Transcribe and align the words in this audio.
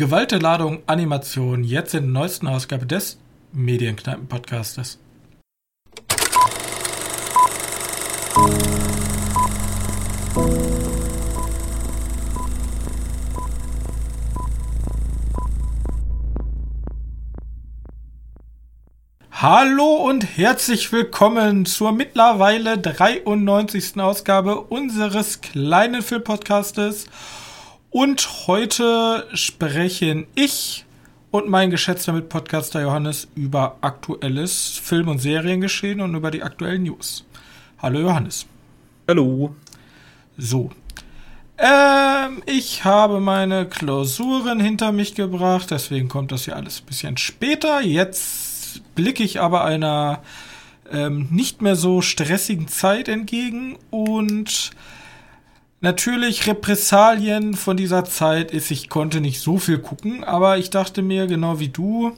Gewalt 0.00 0.30
der 0.30 0.40
Ladung 0.40 0.82
Animation 0.86 1.62
jetzt 1.62 1.92
in 1.92 2.04
der 2.04 2.22
neuesten 2.22 2.46
Ausgabe 2.46 2.86
des 2.86 3.18
Medienkneipen-Podcastes. 3.52 4.98
Hallo 19.30 19.96
und 19.96 20.24
herzlich 20.38 20.90
willkommen 20.92 21.66
zur 21.66 21.92
mittlerweile 21.92 22.78
93. 22.78 24.00
Ausgabe 24.00 24.62
unseres 24.62 25.42
kleinen 25.42 26.00
Filmpodcastes. 26.00 27.04
Und 27.90 28.46
heute 28.46 29.26
sprechen 29.34 30.28
ich 30.36 30.84
und 31.32 31.48
mein 31.48 31.70
geschätzter 31.70 32.12
Mitpodcaster 32.12 32.82
Johannes 32.82 33.26
über 33.34 33.78
aktuelles 33.80 34.80
Film- 34.80 35.08
und 35.08 35.18
Seriengeschehen 35.18 36.00
und 36.00 36.14
über 36.14 36.30
die 36.30 36.44
aktuellen 36.44 36.84
News. 36.84 37.24
Hallo 37.82 37.98
Johannes. 37.98 38.46
Hallo. 39.08 39.56
So. 40.38 40.70
Ähm, 41.58 42.44
ich 42.46 42.84
habe 42.84 43.18
meine 43.18 43.66
Klausuren 43.66 44.60
hinter 44.60 44.92
mich 44.92 45.16
gebracht, 45.16 45.72
deswegen 45.72 46.08
kommt 46.08 46.30
das 46.30 46.44
hier 46.44 46.54
alles 46.54 46.80
ein 46.80 46.86
bisschen 46.86 47.16
später. 47.16 47.80
Jetzt 47.80 48.82
blicke 48.94 49.24
ich 49.24 49.40
aber 49.40 49.64
einer 49.64 50.22
ähm, 50.92 51.26
nicht 51.32 51.60
mehr 51.60 51.74
so 51.74 52.02
stressigen 52.02 52.68
Zeit 52.68 53.08
entgegen 53.08 53.78
und 53.90 54.70
natürlich 55.80 56.46
Repressalien 56.46 57.54
von 57.54 57.76
dieser 57.76 58.04
Zeit 58.04 58.50
ist, 58.50 58.70
ich 58.70 58.88
konnte 58.88 59.20
nicht 59.20 59.40
so 59.40 59.58
viel 59.58 59.78
gucken, 59.78 60.24
aber 60.24 60.58
ich 60.58 60.70
dachte 60.70 61.02
mir, 61.02 61.26
genau 61.26 61.58
wie 61.58 61.68
du, 61.68 62.12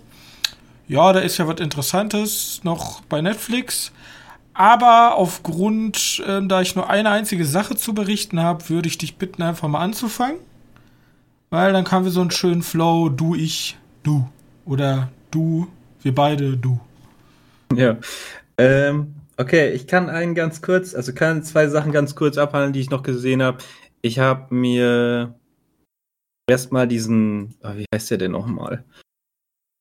ja, 0.88 1.12
da 1.12 1.21
ist 1.21 1.38
ja 1.38 1.48
was 1.48 1.61
Interessantes 1.61 2.60
noch 2.65 3.01
bei 3.02 3.21
Netflix. 3.21 3.93
Aber 4.55 5.16
aufgrund, 5.16 6.23
äh, 6.27 6.46
da 6.46 6.60
ich 6.60 6.77
nur 6.77 6.90
eine 6.90 7.10
einzige 7.10 7.46
Sache 7.46 7.77
zu 7.77 7.95
berichten 7.95 8.40
habe, 8.40 8.68
würde 8.68 8.88
ich 8.88 8.99
dich 8.99 9.16
bitten, 9.16 9.43
einfach 9.43 9.68
mal 9.68 9.80
anzufangen. 9.80 10.37
Weil 11.49 11.73
dann 11.73 11.90
haben 11.90 12.05
wir 12.05 12.13
so 12.13 12.21
einen 12.21 12.30
schönen 12.30 12.63
Flow, 12.63 13.09
du, 13.09 13.35
ich, 13.35 13.79
du. 14.02 14.29
Oder 14.65 15.09
du, 15.30 15.68
wir 16.02 16.15
beide, 16.15 16.57
du. 16.57 16.79
Ja. 17.74 17.96
Ähm, 18.59 19.15
okay, 19.43 19.73
ich 19.73 19.87
kann 19.87 20.09
einen 20.09 20.35
ganz 20.35 20.62
kurz, 20.62 20.95
also 20.95 21.12
kann 21.12 21.43
zwei 21.43 21.68
Sachen 21.68 21.93
ganz 21.93 22.15
kurz 22.15 22.38
abhandeln, 22.38 22.73
die 22.73 22.80
ich 22.80 22.90
noch 22.90 23.02
gesehen 23.02 23.43
habe. 23.43 23.59
Ich 24.01 24.18
habe 24.18 24.54
mir 24.54 25.34
erstmal 26.49 26.88
diesen, 26.88 27.54
oh, 27.62 27.76
wie 27.76 27.87
heißt 27.95 28.10
der 28.10 28.18
denn 28.18 28.32
nochmal? 28.32 28.84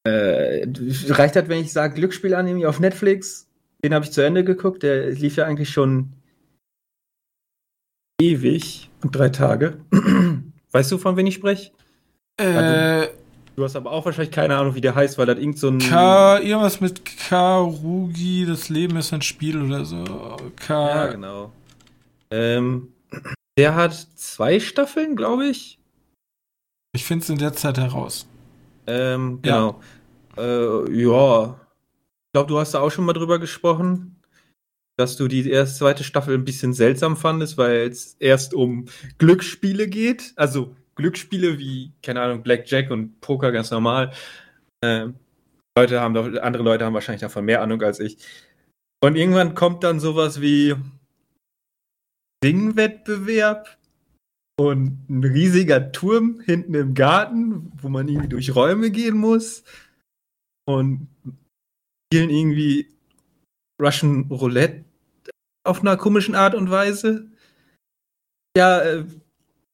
Äh, 0.04 0.68
reicht 1.10 1.36
das, 1.36 1.48
wenn 1.48 1.62
ich 1.62 1.72
sage 1.72 1.94
Glücksspiel-Anime 1.96 2.68
auf 2.68 2.80
Netflix? 2.80 3.48
Den 3.84 3.94
habe 3.94 4.06
ich 4.06 4.12
zu 4.12 4.22
Ende 4.22 4.44
geguckt. 4.44 4.84
Der 4.84 5.12
lief 5.12 5.36
ja 5.36 5.46
eigentlich 5.46 5.70
schon 5.70 6.14
ewig 8.20 8.90
und 9.04 9.16
drei 9.16 9.30
Tage. 9.30 9.80
weißt 10.72 10.92
du, 10.92 10.98
von 10.98 11.18
wem 11.18 11.28
ich 11.28 11.36
spreche? 11.36 11.72
Äh, 12.38 12.46
also, 12.46 13.12
Du 13.62 13.66
hast 13.66 13.76
aber 13.76 13.92
auch 13.92 14.06
wahrscheinlich 14.06 14.34
keine 14.34 14.58
Ahnung, 14.58 14.74
wie 14.74 14.82
der 14.82 14.96
heißt, 14.96 15.20
weil 15.20 15.28
das 15.28 15.38
irgend 15.38 15.60
so 15.60 15.68
ein. 15.68 15.78
K, 15.78 16.40
irgendwas 16.40 16.82
mit 16.82 17.06
Karugi, 17.06 18.44
das 18.48 18.70
Leben 18.70 18.98
ist 18.98 19.14
ein 19.14 19.22
Spiel 19.22 19.62
oder 19.62 19.86
so. 19.86 20.04
K. 20.56 20.90
Ja, 20.90 21.12
genau. 21.12 21.52
Ähm, 22.32 22.88
der 23.60 23.76
hat 23.76 23.94
zwei 24.16 24.60
Staffeln, 24.60 25.16
glaube 25.16 25.46
ich. 25.46 25.78
Ich 26.94 27.06
finde 27.06 27.22
es 27.22 27.30
in 27.30 27.38
der 27.38 27.54
Zeit 27.54 27.78
heraus. 27.78 28.26
Ähm, 28.88 29.44
genau. 29.44 29.80
Ja. 30.38 30.44
Äh, 30.44 30.92
ja. 31.00 31.54
Ich 31.54 32.34
glaube, 32.34 32.48
du 32.48 32.58
hast 32.58 32.72
da 32.72 32.80
auch 32.80 32.90
schon 32.90 33.06
mal 33.06 33.14
drüber 33.14 33.38
gesprochen, 33.38 34.20
dass 34.98 35.18
du 35.18 35.28
die 35.28 35.48
erste, 35.48 35.78
zweite 35.78 36.04
Staffel 36.04 36.34
ein 36.34 36.46
bisschen 36.46 36.74
seltsam 36.74 37.16
fandest, 37.16 37.60
weil 37.60 37.90
es 37.90 38.16
erst 38.18 38.56
um 38.56 38.88
Glücksspiele 39.20 39.88
geht. 39.88 40.34
Also 40.36 40.76
Glücksspiele 41.02 41.60
wie, 41.60 41.92
keine 42.02 42.22
Ahnung, 42.22 42.44
Blackjack 42.44 42.92
und 42.92 43.20
Poker 43.22 43.52
ganz 43.52 43.72
normal. 43.72 44.14
Ähm, 44.84 45.16
Leute 45.78 46.00
haben 46.02 46.16
andere 46.40 46.64
Leute 46.64 46.86
haben 46.86 46.94
wahrscheinlich 46.94 47.22
davon 47.22 47.46
mehr 47.46 47.62
Ahnung 47.62 47.82
als 47.82 48.00
ich. 48.00 48.18
Und 49.04 49.16
irgendwann 49.16 49.56
kommt 49.56 49.84
dann 49.84 50.00
sowas 50.00 50.42
wie 50.42 50.76
Singwettbewerb 52.44 53.78
und 54.60 55.10
ein 55.10 55.24
riesiger 55.24 55.92
Turm 55.92 56.40
hinten 56.42 56.76
im 56.76 56.94
Garten, 56.94 57.72
wo 57.82 57.90
man 57.90 58.08
irgendwie 58.08 58.30
durch 58.30 58.56
Räume 58.56 58.92
gehen 58.92 59.18
muss. 59.18 59.64
Und 60.68 61.08
spielen 62.08 62.30
irgendwie 62.30 62.88
Russian 63.82 64.28
Roulette 64.30 64.86
auf 65.64 65.82
einer 65.82 65.98
komischen 65.98 66.36
Art 66.36 66.54
und 66.54 66.70
Weise. 66.70 67.32
Ja, 68.56 68.82
äh, 68.82 69.06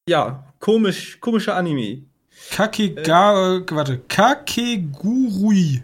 ja, 0.08 0.44
komisch, 0.60 1.20
komischer 1.20 1.56
Anime. 1.56 2.04
Kakega, 2.52 3.58
äh, 3.58 3.64
warte, 3.72 4.00
Kakegurui. 4.08 5.84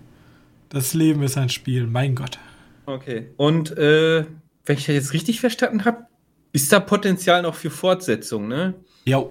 Das 0.69 0.93
Leben 0.93 1.21
ist 1.23 1.37
ein 1.37 1.49
Spiel, 1.49 1.85
mein 1.85 2.15
Gott. 2.15 2.39
Okay. 2.85 3.31
Und 3.37 3.77
äh, 3.77 4.25
wenn 4.65 4.77
ich 4.77 4.85
das 4.85 4.95
jetzt 4.95 5.13
richtig 5.13 5.39
verstanden 5.39 5.85
habe, 5.85 6.07
ist 6.51 6.71
da 6.71 6.79
Potenzial 6.79 7.41
noch 7.41 7.55
für 7.55 7.69
Fortsetzung, 7.69 8.47
ne? 8.47 8.73
Ja. 9.05 9.23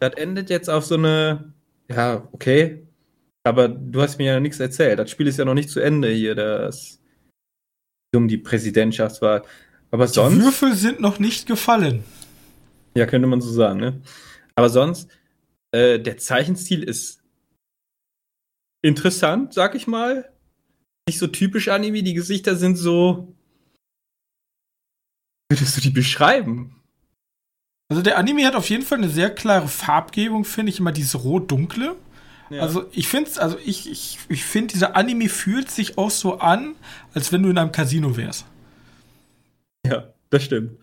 Das 0.00 0.14
endet 0.14 0.50
jetzt 0.50 0.68
auf 0.68 0.84
so 0.84 0.94
eine. 0.94 1.52
Ja, 1.88 2.28
okay. 2.32 2.86
Aber 3.44 3.68
du 3.68 4.02
hast 4.02 4.18
mir 4.18 4.32
ja 4.32 4.40
nichts 4.40 4.60
erzählt. 4.60 4.98
Das 4.98 5.10
Spiel 5.10 5.26
ist 5.26 5.38
ja 5.38 5.44
noch 5.44 5.54
nicht 5.54 5.70
zu 5.70 5.80
Ende 5.80 6.10
hier, 6.10 6.34
das 6.34 7.00
um 8.14 8.28
die 8.28 8.38
Präsidentschaftswahl. 8.38 9.42
Aber 9.90 10.08
sonst. 10.08 10.36
Die 10.36 10.42
Würfel 10.42 10.74
sind 10.74 11.00
noch 11.00 11.18
nicht 11.18 11.46
gefallen. 11.46 12.04
Ja, 12.94 13.06
könnte 13.06 13.28
man 13.28 13.40
so 13.40 13.50
sagen, 13.50 13.78
ne? 13.78 14.00
Aber 14.56 14.70
sonst, 14.70 15.08
äh, 15.72 16.00
der 16.00 16.18
Zeichenstil 16.18 16.82
ist 16.82 17.22
interessant, 18.82 19.54
sag 19.54 19.74
ich 19.74 19.86
mal. 19.86 20.32
Nicht 21.08 21.18
so 21.18 21.26
typisch 21.26 21.68
Anime, 21.68 22.02
die 22.02 22.14
Gesichter 22.14 22.56
sind 22.56 22.76
so. 22.76 23.34
Würdest 25.50 25.76
du 25.76 25.80
die 25.80 25.90
beschreiben? 25.90 26.82
Also 27.88 28.02
der 28.02 28.18
Anime 28.18 28.44
hat 28.44 28.56
auf 28.56 28.68
jeden 28.68 28.82
Fall 28.82 28.98
eine 28.98 29.08
sehr 29.08 29.30
klare 29.30 29.68
Farbgebung, 29.68 30.44
finde 30.44 30.72
ich 30.72 30.80
immer 30.80 30.90
dieses 30.90 31.22
rot-dunkle. 31.22 31.94
Ja. 32.50 32.62
Also 32.62 32.88
ich 32.92 33.08
finde 33.08 33.30
also 33.40 33.58
ich, 33.64 33.90
ich, 33.90 34.18
ich 34.28 34.44
finde, 34.44 34.72
dieser 34.72 34.96
Anime 34.96 35.28
fühlt 35.28 35.70
sich 35.70 35.98
auch 35.98 36.10
so 36.10 36.38
an, 36.38 36.74
als 37.14 37.30
wenn 37.32 37.42
du 37.42 37.50
in 37.50 37.58
einem 37.58 37.72
Casino 37.72 38.16
wärst. 38.16 38.44
Ja, 39.86 40.12
das 40.30 40.44
stimmt. 40.44 40.78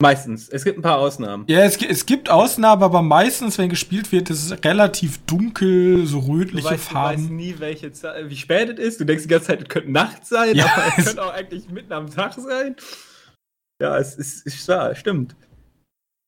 Meistens. 0.00 0.48
Es 0.48 0.62
gibt 0.62 0.78
ein 0.78 0.82
paar 0.82 0.98
Ausnahmen. 0.98 1.44
Ja, 1.48 1.64
es, 1.64 1.76
es 1.82 2.06
gibt 2.06 2.30
Ausnahmen, 2.30 2.84
aber 2.84 3.02
meistens, 3.02 3.58
wenn 3.58 3.68
gespielt 3.68 4.12
wird, 4.12 4.30
ist 4.30 4.44
es 4.44 4.64
relativ 4.64 5.18
dunkel, 5.26 6.06
so 6.06 6.20
rötliche 6.20 6.68
du 6.68 6.74
weißt, 6.74 6.84
Farben. 6.84 7.16
Du 7.16 7.22
weißt 7.24 7.32
nie, 7.32 7.54
welche 7.58 7.92
wie 8.28 8.36
spät 8.36 8.78
es 8.78 8.78
ist. 8.78 9.00
Du 9.00 9.04
denkst 9.04 9.24
die 9.24 9.28
ganze 9.28 9.48
Zeit, 9.48 9.62
es 9.62 9.68
könnte 9.68 9.90
Nacht 9.90 10.24
sein, 10.24 10.54
ja, 10.54 10.66
aber 10.66 10.92
es 10.96 11.04
könnte 11.04 11.24
auch 11.24 11.32
eigentlich 11.32 11.68
mitten 11.68 11.92
am 11.92 12.08
Tag 12.08 12.34
sein. 12.34 12.76
Ja, 13.82 13.98
es 13.98 14.14
ist, 14.14 14.46
ist 14.46 14.68
wahr, 14.68 14.94
stimmt. 14.94 15.34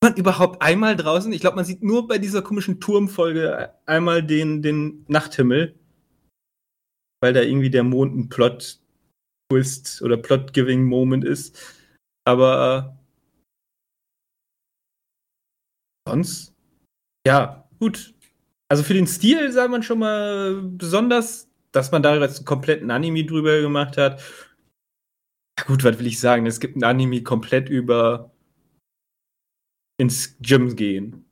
Man 0.02 0.16
überhaupt 0.16 0.62
einmal 0.62 0.96
draußen, 0.96 1.32
ich 1.32 1.40
glaube, 1.40 1.56
man 1.56 1.64
sieht 1.64 1.82
nur 1.82 2.08
bei 2.08 2.18
dieser 2.18 2.42
komischen 2.42 2.80
Turmfolge 2.80 3.72
einmal 3.86 4.22
den, 4.24 4.62
den 4.62 5.04
Nachthimmel, 5.06 5.78
weil 7.20 7.34
da 7.34 7.42
irgendwie 7.42 7.70
der 7.70 7.84
Mond 7.84 8.16
ein 8.16 8.28
Plot-Twist 8.30 10.02
oder 10.02 10.16
Plot-Giving-Moment 10.16 11.24
ist. 11.24 11.56
Aber 12.24 12.99
sonst, 16.10 16.54
ja, 17.26 17.68
gut. 17.78 18.14
Also 18.68 18.82
für 18.82 18.94
den 18.94 19.06
Stil 19.06 19.52
sei 19.52 19.68
man 19.68 19.82
schon 19.82 19.98
mal 19.98 20.62
besonders, 20.62 21.48
dass 21.72 21.90
man 21.92 22.02
da 22.02 22.16
jetzt 22.16 22.38
einen 22.38 22.46
kompletten 22.46 22.90
Anime 22.90 23.24
drüber 23.24 23.60
gemacht 23.60 23.96
hat. 23.96 24.20
Ja, 25.58 25.64
gut, 25.66 25.84
was 25.84 25.98
will 25.98 26.06
ich 26.06 26.20
sagen? 26.20 26.46
Es 26.46 26.60
gibt 26.60 26.76
ein 26.76 26.84
Anime 26.84 27.22
komplett 27.22 27.68
über 27.68 28.30
ins 29.98 30.36
Gym 30.40 30.76
gehen. 30.76 31.24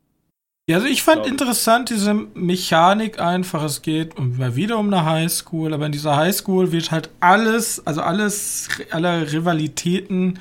Ja, 0.69 0.76
also 0.76 0.88
ich 0.88 1.02
fand 1.02 1.26
interessant 1.26 1.88
diese 1.88 2.12
Mechanik 2.12 3.19
einfach. 3.19 3.64
Es 3.64 3.80
geht 3.80 4.19
mal 4.19 4.54
wieder 4.54 4.78
um 4.78 4.92
eine 4.92 5.06
Highschool, 5.06 5.72
aber 5.72 5.86
in 5.86 5.92
dieser 5.92 6.16
Highschool 6.16 6.72
wird 6.72 6.90
halt 6.90 7.08
alles, 7.20 7.86
also 7.86 8.02
alles, 8.02 8.69
alle 8.90 9.32
Rivalitäten 9.32 10.38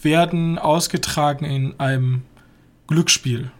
werden 0.00 0.58
ausgetragen 0.58 1.44
in 1.44 1.78
einem 1.78 2.22
Glücksspiel. 2.86 3.50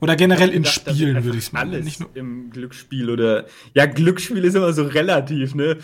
Oder 0.00 0.16
generell 0.16 0.50
in 0.50 0.62
gedacht, 0.62 0.90
Spielen, 0.90 1.24
würde 1.24 1.38
ich 1.38 1.46
sagen. 1.46 1.56
Alles 1.56 1.84
nicht 1.84 2.00
nur 2.00 2.10
im 2.14 2.50
Glücksspiel 2.50 3.10
oder. 3.10 3.46
Ja, 3.74 3.86
Glücksspiel 3.86 4.44
ist 4.44 4.54
immer 4.54 4.72
so 4.72 4.84
relativ, 4.84 5.54
ne? 5.54 5.78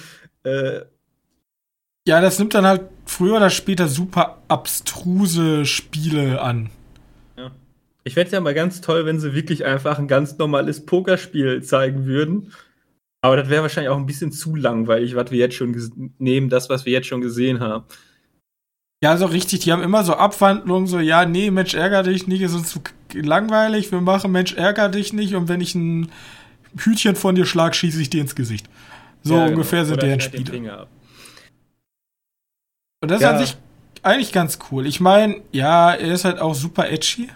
Äh, 0.44 0.82
ja, 2.06 2.20
das 2.20 2.38
nimmt 2.38 2.55
dann 2.55 2.67
halt 2.67 2.82
früher 3.06 3.37
oder 3.37 3.50
später 3.50 3.88
super 3.88 4.43
abstruse 4.49 5.64
Spiele 5.64 6.41
an. 6.43 6.70
Ja. 7.37 7.53
Ich 8.05 8.14
fände 8.14 8.26
es 8.26 8.32
ja 8.32 8.41
mal 8.41 8.55
ganz 8.55 8.81
toll, 8.81 9.06
wenn 9.06 9.20
sie 9.20 9.35
wirklich 9.35 9.64
einfach 9.64 9.99
ein 9.99 10.09
ganz 10.09 10.37
normales 10.37 10.85
Pokerspiel 10.85 11.62
zeigen 11.62 12.05
würden. 12.06 12.53
Aber 13.23 13.37
das 13.37 13.49
wäre 13.49 13.62
wahrscheinlich 13.62 13.91
auch 13.91 13.99
ein 13.99 14.06
bisschen 14.06 14.32
zu 14.32 14.56
langweilig, 14.56 15.15
was 15.15 15.31
wir 15.31 15.38
jetzt 15.38 15.55
schon 15.55 16.12
nehmen, 16.19 16.49
das, 16.49 16.69
was 16.69 16.85
wir 16.85 16.93
jetzt 16.93 17.06
schon 17.06 17.20
gesehen 17.20 17.61
haben. 17.61 17.85
Ja, 19.02 19.16
so 19.16 19.26
richtig, 19.26 19.60
die 19.60 19.72
haben 19.72 19.82
immer 19.82 20.04
so 20.04 20.14
Abwandlungen, 20.14 20.87
so, 20.87 21.00
ja, 21.00 21.25
nee, 21.25 21.50
Mensch, 21.50 21.75
ärger 21.75 22.04
dich 22.04 22.28
nicht, 22.28 22.40
ist 22.40 22.54
uns 22.54 22.70
zu 22.70 22.81
langweilig, 23.14 23.90
wir 23.90 24.00
machen 24.00 24.31
Mensch, 24.31 24.54
ärger 24.54 24.88
dich 24.88 25.12
nicht 25.12 25.34
und 25.34 25.49
wenn 25.49 25.60
ich 25.60 25.75
ein 25.75 26.12
Hütchen 26.78 27.16
von 27.16 27.34
dir 27.34 27.44
schlag, 27.44 27.75
schieße 27.75 28.00
ich 28.00 28.10
dir 28.10 28.20
ins 28.20 28.37
Gesicht. 28.37 28.69
So 29.25 29.34
ja, 29.34 29.40
genau. 29.40 29.52
ungefähr 29.52 29.84
sind 29.84 30.00
deren 30.00 30.20
Spiele. 30.20 30.87
Und 33.00 33.10
das 33.10 33.20
ja. 33.20 33.31
ist 33.31 33.34
an 33.34 33.44
sich 33.44 33.56
eigentlich 34.04 34.32
ganz 34.32 34.60
cool. 34.70 34.87
Ich 34.87 35.00
meine, 35.00 35.43
ja, 35.50 35.93
er 35.93 36.14
ist 36.14 36.25
halt 36.25 36.38
auch 36.38 36.55
super 36.55 36.88
edgy. 36.88 37.28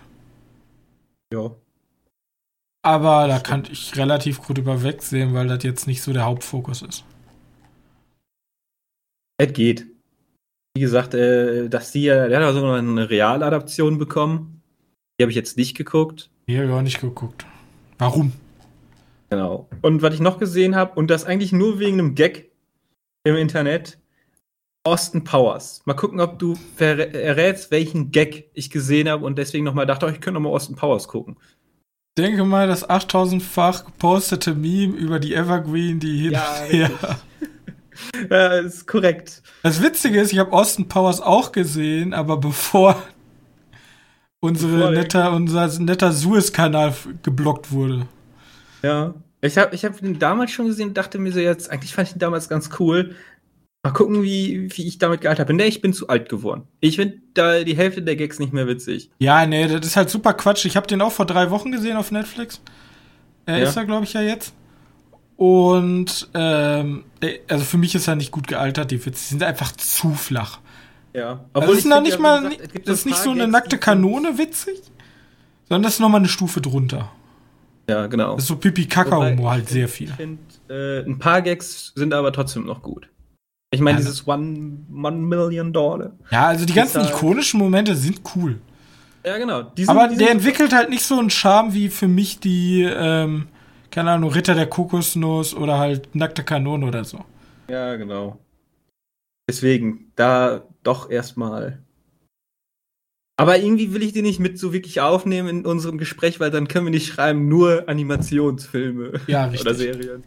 Ja. 1.32 1.50
Aber 2.82 3.26
da 3.26 3.40
kann 3.40 3.64
ich 3.70 3.96
relativ 3.96 4.40
gut 4.40 4.58
überwegsehen, 4.58 5.34
weil 5.34 5.48
das 5.48 5.64
jetzt 5.64 5.88
nicht 5.88 6.00
so 6.00 6.12
der 6.12 6.26
Hauptfokus 6.26 6.82
ist. 6.82 7.04
Es 9.38 9.52
geht 9.52 9.95
wie 10.76 10.80
gesagt, 10.80 11.14
äh, 11.14 11.68
dass 11.70 11.90
die 11.90 12.02
ja, 12.02 12.28
der 12.28 12.46
hat 12.46 12.54
sogar 12.54 12.76
eine 12.76 13.08
Realadaption 13.08 13.96
bekommen. 13.96 14.60
Die 15.18 15.24
habe 15.24 15.30
ich 15.30 15.36
jetzt 15.36 15.56
nicht 15.56 15.74
geguckt. 15.74 16.28
Die 16.46 16.56
habe 16.56 16.66
ich 16.66 16.72
auch 16.72 16.82
nicht 16.82 17.00
geguckt. 17.00 17.46
Warum? 17.96 18.32
Genau. 19.30 19.70
Und 19.80 20.02
was 20.02 20.12
ich 20.12 20.20
noch 20.20 20.38
gesehen 20.38 20.76
habe, 20.76 20.92
und 20.98 21.08
das 21.08 21.24
eigentlich 21.24 21.52
nur 21.52 21.78
wegen 21.78 21.98
einem 21.98 22.14
Gag 22.14 22.50
im 23.24 23.36
Internet, 23.36 23.98
Austin 24.84 25.24
Powers. 25.24 25.80
Mal 25.86 25.94
gucken, 25.94 26.20
ob 26.20 26.38
du 26.38 26.54
errätst, 26.78 27.70
welchen 27.70 28.10
Gag 28.10 28.50
ich 28.52 28.68
gesehen 28.68 29.08
habe 29.08 29.24
und 29.24 29.38
deswegen 29.38 29.64
nochmal 29.64 29.86
dachte, 29.86 30.04
oh, 30.04 30.10
ich 30.10 30.20
könnte 30.20 30.34
nochmal 30.34 30.52
Austin 30.52 30.76
Powers 30.76 31.08
gucken. 31.08 31.38
Denke 32.18 32.44
mal, 32.44 32.68
das 32.68 32.86
8000-fach 32.86 33.86
gepostete 33.86 34.54
Meme 34.54 34.94
über 34.94 35.18
die 35.20 35.34
Evergreen, 35.34 36.00
die 36.00 36.18
hin 36.18 36.32
ja. 36.32 36.90
ja, 38.30 38.58
ist 38.58 38.86
korrekt. 38.86 39.42
Das 39.62 39.82
Witzige 39.82 40.20
ist, 40.20 40.32
ich 40.32 40.38
habe 40.38 40.52
Austin 40.52 40.88
Powers 40.88 41.20
auch 41.20 41.52
gesehen, 41.52 42.14
aber 42.14 42.36
bevor 42.38 43.02
unsere 44.40 44.92
netter, 44.92 45.32
unser 45.32 45.66
netter 45.80 46.12
Suez-Kanal 46.12 46.94
geblockt 47.22 47.72
wurde. 47.72 48.06
Ja. 48.82 49.14
Ich 49.42 49.58
habe 49.58 49.74
ich 49.74 49.84
hab 49.84 50.02
ihn 50.02 50.18
damals 50.18 50.50
schon 50.50 50.66
gesehen 50.66 50.88
und 50.88 50.96
dachte 50.96 51.18
mir 51.18 51.32
so, 51.32 51.40
jetzt, 51.40 51.70
eigentlich 51.70 51.94
fand 51.94 52.08
ich 52.08 52.16
ihn 52.16 52.20
damals 52.20 52.48
ganz 52.48 52.70
cool. 52.78 53.14
Mal 53.82 53.92
gucken, 53.92 54.22
wie, 54.22 54.68
wie 54.76 54.88
ich 54.88 54.98
damit 54.98 55.20
gealtert 55.20 55.46
bin. 55.46 55.56
Nee, 55.56 55.66
ich 55.66 55.80
bin 55.80 55.92
zu 55.92 56.08
alt 56.08 56.28
geworden. 56.28 56.66
Ich 56.80 56.96
finde 56.96 57.18
da 57.34 57.62
die 57.62 57.76
Hälfte 57.76 58.02
der 58.02 58.16
Gags 58.16 58.38
nicht 58.38 58.52
mehr 58.52 58.66
witzig. 58.66 59.10
Ja, 59.18 59.46
nee, 59.46 59.68
das 59.68 59.86
ist 59.86 59.96
halt 59.96 60.10
super 60.10 60.34
Quatsch. 60.34 60.64
Ich 60.64 60.76
habe 60.76 60.86
den 60.86 61.00
auch 61.00 61.12
vor 61.12 61.26
drei 61.26 61.50
Wochen 61.50 61.70
gesehen 61.70 61.96
auf 61.96 62.10
Netflix. 62.10 62.60
Er 63.44 63.58
ja. 63.58 63.64
ist 63.64 63.76
da, 63.76 63.84
glaube 63.84 64.04
ich, 64.04 64.12
ja 64.12 64.22
jetzt. 64.22 64.54
Und 65.36 66.28
ähm, 66.34 67.04
äh, 67.20 67.38
also 67.48 67.64
für 67.64 67.76
mich 67.76 67.94
ist 67.94 68.08
er 68.08 68.16
nicht 68.16 68.30
gut 68.30 68.48
gealtert, 68.48 68.90
die 68.90 69.04
Witze 69.04 69.28
sind 69.28 69.42
einfach 69.42 69.72
zu 69.72 70.14
flach. 70.14 70.60
Ja. 71.12 71.44
Also 71.52 71.68
das 71.68 71.78
ist 71.78 71.86
noch 71.86 72.00
nicht 72.00 72.18
mal, 72.18 72.42
gesagt, 72.42 72.88
das 72.88 72.98
ist 73.00 73.06
nicht 73.06 73.18
so 73.18 73.30
eine 73.30 73.46
nackte 73.46 73.78
Kanone 73.78 74.38
witzig, 74.38 74.80
sondern 75.68 75.82
das 75.82 75.94
ist 75.94 76.00
nochmal 76.00 76.20
eine 76.20 76.28
Stufe 76.28 76.60
drunter. 76.60 77.10
Ja, 77.88 78.06
genau. 78.06 78.34
Das 78.34 78.44
ist 78.44 78.48
so 78.48 78.56
Pipi-Kaka-Humor 78.56 79.50
halt 79.50 79.68
sehr 79.68 79.88
viel. 79.88 80.08
Ich 80.08 80.14
finde, 80.14 80.42
äh, 80.68 81.08
ein 81.08 81.18
paar 81.18 81.40
Gags 81.42 81.92
sind 81.94 82.12
aber 82.14 82.32
trotzdem 82.32 82.66
noch 82.66 82.82
gut. 82.82 83.08
Ich 83.70 83.80
meine, 83.80 83.98
ja, 83.98 84.04
dieses 84.04 84.26
One, 84.26 84.78
One 84.92 85.16
Million 85.18 85.72
Dollar. 85.72 86.12
Ja, 86.30 86.46
also 86.46 86.64
die 86.64 86.72
ganzen 86.72 87.02
ikonischen 87.04 87.58
Momente 87.58 87.94
sind 87.94 88.20
cool. 88.34 88.58
Ja, 89.24 89.38
genau. 89.38 89.62
Die 89.62 89.84
sind, 89.84 89.96
aber 89.96 90.14
der 90.14 90.30
entwickelt 90.30 90.72
halt 90.72 90.88
nicht 90.88 91.02
so 91.02 91.18
einen 91.18 91.30
Charme 91.30 91.74
wie 91.74 91.88
für 91.88 92.08
mich 92.08 92.38
die, 92.40 92.82
ähm, 92.82 93.48
keine 93.96 94.10
Ahnung, 94.10 94.30
Ritter 94.30 94.54
der 94.54 94.66
Kokosnuss 94.66 95.54
oder 95.54 95.78
halt 95.78 96.14
nackte 96.14 96.44
Kanone 96.44 96.84
oder 96.84 97.02
so. 97.02 97.24
Ja, 97.70 97.96
genau. 97.96 98.38
Deswegen, 99.48 100.12
da 100.16 100.64
doch 100.82 101.08
erstmal. 101.08 101.78
Aber 103.38 103.58
irgendwie 103.58 103.94
will 103.94 104.02
ich 104.02 104.12
die 104.12 104.20
nicht 104.20 104.38
mit 104.38 104.58
so 104.58 104.74
wirklich 104.74 105.00
aufnehmen 105.00 105.48
in 105.48 105.64
unserem 105.64 105.96
Gespräch, 105.96 106.40
weil 106.40 106.50
dann 106.50 106.68
können 106.68 106.84
wir 106.84 106.90
nicht 106.90 107.06
schreiben, 107.06 107.48
nur 107.48 107.88
Animationsfilme 107.88 109.12
ja, 109.28 109.50
oder 109.60 109.74
Serien. 109.74 110.24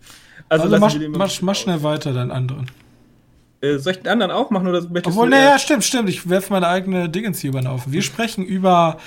Also, 0.50 0.63
also 0.63 0.80
mach, 0.80 0.95
mach, 1.10 1.42
mach 1.44 1.56
schnell 1.56 1.83
weiter, 1.83 2.12
deinen 2.12 2.31
anderen. 2.31 2.71
Äh, 3.62 3.77
soll 3.77 3.92
ich 3.92 4.00
den 4.00 4.07
anderen 4.07 4.31
auch 4.31 4.50
machen 4.50 4.68
oder 4.68 4.81
möchtest 4.81 5.16
Obwohl, 5.16 5.30
naja, 5.30 5.60
stimmt, 5.60 5.83
stimmt. 5.83 6.10
Ich 6.10 6.27
werfe 6.27 6.54
meine 6.54 6.68
eigene 6.68 7.07
Dingens 7.07 7.39
hier 7.39 7.51
über 7.51 7.63
Haufen. 7.63 7.94
Wir 7.94 8.01
sprechen 8.01 8.44
über 8.44 8.98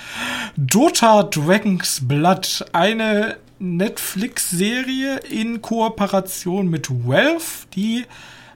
Dota 0.55 1.23
Dragon's 1.23 2.07
Blood, 2.07 2.65
eine 2.71 3.35
Netflix-Serie 3.63 5.19
in 5.29 5.61
Kooperation 5.61 6.67
mit 6.67 6.89
Wealth, 6.89 7.67
die 7.75 8.05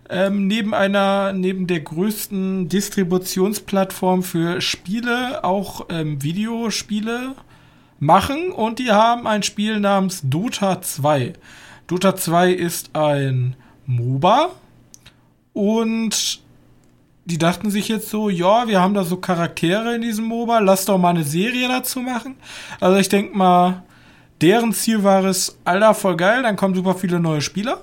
ähm, 0.10 0.48
neben 0.48 0.74
einer, 0.74 1.34
neben 1.34 1.66
der 1.66 1.80
größten 1.80 2.70
Distributionsplattform 2.70 4.24
für 4.24 4.62
Spiele 4.62 5.44
auch 5.44 5.86
ähm, 5.90 6.22
Videospiele 6.22 7.36
machen 8.00 8.52
und 8.52 8.80
die 8.80 8.92
haben 8.92 9.28
ein 9.28 9.44
Spiel 9.44 9.80
namens 9.80 10.22
Dota 10.24 10.82
2. 10.82 11.34
Dota 11.88 12.16
2 12.16 12.52
ist 12.52 12.96
ein 12.96 13.56
MOBA 13.86 14.50
und 15.54 16.42
die 17.26 17.38
dachten 17.38 17.72
sich 17.72 17.88
jetzt 17.88 18.10
so, 18.10 18.30
ja, 18.30 18.68
wir 18.68 18.80
haben 18.82 18.94
da 18.94 19.04
so 19.04 19.18
Charaktere 19.18 19.96
in 19.96 20.02
diesem 20.02 20.26
MOBA, 20.26 20.60
lass 20.60 20.86
doch 20.86 20.98
mal 20.98 21.10
eine 21.10 21.24
Serie 21.24 21.68
dazu 21.68 22.02
machen. 22.02 22.36
Also 22.80 22.98
ich 22.98 23.10
denke 23.10 23.38
mal, 23.38 23.84
Deren 24.42 24.74
Ziel 24.74 25.04
war 25.04 25.26
es, 25.26 25.58
Alter, 25.64 25.94
voll 25.94 26.16
geil, 26.16 26.44
dann 26.44 26.56
kommen 26.56 26.76
super 26.76 26.96
viele 26.96 27.20
neue 27.20 27.42
Spieler. 27.42 27.82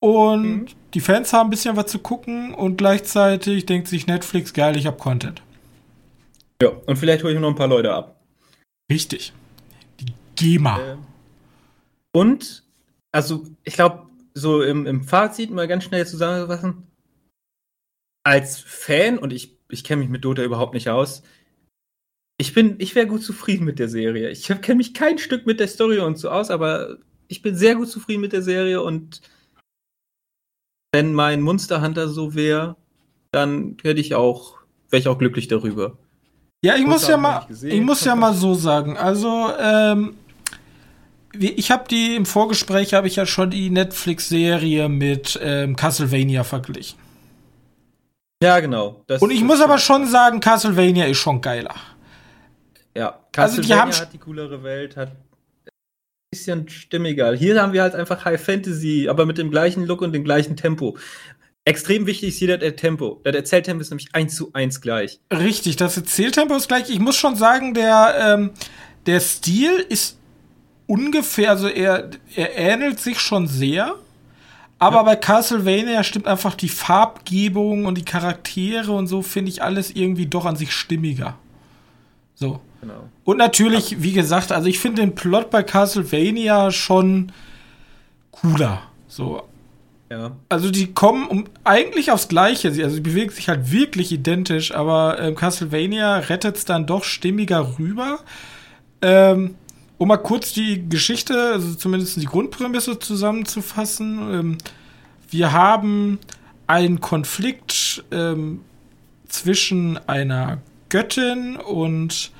Und 0.00 0.42
mhm. 0.42 0.66
die 0.94 1.00
Fans 1.00 1.32
haben 1.32 1.48
ein 1.48 1.50
bisschen 1.50 1.76
was 1.76 1.86
zu 1.86 1.98
gucken 1.98 2.54
und 2.54 2.76
gleichzeitig 2.76 3.66
denkt 3.66 3.88
sich 3.88 4.06
Netflix, 4.06 4.52
geil, 4.52 4.76
ich 4.76 4.86
hab 4.86 4.98
Content. 4.98 5.42
Ja, 6.60 6.70
und 6.86 6.96
vielleicht 6.96 7.22
hole 7.22 7.34
ich 7.34 7.40
noch 7.40 7.48
ein 7.48 7.54
paar 7.54 7.68
Leute 7.68 7.92
ab. 7.92 8.20
Richtig. 8.90 9.32
Die 10.00 10.14
GEMA. 10.36 10.78
Äh, 10.78 10.96
und, 12.12 12.64
also, 13.12 13.44
ich 13.64 13.74
glaube, 13.74 14.06
so 14.34 14.62
im, 14.62 14.86
im 14.86 15.02
Fazit 15.02 15.50
mal 15.50 15.68
ganz 15.68 15.84
schnell 15.84 16.06
zusammenfassen. 16.06 16.86
Als 18.24 18.58
Fan, 18.58 19.18
und 19.18 19.32
ich, 19.32 19.56
ich 19.68 19.84
kenne 19.84 20.00
mich 20.00 20.10
mit 20.10 20.24
Dota 20.24 20.42
überhaupt 20.42 20.74
nicht 20.74 20.88
aus, 20.88 21.22
ich 22.38 22.52
bin, 22.52 22.76
ich 22.78 22.94
wäre 22.94 23.06
gut 23.06 23.22
zufrieden 23.22 23.64
mit 23.64 23.78
der 23.78 23.88
Serie. 23.88 24.30
Ich 24.30 24.46
kenne 24.46 24.76
mich 24.76 24.94
kein 24.94 25.18
Stück 25.18 25.46
mit 25.46 25.60
der 25.60 25.68
Story 25.68 25.98
und 25.98 26.18
so 26.18 26.28
aus, 26.28 26.50
aber 26.50 26.98
ich 27.28 27.42
bin 27.42 27.56
sehr 27.56 27.74
gut 27.74 27.88
zufrieden 27.88 28.20
mit 28.20 28.32
der 28.32 28.42
Serie 28.42 28.82
und 28.82 29.22
wenn 30.92 31.12
mein 31.12 31.40
Monster 31.40 31.82
Hunter 31.82 32.08
so 32.08 32.34
wäre, 32.34 32.76
dann 33.32 33.76
hätte 33.82 34.00
ich 34.00 34.14
auch, 34.14 34.58
wäre 34.90 35.00
ich 35.00 35.08
auch 35.08 35.18
glücklich 35.18 35.48
darüber. 35.48 35.98
Ja, 36.62 36.76
ich 36.76 36.86
muss 36.86 37.06
ja 37.06 37.16
mal, 37.16 37.46
ich 37.50 37.80
muss 37.80 38.04
ja 38.04 38.16
mal 38.16 38.34
so 38.34 38.54
sagen. 38.54 38.96
Also, 38.96 39.50
ähm, 39.60 40.14
ich 41.32 41.70
habe 41.70 41.84
die 41.88 42.16
im 42.16 42.24
Vorgespräch 42.24 42.94
habe 42.94 43.08
ich 43.08 43.16
ja 43.16 43.26
schon 43.26 43.50
die 43.50 43.68
Netflix-Serie 43.68 44.88
mit 44.88 45.38
ähm, 45.42 45.76
Castlevania 45.76 46.44
verglichen. 46.44 46.98
Ja, 48.42 48.60
genau. 48.60 49.02
Das, 49.06 49.22
und 49.22 49.30
ich 49.30 49.42
muss 49.42 49.60
aber 49.60 49.78
schon 49.78 50.06
sagen, 50.06 50.40
Castlevania 50.40 51.06
ist 51.06 51.18
schon 51.18 51.40
geiler. 51.40 51.74
Ja, 52.96 53.20
also 53.36 53.60
die 53.60 53.74
haben 53.74 53.92
hat 53.92 54.12
die 54.12 54.18
coolere 54.18 54.62
Welt, 54.62 54.96
hat 54.96 55.10
ein 55.10 55.70
bisschen 56.30 56.68
stimmiger. 56.68 57.34
Hier 57.34 57.60
haben 57.60 57.72
wir 57.72 57.82
halt 57.82 57.94
einfach 57.94 58.24
High 58.24 58.42
Fantasy, 58.42 59.08
aber 59.08 59.26
mit 59.26 59.38
dem 59.38 59.50
gleichen 59.50 59.84
Look 59.84 60.00
und 60.00 60.12
dem 60.12 60.24
gleichen 60.24 60.56
Tempo. 60.56 60.96
Extrem 61.66 62.06
wichtig 62.06 62.30
ist 62.30 62.38
hier 62.38 62.56
das 62.56 62.76
Tempo. 62.76 63.20
Das 63.24 63.34
Erzähltempo 63.34 63.82
ist 63.82 63.90
nämlich 63.90 64.14
eins 64.14 64.36
zu 64.36 64.50
eins 64.52 64.80
gleich. 64.80 65.20
Richtig, 65.32 65.76
das 65.76 65.96
Erzähltempo 65.96 66.54
ist 66.54 66.68
gleich. 66.68 66.88
Ich 66.88 67.00
muss 67.00 67.16
schon 67.16 67.36
sagen, 67.36 67.74
der, 67.74 68.16
ähm, 68.18 68.50
der 69.04 69.20
Stil 69.20 69.84
ist 69.88 70.16
ungefähr, 70.86 71.50
also 71.50 71.68
er, 71.68 72.10
er 72.34 72.56
ähnelt 72.56 73.00
sich 73.00 73.18
schon 73.18 73.46
sehr. 73.46 73.96
Aber 74.78 74.96
ja. 74.98 75.02
bei 75.02 75.16
Castlevania 75.16 76.04
stimmt 76.04 76.26
einfach 76.26 76.54
die 76.54 76.68
Farbgebung 76.68 77.86
und 77.86 77.96
die 77.98 78.04
Charaktere 78.04 78.92
und 78.92 79.06
so, 79.06 79.22
finde 79.22 79.50
ich 79.50 79.62
alles 79.62 79.90
irgendwie 79.90 80.26
doch 80.26 80.44
an 80.44 80.56
sich 80.56 80.72
stimmiger. 80.72 81.36
So. 82.34 82.60
Genau. 82.80 83.08
Und 83.24 83.38
natürlich, 83.38 84.02
wie 84.02 84.12
gesagt, 84.12 84.52
also 84.52 84.68
ich 84.68 84.78
finde 84.78 85.02
den 85.02 85.14
Plot 85.14 85.50
bei 85.50 85.62
Castlevania 85.62 86.70
schon 86.70 87.32
cooler. 88.30 88.82
So. 89.08 89.42
Ja. 90.10 90.36
Also 90.48 90.70
die 90.70 90.92
kommen 90.92 91.26
um, 91.26 91.44
eigentlich 91.64 92.12
aufs 92.12 92.28
Gleiche. 92.28 92.68
Also 92.68 92.88
sie 92.90 93.00
bewegen 93.00 93.30
sich 93.30 93.48
halt 93.48 93.72
wirklich 93.72 94.12
identisch, 94.12 94.72
aber 94.72 95.18
ähm, 95.18 95.34
Castlevania 95.34 96.18
rettet 96.18 96.56
es 96.56 96.64
dann 96.64 96.86
doch 96.86 97.02
stimmiger 97.02 97.78
rüber. 97.78 98.20
Ähm, 99.02 99.56
um 99.98 100.08
mal 100.08 100.18
kurz 100.18 100.52
die 100.52 100.88
Geschichte, 100.88 101.52
also 101.54 101.74
zumindest 101.74 102.20
die 102.20 102.26
Grundprämisse 102.26 102.98
zusammenzufassen. 102.98 104.18
Ähm, 104.32 104.58
wir 105.30 105.52
haben 105.52 106.18
einen 106.66 107.00
Konflikt 107.00 108.04
ähm, 108.12 108.60
zwischen 109.28 109.98
einer 110.08 110.58
Göttin 110.88 111.56
und 111.56 112.30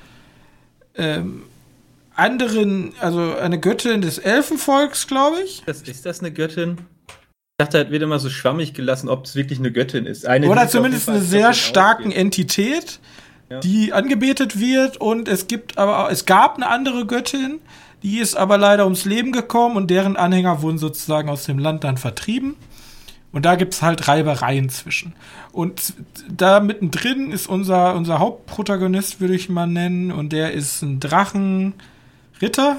ähm, 0.97 1.43
anderen, 2.15 2.93
also 2.99 3.35
eine 3.35 3.59
Göttin 3.59 4.01
des 4.01 4.17
Elfenvolks, 4.17 5.07
glaube 5.07 5.41
ich. 5.41 5.63
Das, 5.65 5.81
ist 5.83 6.05
das 6.05 6.19
eine 6.19 6.31
Göttin? 6.31 6.77
Ich 7.07 7.65
dachte, 7.65 7.77
er 7.77 7.91
wird 7.91 8.03
immer 8.03 8.19
so 8.19 8.29
schwammig 8.29 8.73
gelassen, 8.73 9.09
ob 9.09 9.25
es 9.25 9.35
wirklich 9.35 9.59
eine 9.59 9.71
Göttin 9.71 10.05
ist. 10.05 10.25
Eine, 10.25 10.47
Oder 10.47 10.67
zumindest 10.67 11.09
eine 11.09 11.21
sehr 11.21 11.53
starken 11.53 12.07
ausgeht. 12.07 12.19
Entität, 12.19 12.99
ja. 13.49 13.59
die 13.59 13.93
angebetet 13.93 14.59
wird. 14.59 14.97
Und 14.97 15.27
es 15.27 15.47
gibt 15.47 15.77
aber 15.77 16.11
es 16.11 16.25
gab 16.25 16.55
eine 16.55 16.67
andere 16.67 17.05
Göttin, 17.05 17.59
die 18.03 18.19
ist 18.19 18.35
aber 18.35 18.57
leider 18.57 18.83
ums 18.83 19.05
Leben 19.05 19.31
gekommen 19.31 19.75
und 19.75 19.89
deren 19.89 20.17
Anhänger 20.17 20.61
wurden 20.61 20.77
sozusagen 20.77 21.29
aus 21.29 21.45
dem 21.45 21.57
Land 21.57 21.83
dann 21.83 21.97
vertrieben. 21.97 22.55
Und 23.31 23.45
da 23.45 23.55
gibt 23.55 23.73
es 23.73 23.81
halt 23.81 24.07
Reibereien 24.07 24.69
zwischen. 24.69 25.13
Und 25.51 25.93
da 26.29 26.59
mittendrin 26.59 27.31
ist 27.31 27.47
unser, 27.47 27.95
unser 27.95 28.19
Hauptprotagonist, 28.19 29.19
würde 29.19 29.35
ich 29.35 29.49
mal 29.49 29.67
nennen, 29.67 30.11
und 30.11 30.33
der 30.33 30.53
ist 30.53 30.81
ein 30.81 30.99
Drachenritter. 30.99 32.77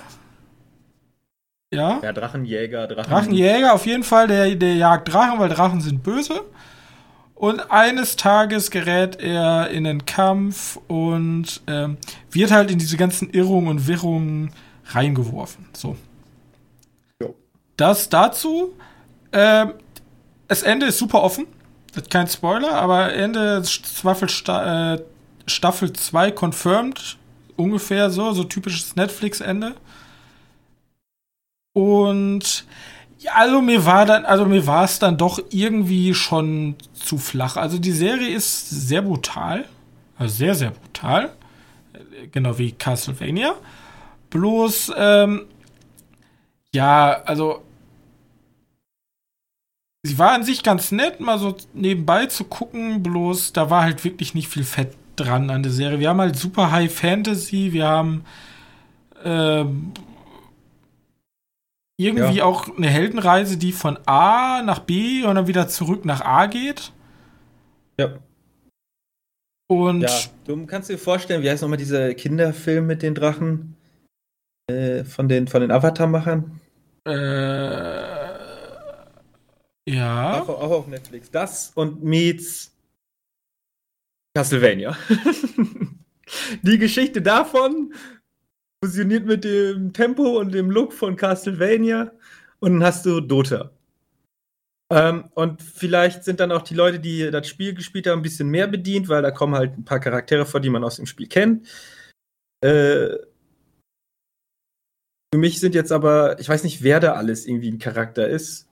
Ja. 1.70 2.00
Ja, 2.02 2.12
Drachenjäger, 2.12 2.86
Drachen. 2.86 3.10
Drachenjäger, 3.10 3.74
auf 3.74 3.84
jeden 3.86 4.04
Fall, 4.04 4.26
der, 4.26 4.54
der 4.54 4.74
jagt 4.74 5.12
Drachen, 5.12 5.38
weil 5.38 5.50
Drachen 5.50 5.80
sind 5.80 6.02
böse. 6.02 6.42
Und 7.34 7.70
eines 7.70 8.16
Tages 8.16 8.70
gerät 8.72 9.20
er 9.20 9.68
in 9.70 9.84
den 9.84 10.06
Kampf 10.06 10.76
und 10.88 11.60
ähm, 11.68 11.96
wird 12.32 12.50
halt 12.50 12.70
in 12.70 12.78
diese 12.78 12.96
ganzen 12.96 13.30
Irrungen 13.30 13.68
und 13.68 13.86
Wirrungen 13.86 14.50
reingeworfen. 14.86 15.66
So. 15.72 15.96
Jo. 17.22 17.36
Das 17.76 18.08
dazu. 18.08 18.72
Ähm, 19.32 19.74
das 20.48 20.62
Ende 20.62 20.86
ist 20.86 20.98
super 20.98 21.22
offen. 21.22 21.46
Das 21.92 22.02
ist 22.04 22.10
kein 22.10 22.26
Spoiler, 22.26 22.72
aber 22.72 23.12
Ende 23.12 23.62
Staffel, 23.64 24.28
äh, 24.28 24.98
Staffel 25.46 25.92
2 25.92 26.32
confirmed. 26.32 27.16
Ungefähr 27.56 28.10
so, 28.10 28.32
so 28.32 28.44
typisches 28.44 28.96
Netflix-Ende. 28.96 29.74
Und 31.72 32.64
also 33.34 33.60
mir 33.60 33.84
war 33.84 34.06
dann, 34.06 34.24
also 34.24 34.46
mir 34.46 34.66
war 34.66 34.84
es 34.84 34.98
dann 34.98 35.16
doch 35.16 35.40
irgendwie 35.50 36.14
schon 36.14 36.76
zu 36.92 37.18
flach. 37.18 37.56
Also 37.56 37.78
die 37.78 37.92
Serie 37.92 38.34
ist 38.34 38.70
sehr 38.70 39.02
brutal. 39.02 39.64
Also 40.16 40.36
sehr, 40.36 40.54
sehr 40.54 40.70
brutal. 40.70 41.32
Genau 42.32 42.58
wie 42.58 42.72
Castlevania. 42.72 43.54
Bloß, 44.30 44.92
ähm, 44.96 45.46
ja, 46.72 47.22
also 47.24 47.62
sie 50.08 50.18
war 50.18 50.32
an 50.32 50.44
sich 50.44 50.62
ganz 50.62 50.92
nett, 50.92 51.20
mal 51.20 51.38
so 51.38 51.56
nebenbei 51.74 52.26
zu 52.26 52.44
gucken, 52.44 53.02
bloß 53.02 53.52
da 53.52 53.70
war 53.70 53.82
halt 53.82 54.04
wirklich 54.04 54.34
nicht 54.34 54.48
viel 54.48 54.64
Fett 54.64 54.96
dran 55.16 55.50
an 55.50 55.62
der 55.62 55.72
Serie. 55.72 56.00
Wir 56.00 56.08
haben 56.08 56.20
halt 56.20 56.36
super 56.36 56.70
High 56.70 56.92
Fantasy, 56.92 57.72
wir 57.72 57.86
haben 57.86 58.24
ähm, 59.24 59.92
irgendwie 61.98 62.38
ja. 62.38 62.44
auch 62.44 62.76
eine 62.76 62.88
Heldenreise, 62.88 63.56
die 63.56 63.72
von 63.72 63.98
A 64.06 64.62
nach 64.62 64.80
B 64.80 65.24
und 65.24 65.34
dann 65.34 65.46
wieder 65.46 65.68
zurück 65.68 66.04
nach 66.04 66.20
A 66.20 66.46
geht. 66.46 66.92
Ja. 67.98 68.14
Und 69.70 70.02
ja, 70.02 70.10
du 70.46 70.64
kannst 70.66 70.88
dir 70.88 70.98
vorstellen, 70.98 71.42
wie 71.42 71.50
heißt 71.50 71.62
nochmal 71.62 71.78
dieser 71.78 72.14
Kinderfilm 72.14 72.86
mit 72.86 73.02
den 73.02 73.14
Drachen? 73.14 73.76
Äh, 74.70 75.04
von 75.04 75.28
den, 75.28 75.48
von 75.48 75.60
den 75.60 75.70
Avatar-Machern? 75.70 76.60
Äh 77.04 78.17
ja. 79.88 80.42
Auch, 80.42 80.48
auch 80.48 80.70
auf 80.70 80.86
Netflix. 80.86 81.30
Das 81.30 81.72
und 81.74 82.02
meets 82.02 82.72
Castlevania. 84.36 84.96
Die 86.62 86.78
Geschichte 86.78 87.22
davon 87.22 87.92
fusioniert 88.84 89.26
mit 89.26 89.44
dem 89.44 89.92
Tempo 89.92 90.38
und 90.38 90.52
dem 90.52 90.70
Look 90.70 90.92
von 90.92 91.16
Castlevania 91.16 92.12
und 92.60 92.74
dann 92.74 92.84
hast 92.84 93.06
du 93.06 93.20
Dota. 93.20 93.70
Ähm, 94.90 95.24
und 95.34 95.62
vielleicht 95.62 96.24
sind 96.24 96.40
dann 96.40 96.52
auch 96.52 96.62
die 96.62 96.74
Leute, 96.74 96.98
die 97.00 97.30
das 97.30 97.46
Spiel 97.46 97.74
gespielt 97.74 98.06
haben, 98.06 98.20
ein 98.20 98.22
bisschen 98.22 98.48
mehr 98.48 98.66
bedient, 98.68 99.08
weil 99.08 99.22
da 99.22 99.30
kommen 99.30 99.54
halt 99.54 99.76
ein 99.76 99.84
paar 99.84 100.00
Charaktere 100.00 100.46
vor, 100.46 100.60
die 100.60 100.70
man 100.70 100.84
aus 100.84 100.96
dem 100.96 101.06
Spiel 101.06 101.26
kennt. 101.26 101.66
Äh, 102.62 103.16
für 105.32 105.38
mich 105.38 105.60
sind 105.60 105.74
jetzt 105.74 105.92
aber, 105.92 106.38
ich 106.40 106.48
weiß 106.48 106.64
nicht, 106.64 106.82
wer 106.82 107.00
da 107.00 107.14
alles 107.14 107.46
irgendwie 107.46 107.70
ein 107.70 107.78
Charakter 107.78 108.28
ist. 108.28 108.67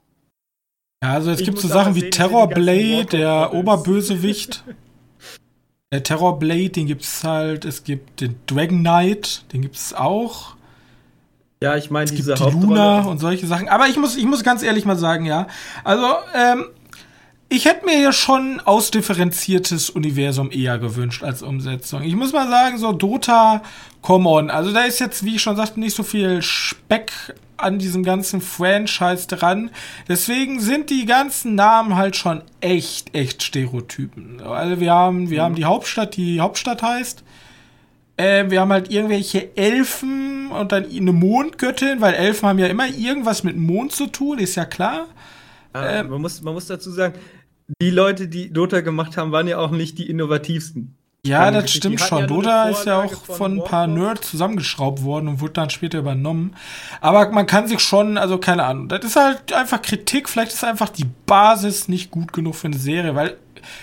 Ja, 1.03 1.13
also 1.13 1.31
es 1.31 1.39
ich 1.39 1.45
gibt 1.45 1.59
so 1.59 1.67
Sachen 1.67 1.95
wie 1.95 2.09
Terrorblade, 2.09 3.05
der 3.05 3.53
Oberbösewicht. 3.53 4.63
der 5.91 6.03
Terrorblade, 6.03 6.69
den 6.69 6.87
gibt's 6.87 7.23
halt. 7.23 7.65
Es 7.65 7.83
gibt 7.83 8.21
den 8.21 8.35
Dragon 8.47 8.79
Knight, 8.79 9.45
den 9.53 9.61
gibt's 9.61 9.93
auch. 9.93 10.55
Ja, 11.61 11.75
ich 11.75 11.89
meine 11.89 12.09
diese 12.09 12.35
gibt 12.35 12.45
die 12.45 12.59
Luna 12.59 13.01
und 13.01 13.19
solche 13.19 13.47
Sachen. 13.47 13.67
Aber 13.67 13.87
ich 13.87 13.97
muss, 13.97 14.15
ich 14.15 14.25
muss 14.25 14.43
ganz 14.43 14.63
ehrlich 14.63 14.85
mal 14.85 14.95
sagen, 14.95 15.25
ja. 15.25 15.47
Also, 15.83 16.05
ähm, 16.35 16.65
ich 17.49 17.65
hätte 17.65 17.85
mir 17.85 17.99
ja 17.99 18.11
schon 18.11 18.59
ausdifferenziertes 18.59 19.89
Universum 19.89 20.51
eher 20.51 20.77
gewünscht 20.79 21.23
als 21.23 21.41
Umsetzung. 21.41 22.03
Ich 22.03 22.15
muss 22.15 22.33
mal 22.33 22.49
sagen, 22.49 22.77
so 22.77 22.91
Dota, 22.91 23.63
come 24.01 24.27
on. 24.29 24.49
Also 24.49 24.73
da 24.73 24.81
ist 24.81 24.99
jetzt, 24.99 25.23
wie 25.23 25.35
ich 25.35 25.41
schon 25.41 25.55
sagte, 25.55 25.79
nicht 25.79 25.95
so 25.95 26.03
viel 26.03 26.41
Speck 26.41 27.11
an 27.57 27.79
diesem 27.79 28.03
ganzen 28.03 28.41
Franchise 28.41 29.27
dran. 29.27 29.71
Deswegen 30.07 30.59
sind 30.59 30.89
die 30.89 31.05
ganzen 31.05 31.55
Namen 31.55 31.95
halt 31.95 32.15
schon 32.15 32.43
echt, 32.61 33.15
echt 33.15 33.43
Stereotypen. 33.43 34.41
Also 34.41 34.79
wir 34.79 34.93
haben, 34.93 35.29
wir 35.29 35.39
mhm. 35.39 35.43
haben 35.43 35.55
die 35.55 35.65
Hauptstadt, 35.65 36.15
die 36.15 36.39
Hauptstadt 36.39 36.81
heißt. 36.81 37.23
Äh, 38.17 38.49
wir 38.49 38.61
haben 38.61 38.71
halt 38.71 38.91
irgendwelche 38.91 39.55
Elfen 39.55 40.49
und 40.51 40.71
dann 40.71 40.85
eine 40.89 41.11
Mondgöttin, 41.13 42.01
weil 42.01 42.15
Elfen 42.15 42.49
haben 42.49 42.59
ja 42.59 42.67
immer 42.67 42.87
irgendwas 42.87 43.43
mit 43.43 43.57
Mond 43.57 43.91
zu 43.91 44.07
tun, 44.07 44.39
ist 44.39 44.55
ja 44.55 44.65
klar. 44.65 45.07
Ah, 45.73 45.99
ähm, 45.99 46.09
man, 46.09 46.21
muss, 46.21 46.41
man 46.41 46.53
muss 46.53 46.65
dazu 46.65 46.89
sagen, 46.91 47.13
die 47.81 47.91
Leute, 47.91 48.27
die 48.27 48.51
Dota 48.51 48.81
gemacht 48.81 49.17
haben, 49.17 49.31
waren 49.31 49.47
ja 49.47 49.59
auch 49.59 49.71
nicht 49.71 49.99
die 49.99 50.09
innovativsten. 50.09 50.96
Ja, 51.25 51.51
das 51.51 51.71
stimmt 51.71 51.99
schon. 51.99 52.19
Ja 52.19 52.27
Dota 52.27 52.69
ist 52.69 52.85
ja 52.85 53.03
auch 53.03 53.25
von 53.25 53.59
ein 53.59 53.63
paar 53.63 53.87
Nerds 53.87 54.29
zusammengeschraubt 54.29 55.03
worden 55.03 55.27
und 55.27 55.41
wurde 55.41 55.53
dann 55.53 55.69
später 55.69 55.99
übernommen. 55.99 56.55
Aber 57.01 57.29
man 57.31 57.45
kann 57.45 57.67
sich 57.67 57.79
schon, 57.79 58.17
also 58.17 58.37
keine 58.37 58.63
Ahnung, 58.63 58.87
das 58.87 59.03
ist 59.03 59.15
halt 59.15 59.51
einfach 59.51 59.81
Kritik. 59.81 60.29
Vielleicht 60.29 60.53
ist 60.53 60.63
einfach 60.63 60.89
die 60.89 61.05
Basis 61.25 61.89
nicht 61.89 62.11
gut 62.11 62.31
genug 62.31 62.55
für 62.55 62.67
eine 62.67 62.77
Serie, 62.77 63.15
weil 63.15 63.37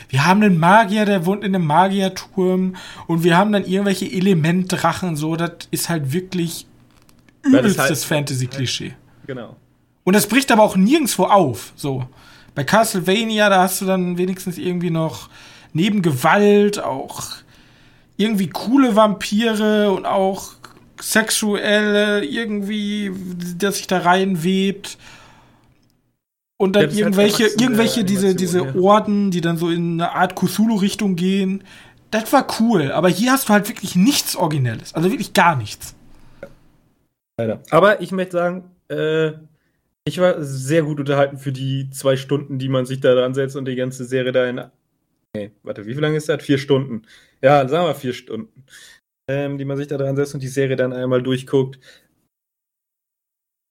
wir 0.08 0.24
haben 0.24 0.42
einen 0.42 0.58
Magier, 0.58 1.04
der 1.04 1.26
wohnt 1.26 1.44
in 1.44 1.54
einem 1.54 1.66
Magierturm 1.66 2.76
und 3.06 3.24
wir 3.24 3.36
haben 3.36 3.52
dann 3.52 3.64
irgendwelche 3.64 4.10
Elementdrachen, 4.10 5.16
so. 5.16 5.36
Das 5.36 5.52
ist 5.70 5.88
halt 5.88 6.12
wirklich 6.12 6.66
übelstes 7.42 7.78
halt, 7.78 7.98
Fantasy-Klischee. 7.98 8.94
Genau. 9.26 9.56
Und 10.04 10.14
das 10.14 10.26
bricht 10.26 10.52
aber 10.52 10.62
auch 10.62 10.76
nirgendwo 10.76 11.24
auf, 11.24 11.72
so. 11.76 12.06
Bei 12.54 12.64
Castlevania, 12.64 13.50
da 13.50 13.62
hast 13.62 13.80
du 13.80 13.84
dann 13.84 14.16
wenigstens 14.16 14.58
irgendwie 14.58 14.90
noch 14.90 15.28
neben 15.74 16.00
Gewalt 16.00 16.82
auch 16.82 17.32
irgendwie 18.16 18.48
coole 18.48 18.96
Vampire 18.96 19.92
und 19.92 20.06
auch 20.06 20.52
sexuelle 21.00 22.24
irgendwie, 22.24 23.12
das 23.58 23.76
sich 23.76 23.86
da 23.86 23.98
reinwebt. 23.98 24.96
Und 26.56 26.76
dann 26.76 26.82
ja, 26.82 26.88
halt 26.88 26.98
irgendwelche, 26.98 27.44
halt 27.44 27.60
irgendwelche 27.60 28.04
diese, 28.04 28.34
diese 28.34 28.64
ja. 28.64 28.74
Orden, 28.76 29.30
die 29.30 29.40
dann 29.40 29.58
so 29.58 29.68
in 29.68 30.00
eine 30.00 30.12
Art 30.12 30.36
Cthulhu-Richtung 30.36 31.16
gehen. 31.16 31.64
Das 32.10 32.32
war 32.32 32.46
cool, 32.60 32.92
aber 32.92 33.08
hier 33.08 33.32
hast 33.32 33.48
du 33.48 33.52
halt 33.52 33.68
wirklich 33.68 33.96
nichts 33.96 34.36
Originelles. 34.36 34.94
Also 34.94 35.10
wirklich 35.10 35.32
gar 35.32 35.56
nichts. 35.56 35.96
Leider. 37.36 37.60
Aber 37.70 38.00
ich 38.00 38.12
möchte 38.12 38.36
sagen, 38.36 38.70
äh, 38.88 39.32
ich 40.04 40.18
war 40.18 40.40
sehr 40.40 40.84
gut 40.84 41.00
unterhalten 41.00 41.38
für 41.38 41.50
die 41.50 41.90
zwei 41.90 42.16
Stunden, 42.16 42.58
die 42.58 42.68
man 42.68 42.86
sich 42.86 43.00
da 43.00 43.14
dran 43.14 43.34
setzt 43.34 43.56
und 43.56 43.64
die 43.64 43.74
ganze 43.74 44.04
Serie 44.04 44.30
da 44.30 44.46
in 44.46 44.60
Nee, 45.36 45.50
warte, 45.62 45.84
wie 45.86 45.92
lange 45.94 46.16
ist 46.16 46.28
das? 46.28 46.42
Vier 46.42 46.58
Stunden. 46.58 47.02
Ja, 47.42 47.66
sagen 47.68 47.86
wir 47.86 47.94
vier 47.94 48.12
Stunden. 48.12 48.64
Ähm, 49.28 49.58
die 49.58 49.64
man 49.64 49.76
sich 49.76 49.88
da 49.88 49.96
dran 49.96 50.16
setzt 50.16 50.34
und 50.34 50.42
die 50.42 50.48
Serie 50.48 50.76
dann 50.76 50.92
einmal 50.92 51.22
durchguckt. 51.22 51.78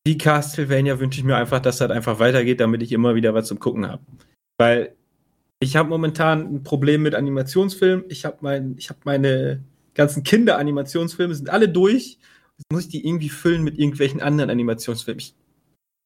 Die 0.05 0.17
Castlevania 0.17 0.99
wünsche 0.99 1.19
ich 1.19 1.25
mir 1.25 1.37
einfach, 1.37 1.61
dass 1.61 1.77
das 1.77 1.91
einfach 1.91 2.19
weitergeht, 2.19 2.59
damit 2.59 2.83
ich 2.83 2.91
immer 2.91 3.15
wieder 3.15 3.33
was 3.33 3.47
zum 3.47 3.59
Gucken 3.59 3.87
habe. 3.87 4.03
Weil 4.59 4.95
ich 5.61 5.77
habe 5.77 5.89
momentan 5.89 6.55
ein 6.55 6.63
Problem 6.63 7.03
mit 7.03 7.15
Animationsfilmen. 7.15 8.05
Ich 8.09 8.25
habe 8.25 8.37
mein, 8.41 8.75
hab 8.89 9.05
meine 9.05 9.63
ganzen 9.93 10.23
Kinder-Animationsfilme, 10.23 11.33
sind 11.33 11.49
alle 11.49 11.69
durch. 11.69 12.17
Jetzt 12.57 12.71
muss 12.71 12.83
ich 12.83 12.89
die 12.89 13.07
irgendwie 13.07 13.29
füllen 13.29 13.63
mit 13.63 13.79
irgendwelchen 13.79 14.21
anderen 14.21 14.49
Animationsfilmen. 14.49 15.19
Ich 15.19 15.35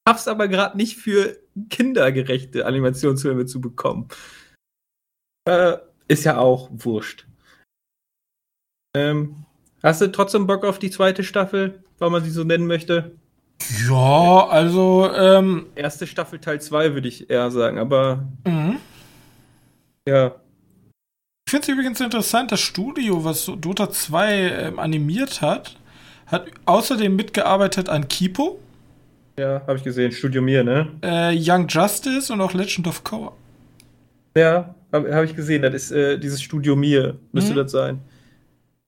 schaff's 0.08 0.28
aber 0.28 0.48
gerade 0.48 0.78
nicht 0.78 0.98
für 0.98 1.38
kindergerechte 1.70 2.66
Animationsfilme 2.66 3.46
zu 3.46 3.60
bekommen. 3.60 4.10
Äh, 5.48 5.78
ist 6.10 6.26
ja 6.26 6.38
auch 6.38 6.70
wurscht. 6.72 7.26
Ähm, 8.96 9.46
hast 9.82 10.02
du 10.02 10.12
trotzdem 10.12 10.46
Bock 10.46 10.66
auf 10.66 10.78
die 10.78 10.90
zweite 10.90 11.24
Staffel, 11.24 11.84
weil 12.00 12.10
man 12.10 12.24
sie 12.24 12.32
so 12.32 12.44
nennen 12.44 12.68
möchte? 12.68 13.16
Ja, 13.88 14.48
also. 14.48 15.10
Ähm, 15.14 15.68
Erste 15.76 16.06
Staffel 16.06 16.40
Teil 16.40 16.62
2 16.62 16.94
würde 16.94 17.08
ich 17.08 17.30
eher 17.30 17.50
sagen, 17.50 17.80
aber. 17.80 18.28
Mhm. 18.46 18.78
Ja. 20.08 20.36
Ich 21.46 21.52
finde 21.52 21.64
es 21.64 21.70
übrigens 21.70 22.02
interessant, 22.02 22.52
das 22.52 22.60
Studio, 22.60 23.24
was 23.24 23.46
Dota 23.46 23.90
2 23.90 24.34
ähm, 24.34 24.80
animiert 24.80 25.42
hat, 25.42 25.78
hat 26.26 26.48
außerdem 26.66 27.16
mitgearbeitet 27.16 27.88
an 27.88 28.10
Kipo. 28.10 28.60
Ja, 29.40 29.62
habe 29.66 29.78
ich 29.78 29.84
gesehen. 29.84 30.12
Studio 30.12 30.42
Mir, 30.42 30.66
ne? 30.66 30.92
Äh, 31.02 31.38
Young 31.38 31.68
Justice 31.70 32.34
und 32.34 32.42
auch 32.42 32.54
Legend 32.54 32.88
of 32.88 33.04
Korra. 33.06 33.32
Ja, 34.36 34.76
habe 34.92 35.14
hab 35.14 35.24
ich 35.24 35.36
gesehen. 35.36 35.62
Das 35.62 35.74
ist 35.74 35.92
äh, 35.92 36.18
dieses 36.18 36.42
Studio 36.42 36.76
Mir, 36.76 37.20
müsste 37.32 37.52
mhm. 37.52 37.58
das 37.58 37.72
sein. 37.72 38.02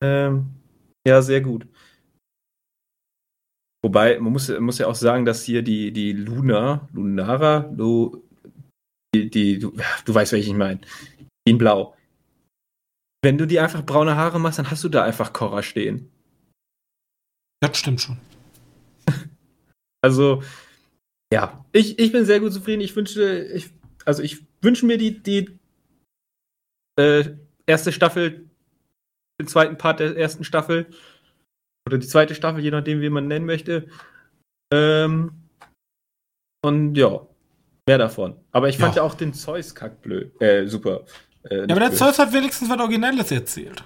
Ähm, 0.01 0.47
ja, 1.07 1.21
sehr 1.21 1.41
gut. 1.41 1.67
Wobei, 3.83 4.19
man 4.19 4.33
muss, 4.33 4.49
muss 4.59 4.77
ja 4.77 4.87
auch 4.87 4.95
sagen, 4.95 5.25
dass 5.25 5.43
hier 5.43 5.61
die, 5.61 5.91
die 5.91 6.11
Luna, 6.11 6.89
Lunara, 6.93 7.61
du, 7.61 8.23
die, 9.15 9.29
die, 9.29 9.59
du, 9.59 9.73
du 10.05 10.13
weißt, 10.13 10.33
welche 10.33 10.49
ich 10.49 10.55
meine, 10.55 10.81
in 11.47 11.57
Blau. 11.57 11.95
Wenn 13.23 13.37
du 13.37 13.47
die 13.47 13.59
einfach 13.59 13.85
braune 13.85 14.15
Haare 14.15 14.39
machst, 14.39 14.59
dann 14.59 14.69
hast 14.69 14.83
du 14.83 14.89
da 14.89 15.03
einfach 15.03 15.33
Korra 15.33 15.63
stehen. 15.63 16.11
Das 17.61 17.77
stimmt 17.77 18.01
schon. 18.01 18.17
also, 20.01 20.43
ja, 21.33 21.63
ich, 21.71 21.99
ich 21.99 22.11
bin 22.11 22.25
sehr 22.25 22.39
gut 22.39 22.53
zufrieden. 22.53 22.81
Ich 22.81 22.95
wünsche, 22.95 23.43
ich, 23.45 23.69
also 24.05 24.23
ich 24.23 24.45
wünsche 24.61 24.85
mir 24.85 24.97
die, 24.97 25.21
die 25.21 25.58
äh, 26.99 27.35
erste 27.65 27.91
Staffel, 27.91 28.49
den 29.39 29.47
zweiten 29.47 29.77
Part 29.77 29.99
der 30.01 30.17
ersten 30.17 30.43
Staffel 30.43 30.87
oder 31.87 31.97
die 31.97 32.07
zweite 32.07 32.35
Staffel, 32.35 32.61
je 32.61 32.71
nachdem, 32.71 33.01
wie 33.01 33.09
man 33.09 33.27
nennen 33.27 33.45
möchte. 33.45 33.87
Ähm, 34.73 35.31
und 36.61 36.95
ja, 36.95 37.21
mehr 37.87 37.97
davon. 37.97 38.35
Aber 38.51 38.67
ich 38.67 38.77
fand 38.77 38.95
ja, 38.95 39.01
ja 39.01 39.07
auch 39.07 39.15
den 39.15 39.33
Zeus-Kack 39.33 40.01
blöd, 40.01 40.39
äh, 40.41 40.67
super. 40.67 41.05
Äh, 41.43 41.57
ja, 41.57 41.63
aber 41.63 41.79
der 41.79 41.87
blöd. 41.87 41.97
Zeus 41.97 42.19
hat 42.19 42.33
wenigstens 42.33 42.69
was 42.69 42.79
Originelles 42.79 43.31
erzählt. 43.31 43.81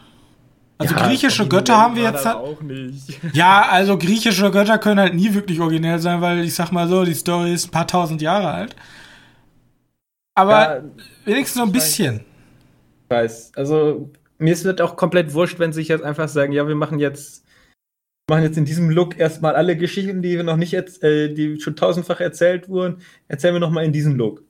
Also 0.80 0.96
ja, 0.96 1.08
griechische 1.08 1.48
Götter 1.48 1.78
haben 1.78 1.96
wir 1.96 2.04
jetzt 2.04 2.26
halt 2.26 2.38
auch 2.38 2.62
nicht. 2.62 3.20
Ja, 3.34 3.68
also 3.70 3.98
griechische 3.98 4.50
Götter 4.50 4.80
können 4.80 5.00
halt 5.00 5.14
nie 5.14 5.34
wirklich 5.34 5.60
originell 5.62 6.00
sein, 6.00 6.20
weil 6.20 6.44
ich 6.44 6.56
sag 6.56 6.72
mal 6.72 6.88
so, 6.88 7.06
die 7.06 7.14
Story 7.14 7.54
ist 7.54 7.68
ein 7.68 7.72
paar 7.72 7.86
tausend 7.86 8.22
Jahre 8.24 8.50
alt. 8.50 8.76
Aber 10.36 10.78
ja, 10.78 10.84
wenigstens 11.26 11.62
so 11.62 11.68
ein 11.68 11.72
bisschen. 11.72 12.26
Weiß. 13.14 13.52
Also 13.56 14.12
mir 14.38 14.54
ist 14.54 14.66
es 14.66 14.82
auch 14.82 14.96
komplett 14.96 15.34
wurscht, 15.34 15.60
wenn 15.60 15.72
sie 15.72 15.82
sich 15.82 15.88
jetzt 15.88 16.04
einfach 16.04 16.28
sagen, 16.28 16.52
ja, 16.52 16.68
wir 16.68 16.76
machen 16.76 17.00
jetzt 17.00 17.44
machen 18.30 18.44
jetzt 18.44 18.58
in 18.58 18.66
diesem 18.66 18.90
Look 18.90 19.20
erstmal 19.20 19.56
alle 19.56 19.76
Geschichten, 19.76 20.22
die 20.22 20.38
wir 20.38 20.44
noch 20.44 20.56
nicht, 20.56 20.74
äh, 20.74 21.34
die 21.34 21.60
schon 21.60 21.76
tausendfach 21.76 22.20
erzählt 22.20 22.70
wurden, 22.70 22.98
erzählen 23.28 23.56
wir 23.56 23.60
nochmal 23.60 23.86
in 23.86 23.92
diesem 23.92 24.16
Look. 24.16 24.44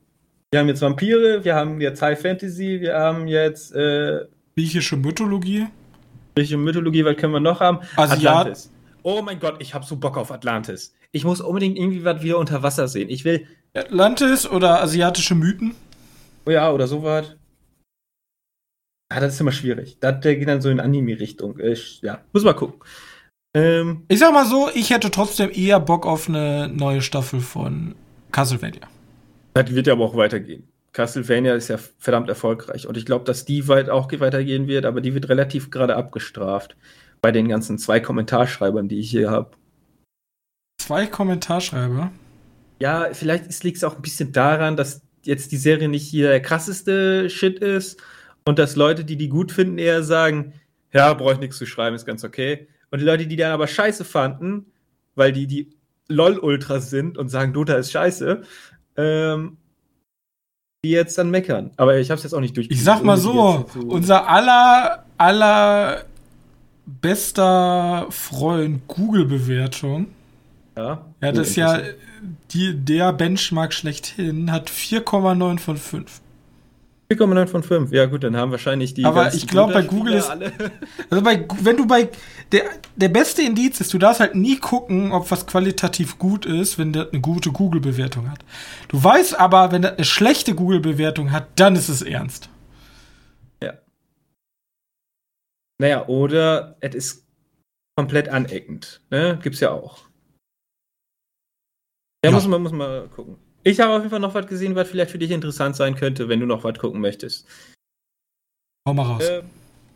Wir 0.52 0.60
haben 0.60 0.68
jetzt 0.68 0.82
Vampire, 0.82 1.44
wir 1.44 1.56
haben 1.56 1.82
jetzt 1.82 2.02
High 2.02 2.22
Fantasy, 2.22 2.80
wir 2.80 2.96
haben 2.96 3.28
jetzt 3.28 3.74
äh, 3.74 4.26
griechische 4.56 4.96
Mythologie. 4.96 5.68
Griechische 6.36 6.58
Mythologie, 6.58 7.04
was 7.04 7.18
können 7.18 7.34
wir 7.34 7.40
noch 7.40 7.60
haben? 7.60 7.80
Asiat 7.96 8.20
Atlantis. 8.20 8.72
Oh 9.02 9.22
mein 9.24 9.40
Gott, 9.40 9.56
ich 9.60 9.74
habe 9.74 9.86
so 9.86 9.98
Bock 9.98 10.18
auf 10.18 10.32
Atlantis. 10.32 10.94
Ich 11.12 11.26
muss 11.26 11.42
unbedingt 11.42 11.78
irgendwie 11.78 12.06
was 12.06 12.22
wieder 12.22 12.38
unter 12.38 12.64
Wasser 12.64 12.88
sehen. 12.88 13.10
Ich 13.10 13.26
will 13.26 13.48
Atlantis 13.74 14.48
oder 14.48 14.82
asiatische 14.82 15.36
Mythen? 15.36 15.74
Oh 16.46 16.52
ja, 16.52 16.72
oder 16.72 16.88
sowas. 16.88 17.36
Ah, 19.16 19.20
das 19.20 19.36
ist 19.36 19.42
immer 19.42 19.52
schwierig. 19.52 19.98
Das, 20.00 20.22
der 20.22 20.36
geht 20.36 20.48
dann 20.48 20.62
so 20.62 20.72
in 20.72 20.80
Anime-Richtung. 20.80 21.60
Ja, 22.02 22.22
muss 22.34 22.44
mal 22.44 22.54
gucken. 22.54 22.82
Ähm, 23.56 24.06
ich 24.08 24.18
sag 24.18 24.34
mal 24.34 24.48
so, 24.48 24.70
ich 24.74 24.90
hätte 24.90 25.12
trotzdem 25.12 25.52
eher 25.54 25.80
Bock 25.80 26.08
auf 26.08 26.28
eine 26.28 26.68
neue 26.68 27.04
Staffel 27.04 27.40
von 27.40 27.94
Castlevania. 28.32 28.82
Das 29.54 29.70
wird 29.70 29.86
ja 29.86 29.94
aber 29.94 30.06
auch 30.06 30.16
weitergehen. 30.16 30.68
Castlevania 30.94 31.54
ist 31.54 31.68
ja 31.68 31.78
verdammt 32.00 32.28
erfolgreich 32.28 32.88
und 32.88 32.98
ich 32.98 33.06
glaube, 33.06 33.26
dass 33.26 33.46
die 33.46 33.68
weit 33.68 33.88
auch 33.88 34.12
weitergehen 34.12 34.68
wird, 34.68 34.86
aber 34.86 35.00
die 35.00 35.14
wird 35.14 35.30
relativ 35.30 35.70
gerade 35.70 35.96
abgestraft 35.96 36.76
bei 37.22 37.32
den 37.32 37.48
ganzen 37.48 37.78
zwei 37.78 38.00
Kommentarschreibern, 38.00 38.88
die 38.88 39.00
ich 39.00 39.12
hier 39.12 39.30
habe. 39.30 39.52
Zwei 40.82 41.06
Kommentarschreiber? 41.06 42.12
Ja, 42.80 43.10
vielleicht 43.12 43.64
liegt 43.64 43.78
es 43.78 43.84
auch 43.84 43.96
ein 43.96 44.02
bisschen 44.02 44.32
daran, 44.32 44.76
dass 44.76 45.04
jetzt 45.22 45.52
die 45.52 45.58
Serie 45.58 45.88
nicht 45.88 46.08
hier 46.08 46.30
der 46.30 46.42
krasseste 46.42 47.30
Shit 47.30 47.60
ist 47.60 48.02
und 48.46 48.60
dass 48.60 48.76
Leute, 48.76 49.06
die 49.06 49.18
die 49.18 49.30
gut 49.30 49.52
finden, 49.52 49.78
eher 49.78 50.04
sagen, 50.04 50.54
ja, 50.92 51.14
brauche 51.14 51.34
ich 51.34 51.40
nichts 51.40 51.58
zu 51.58 51.66
schreiben, 51.66 51.96
ist 51.96 52.06
ganz 52.06 52.24
okay. 52.24 52.68
Und 52.92 53.00
die 53.00 53.06
Leute, 53.06 53.26
die 53.26 53.36
dann 53.36 53.52
aber 53.52 53.68
scheiße 53.68 54.06
fanden, 54.06 54.68
weil 55.16 55.32
die 55.32 55.48
die 55.48 55.70
LOL-Ultras 56.10 56.90
sind 56.90 57.18
und 57.18 57.30
sagen, 57.30 57.54
Dota 57.54 57.76
ist 57.76 57.92
scheiße, 57.92 58.44
ähm, 58.98 59.58
die 60.84 60.92
jetzt 60.92 61.18
dann 61.18 61.32
meckern. 61.32 61.72
Aber 61.78 61.98
ich 61.98 62.12
habe 62.12 62.18
es 62.18 62.24
jetzt 62.24 62.34
auch 62.34 62.40
nicht 62.40 62.56
durch. 62.58 62.68
Ich 62.70 62.84
sag 62.84 63.04
mal 63.04 63.18
so, 63.18 63.66
unser 63.88 64.28
aller, 64.28 65.06
aller 65.18 66.04
bester 66.86 68.08
Freund 68.10 68.88
Google-Bewertung. 68.88 70.08
Ja. 70.76 71.06
Ja, 71.22 71.32
das 71.32 71.50
ist 71.50 71.56
ja 71.56 71.80
die, 72.52 72.76
der 72.76 73.14
Benchmark 73.14 73.74
schlechthin, 73.74 74.52
hat 74.52 74.70
4,9 74.70 75.60
von 75.60 75.78
5. 75.78 76.22
4,9 77.18 77.48
von 77.48 77.64
5. 77.64 77.92
Ja, 77.92 78.06
gut, 78.06 78.24
dann 78.24 78.36
haben 78.36 78.52
wahrscheinlich 78.52 78.94
die. 78.94 79.06
Aber 79.06 79.34
ich 79.34 79.48
glaube, 79.48 79.74
bei 79.74 79.82
Google 79.84 80.14
ist. 80.14 80.32
Also, 81.10 81.24
bei, 81.24 81.46
wenn 81.62 81.78
du 81.78 81.86
bei. 81.86 82.10
Der, 82.52 82.64
der 82.96 83.10
beste 83.10 83.42
Indiz 83.42 83.80
ist, 83.82 83.94
du 83.94 83.98
darfst 83.98 84.20
halt 84.20 84.36
nie 84.36 84.58
gucken, 84.58 85.12
ob 85.12 85.32
was 85.32 85.46
qualitativ 85.48 86.18
gut 86.20 86.46
ist, 86.46 86.78
wenn 86.78 86.94
der 86.94 87.10
eine 87.12 87.22
gute 87.22 87.52
Google-Bewertung 87.52 88.30
hat. 88.30 88.40
Du 88.90 89.04
weißt 89.04 89.40
aber, 89.40 89.72
wenn 89.72 89.82
der 89.82 89.96
eine 89.96 90.06
schlechte 90.06 90.54
Google-Bewertung 90.54 91.32
hat, 91.32 91.48
dann 91.60 91.76
ist 91.76 91.90
es 91.90 92.02
ernst. 92.02 92.50
Ja. 93.62 93.74
Naja, 95.80 96.08
oder 96.08 96.78
es 96.82 96.96
ist 96.96 97.28
komplett 97.96 98.30
aneckend. 98.30 99.02
Ne? 99.10 99.40
Gibt's 99.42 99.60
ja 99.60 99.72
auch. 99.72 100.00
Ja, 102.24 102.30
ja. 102.30 102.32
Muss, 102.32 102.48
man, 102.48 102.62
muss 102.62 102.72
man 102.72 103.10
gucken. 103.12 103.38
Ich 103.64 103.80
habe 103.80 103.94
auf 103.94 104.00
jeden 104.00 104.10
Fall 104.10 104.20
noch 104.20 104.34
was 104.34 104.48
gesehen, 104.48 104.76
was 104.76 104.90
vielleicht 104.90 105.12
für 105.12 105.18
dich 105.18 105.32
interessant 105.32 105.76
sein 105.76 105.96
könnte, 105.96 106.28
wenn 106.28 106.40
du 106.40 106.46
noch 106.46 106.64
was 106.64 106.78
gucken 106.78 107.00
möchtest. 107.00 107.48
Hau 108.88 108.94
mal 108.94 109.04
raus. 109.04 109.24
Äh, 109.24 109.44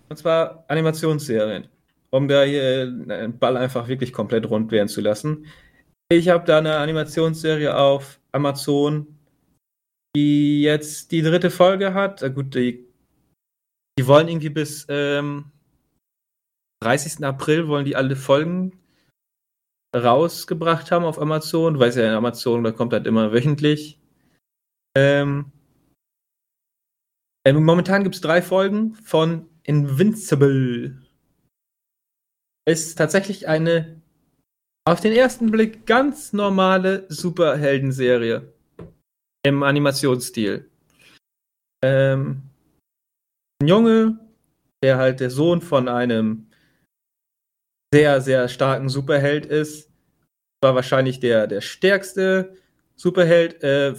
und 0.10 0.18
zwar 0.18 0.64
Animationsserien. 0.68 1.68
Um 2.10 2.30
da 2.30 2.44
hier 2.44 2.90
den 2.90 3.38
Ball 3.38 3.58
einfach 3.58 3.90
wirklich 3.90 4.14
komplett 4.14 4.50
rund 4.50 4.72
werden 4.72 4.88
zu 4.88 5.02
lassen. 5.02 5.46
Ich 6.10 6.30
habe 6.30 6.46
da 6.46 6.60
eine 6.60 6.78
Animationsserie 6.78 7.76
auf 7.76 8.22
Amazon, 8.32 9.18
die 10.16 10.62
jetzt 10.62 11.12
die 11.12 11.22
dritte 11.22 11.52
Folge 11.52 11.94
hat. 11.94 12.22
Äh, 12.22 12.32
gut, 12.32 12.56
die, 12.56 12.86
die 14.00 14.08
wollen 14.08 14.30
irgendwie 14.30 14.50
bis 14.50 14.86
ähm, 14.88 15.52
30. 16.82 17.26
April 17.26 17.68
wollen 17.68 17.86
die 17.86 17.98
alle 17.98 18.16
Folgen 18.16 18.80
rausgebracht 19.96 20.92
haben 20.92 21.06
auf 21.06 21.20
Amazon. 21.20 21.76
Du 21.76 21.80
weißt 21.80 21.98
ja, 21.98 22.08
in 22.08 22.14
Amazon, 22.16 22.64
da 22.64 22.72
kommt 22.72 22.94
halt 22.94 23.08
immer 23.08 23.32
wöchentlich. 23.32 24.00
Ähm, 24.96 25.52
äh, 27.46 27.54
momentan 27.54 28.04
gibt 28.04 28.16
es 28.16 28.22
drei 28.22 28.42
Folgen 28.42 28.96
von 28.96 29.50
Invincible. 29.64 31.02
Ist 32.66 32.98
tatsächlich 32.98 33.48
eine 33.48 34.02
auf 34.86 35.02
den 35.02 35.14
ersten 35.14 35.52
Blick 35.52 35.86
ganz 35.86 36.34
normale 36.34 37.06
Superheldenserie 37.10 38.54
im 39.44 39.64
Animationsstil. 39.64 40.70
Ähm, 41.84 42.44
ein 43.62 43.68
Junge, 43.68 44.20
der 44.84 44.98
halt 44.98 45.20
der 45.20 45.30
Sohn 45.30 45.62
von 45.62 45.88
einem 45.88 46.47
sehr, 47.94 48.22
sehr 48.22 48.48
starken 48.50 48.90
Superheld 48.90 49.46
ist. 49.46 49.92
War 50.62 50.76
wahrscheinlich 50.76 51.20
der, 51.20 51.48
der 51.48 51.62
stärkste 51.62 52.56
Superheld. 52.96 53.64
Äh, 53.64 53.96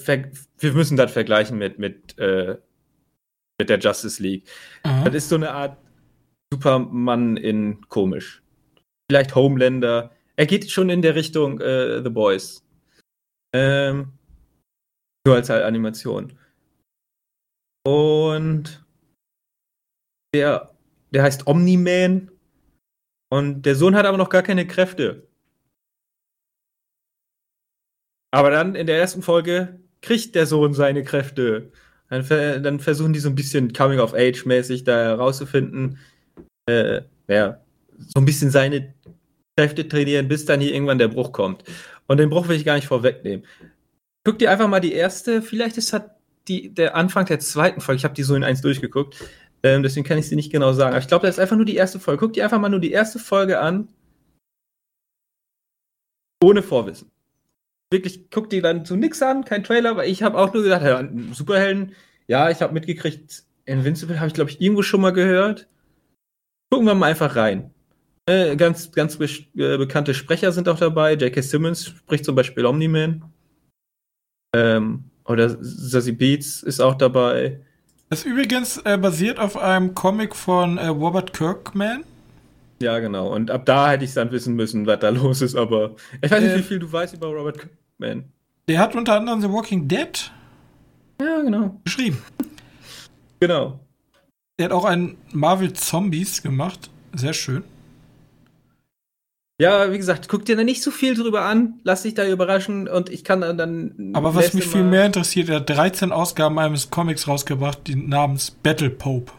wir 0.58 0.72
müssen 0.72 0.96
das 0.96 1.12
vergleichen 1.12 1.58
mit, 1.58 1.78
mit, 1.78 2.18
äh, 2.18 2.58
mit 3.58 3.68
der 3.68 3.78
Justice 3.78 4.22
League. 4.22 4.44
Mhm. 4.84 5.04
Das 5.04 5.14
ist 5.14 5.28
so 5.28 5.36
eine 5.36 5.50
Art 5.50 5.78
Superman 6.52 7.36
in 7.36 7.86
komisch. 7.88 8.42
Vielleicht 9.10 9.34
Homelander. 9.34 10.12
Er 10.36 10.46
geht 10.46 10.70
schon 10.70 10.90
in 10.90 11.02
der 11.02 11.14
Richtung 11.14 11.60
äh, 11.60 12.02
The 12.02 12.10
Boys. 12.10 12.64
Ähm, 13.54 14.12
nur 15.26 15.36
als 15.36 15.48
halt 15.50 15.64
Animation. 15.64 16.38
Und 17.86 18.84
der, 20.34 20.74
der 21.10 21.22
heißt 21.22 21.46
Omni-Man 21.46 22.30
und 23.30 23.62
der 23.62 23.74
Sohn 23.74 23.94
hat 23.94 24.06
aber 24.06 24.18
noch 24.18 24.30
gar 24.30 24.42
keine 24.42 24.66
Kräfte. 24.66 25.28
Aber 28.30 28.50
dann 28.50 28.74
in 28.74 28.86
der 28.86 28.98
ersten 28.98 29.22
Folge 29.22 29.80
kriegt 30.02 30.34
der 30.34 30.46
Sohn 30.46 30.74
seine 30.74 31.02
Kräfte. 31.02 31.72
Dann, 32.10 32.62
dann 32.62 32.80
versuchen 32.80 33.12
die 33.12 33.18
so 33.20 33.28
ein 33.28 33.34
bisschen 33.34 33.72
Coming-of-Age-mäßig 33.72 34.84
da 34.84 35.02
herauszufinden. 35.02 35.98
Äh, 36.66 37.02
ja, 37.26 37.60
so 37.98 38.14
ein 38.16 38.24
bisschen 38.24 38.50
seine 38.50 38.94
Kräfte 39.56 39.88
trainieren, 39.88 40.28
bis 40.28 40.44
dann 40.44 40.60
hier 40.60 40.72
irgendwann 40.72 40.98
der 40.98 41.08
Bruch 41.08 41.32
kommt. 41.32 41.64
Und 42.06 42.18
den 42.18 42.30
Bruch 42.30 42.48
will 42.48 42.56
ich 42.56 42.64
gar 42.64 42.76
nicht 42.76 42.86
vorwegnehmen. 42.86 43.44
Guck 44.24 44.38
dir 44.38 44.50
einfach 44.50 44.68
mal 44.68 44.80
die 44.80 44.92
erste, 44.92 45.42
vielleicht 45.42 45.78
ist 45.78 45.92
das 45.92 46.02
die, 46.46 46.72
der 46.74 46.96
Anfang 46.96 47.26
der 47.26 47.40
zweiten 47.40 47.80
Folge, 47.80 47.98
ich 47.98 48.04
habe 48.04 48.14
die 48.14 48.22
so 48.22 48.34
in 48.34 48.44
eins 48.44 48.62
durchgeguckt, 48.62 49.16
Ähm, 49.62 49.82
deswegen 49.82 50.06
kann 50.06 50.18
ich 50.18 50.28
sie 50.28 50.36
nicht 50.36 50.52
genau 50.52 50.72
sagen. 50.72 50.90
Aber 50.90 51.00
ich 51.00 51.08
glaube, 51.08 51.26
das 51.26 51.36
ist 51.36 51.40
einfach 51.40 51.56
nur 51.56 51.64
die 51.64 51.76
erste 51.76 51.98
Folge. 51.98 52.20
Guck 52.20 52.32
dir 52.34 52.44
einfach 52.44 52.60
mal 52.60 52.68
nur 52.68 52.80
die 52.80 52.92
erste 52.92 53.18
Folge 53.18 53.60
an. 53.60 53.88
Ohne 56.42 56.62
Vorwissen. 56.62 57.10
Wirklich, 57.90 58.30
guck 58.30 58.50
dir 58.50 58.62
dann 58.62 58.84
zu 58.84 58.96
nix 58.96 59.22
an, 59.22 59.44
kein 59.44 59.64
Trailer, 59.64 59.96
weil 59.96 60.10
ich 60.10 60.22
habe 60.22 60.38
auch 60.38 60.52
nur 60.52 60.62
gedacht, 60.62 60.82
ja, 60.82 61.08
Superhelden, 61.32 61.94
ja, 62.26 62.50
ich 62.50 62.60
habe 62.60 62.74
mitgekriegt, 62.74 63.44
Invincible 63.64 64.18
habe 64.18 64.28
ich, 64.28 64.34
glaube 64.34 64.50
ich, 64.50 64.60
irgendwo 64.60 64.82
schon 64.82 65.00
mal 65.00 65.12
gehört. 65.12 65.68
Gucken 66.70 66.86
wir 66.86 66.94
mal 66.94 67.06
einfach 67.06 67.34
rein. 67.34 67.72
Äh, 68.28 68.56
ganz, 68.56 68.92
ganz 68.92 69.16
be 69.16 69.24
äh, 69.24 69.78
bekannte 69.78 70.12
Sprecher 70.12 70.52
sind 70.52 70.68
auch 70.68 70.78
dabei. 70.78 71.14
J.K. 71.14 71.40
Simmons 71.40 71.86
spricht 71.86 72.26
zum 72.26 72.34
Beispiel 72.34 72.66
Omni-Man. 72.66 73.24
Ähm, 74.54 75.04
oder 75.24 75.56
Sassy 75.60 76.12
Beats 76.12 76.62
ist 76.62 76.80
auch 76.80 76.94
dabei. 76.94 77.64
Das 78.10 78.20
ist 78.20 78.24
übrigens 78.26 78.78
äh, 78.78 78.96
basiert 78.96 79.38
auf 79.38 79.56
einem 79.56 79.94
Comic 79.94 80.34
von 80.34 80.78
äh, 80.78 80.86
Robert 80.86 81.34
Kirkman. 81.34 82.04
Ja, 82.80 82.98
genau. 83.00 83.34
Und 83.34 83.50
ab 83.50 83.66
da 83.66 83.90
hätte 83.90 84.04
ich 84.04 84.14
dann 84.14 84.30
wissen 84.30 84.54
müssen, 84.54 84.86
was 84.86 85.00
da 85.00 85.08
los 85.10 85.42
ist, 85.42 85.56
aber 85.56 85.96
ich 86.22 86.30
weiß 86.30 86.42
nicht, 86.42 86.56
wie 86.56 86.62
viel 86.62 86.78
du 86.78 86.90
weißt 86.90 87.14
über 87.14 87.26
Robert 87.28 87.58
Kirkman. 87.58 88.24
Der 88.68 88.78
hat 88.78 88.94
unter 88.94 89.14
anderem 89.14 89.40
The 89.40 89.50
Walking 89.50 89.88
Dead 89.88 90.30
ja, 91.20 91.42
genau. 91.42 91.80
geschrieben. 91.84 92.22
Genau. 93.40 93.80
Er 94.56 94.66
hat 94.66 94.72
auch 94.72 94.84
einen 94.84 95.16
Marvel 95.32 95.72
Zombies 95.72 96.42
gemacht. 96.42 96.90
Sehr 97.14 97.32
schön. 97.32 97.64
Ja, 99.60 99.92
wie 99.92 99.98
gesagt, 99.98 100.28
guck 100.28 100.44
dir 100.44 100.56
da 100.56 100.62
nicht 100.62 100.82
so 100.82 100.92
viel 100.92 101.16
drüber 101.16 101.42
an, 101.42 101.80
lass 101.82 102.02
dich 102.02 102.14
da 102.14 102.24
überraschen 102.24 102.86
und 102.86 103.10
ich 103.10 103.24
kann 103.24 103.40
dann. 103.40 104.12
Aber 104.14 104.36
was 104.36 104.54
mich 104.54 104.64
viel 104.64 104.84
mehr 104.84 105.04
interessiert, 105.04 105.48
er 105.48 105.56
hat 105.56 105.70
13 105.70 106.12
Ausgaben 106.12 106.58
eines 106.60 106.90
Comics 106.90 107.26
rausgebracht, 107.26 107.88
die 107.88 107.96
namens 107.96 108.52
Battle 108.52 108.90
Pope. 108.90 109.32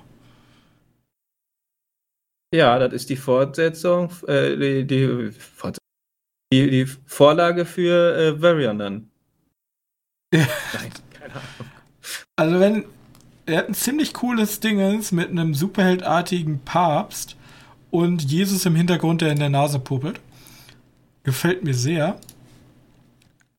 Ja, 2.54 2.80
das 2.80 2.94
ist 2.94 3.10
die 3.10 3.16
Fortsetzung, 3.16 4.12
äh, 4.28 4.58
die, 4.58 4.88
die, 4.88 5.32
die, 6.52 6.70
die, 6.70 6.86
Vorlage 7.06 7.64
für 7.64 8.18
äh, 8.18 8.42
Varian 8.42 8.80
dann. 8.80 9.12
Ja. 10.34 10.48
Nein, 10.74 10.92
keine 11.14 11.34
Ahnung. 11.36 11.72
Also 12.36 12.60
wenn, 12.60 12.86
er 13.46 13.60
hat 13.60 13.70
ein 13.70 13.74
ziemlich 13.74 14.14
cooles 14.14 14.60
Dingens 14.60 15.12
mit 15.12 15.30
einem 15.30 15.54
superheldartigen 15.54 16.60
Papst 16.66 17.38
und 17.92 18.24
Jesus 18.30 18.66
im 18.66 18.76
Hintergrund, 18.76 19.22
der 19.22 19.32
in 19.32 19.40
der 19.40 19.50
Nase 19.50 19.80
puppelt. 19.80 20.20
Gefällt 21.24 21.64
mir 21.64 21.74
sehr. 21.74 22.20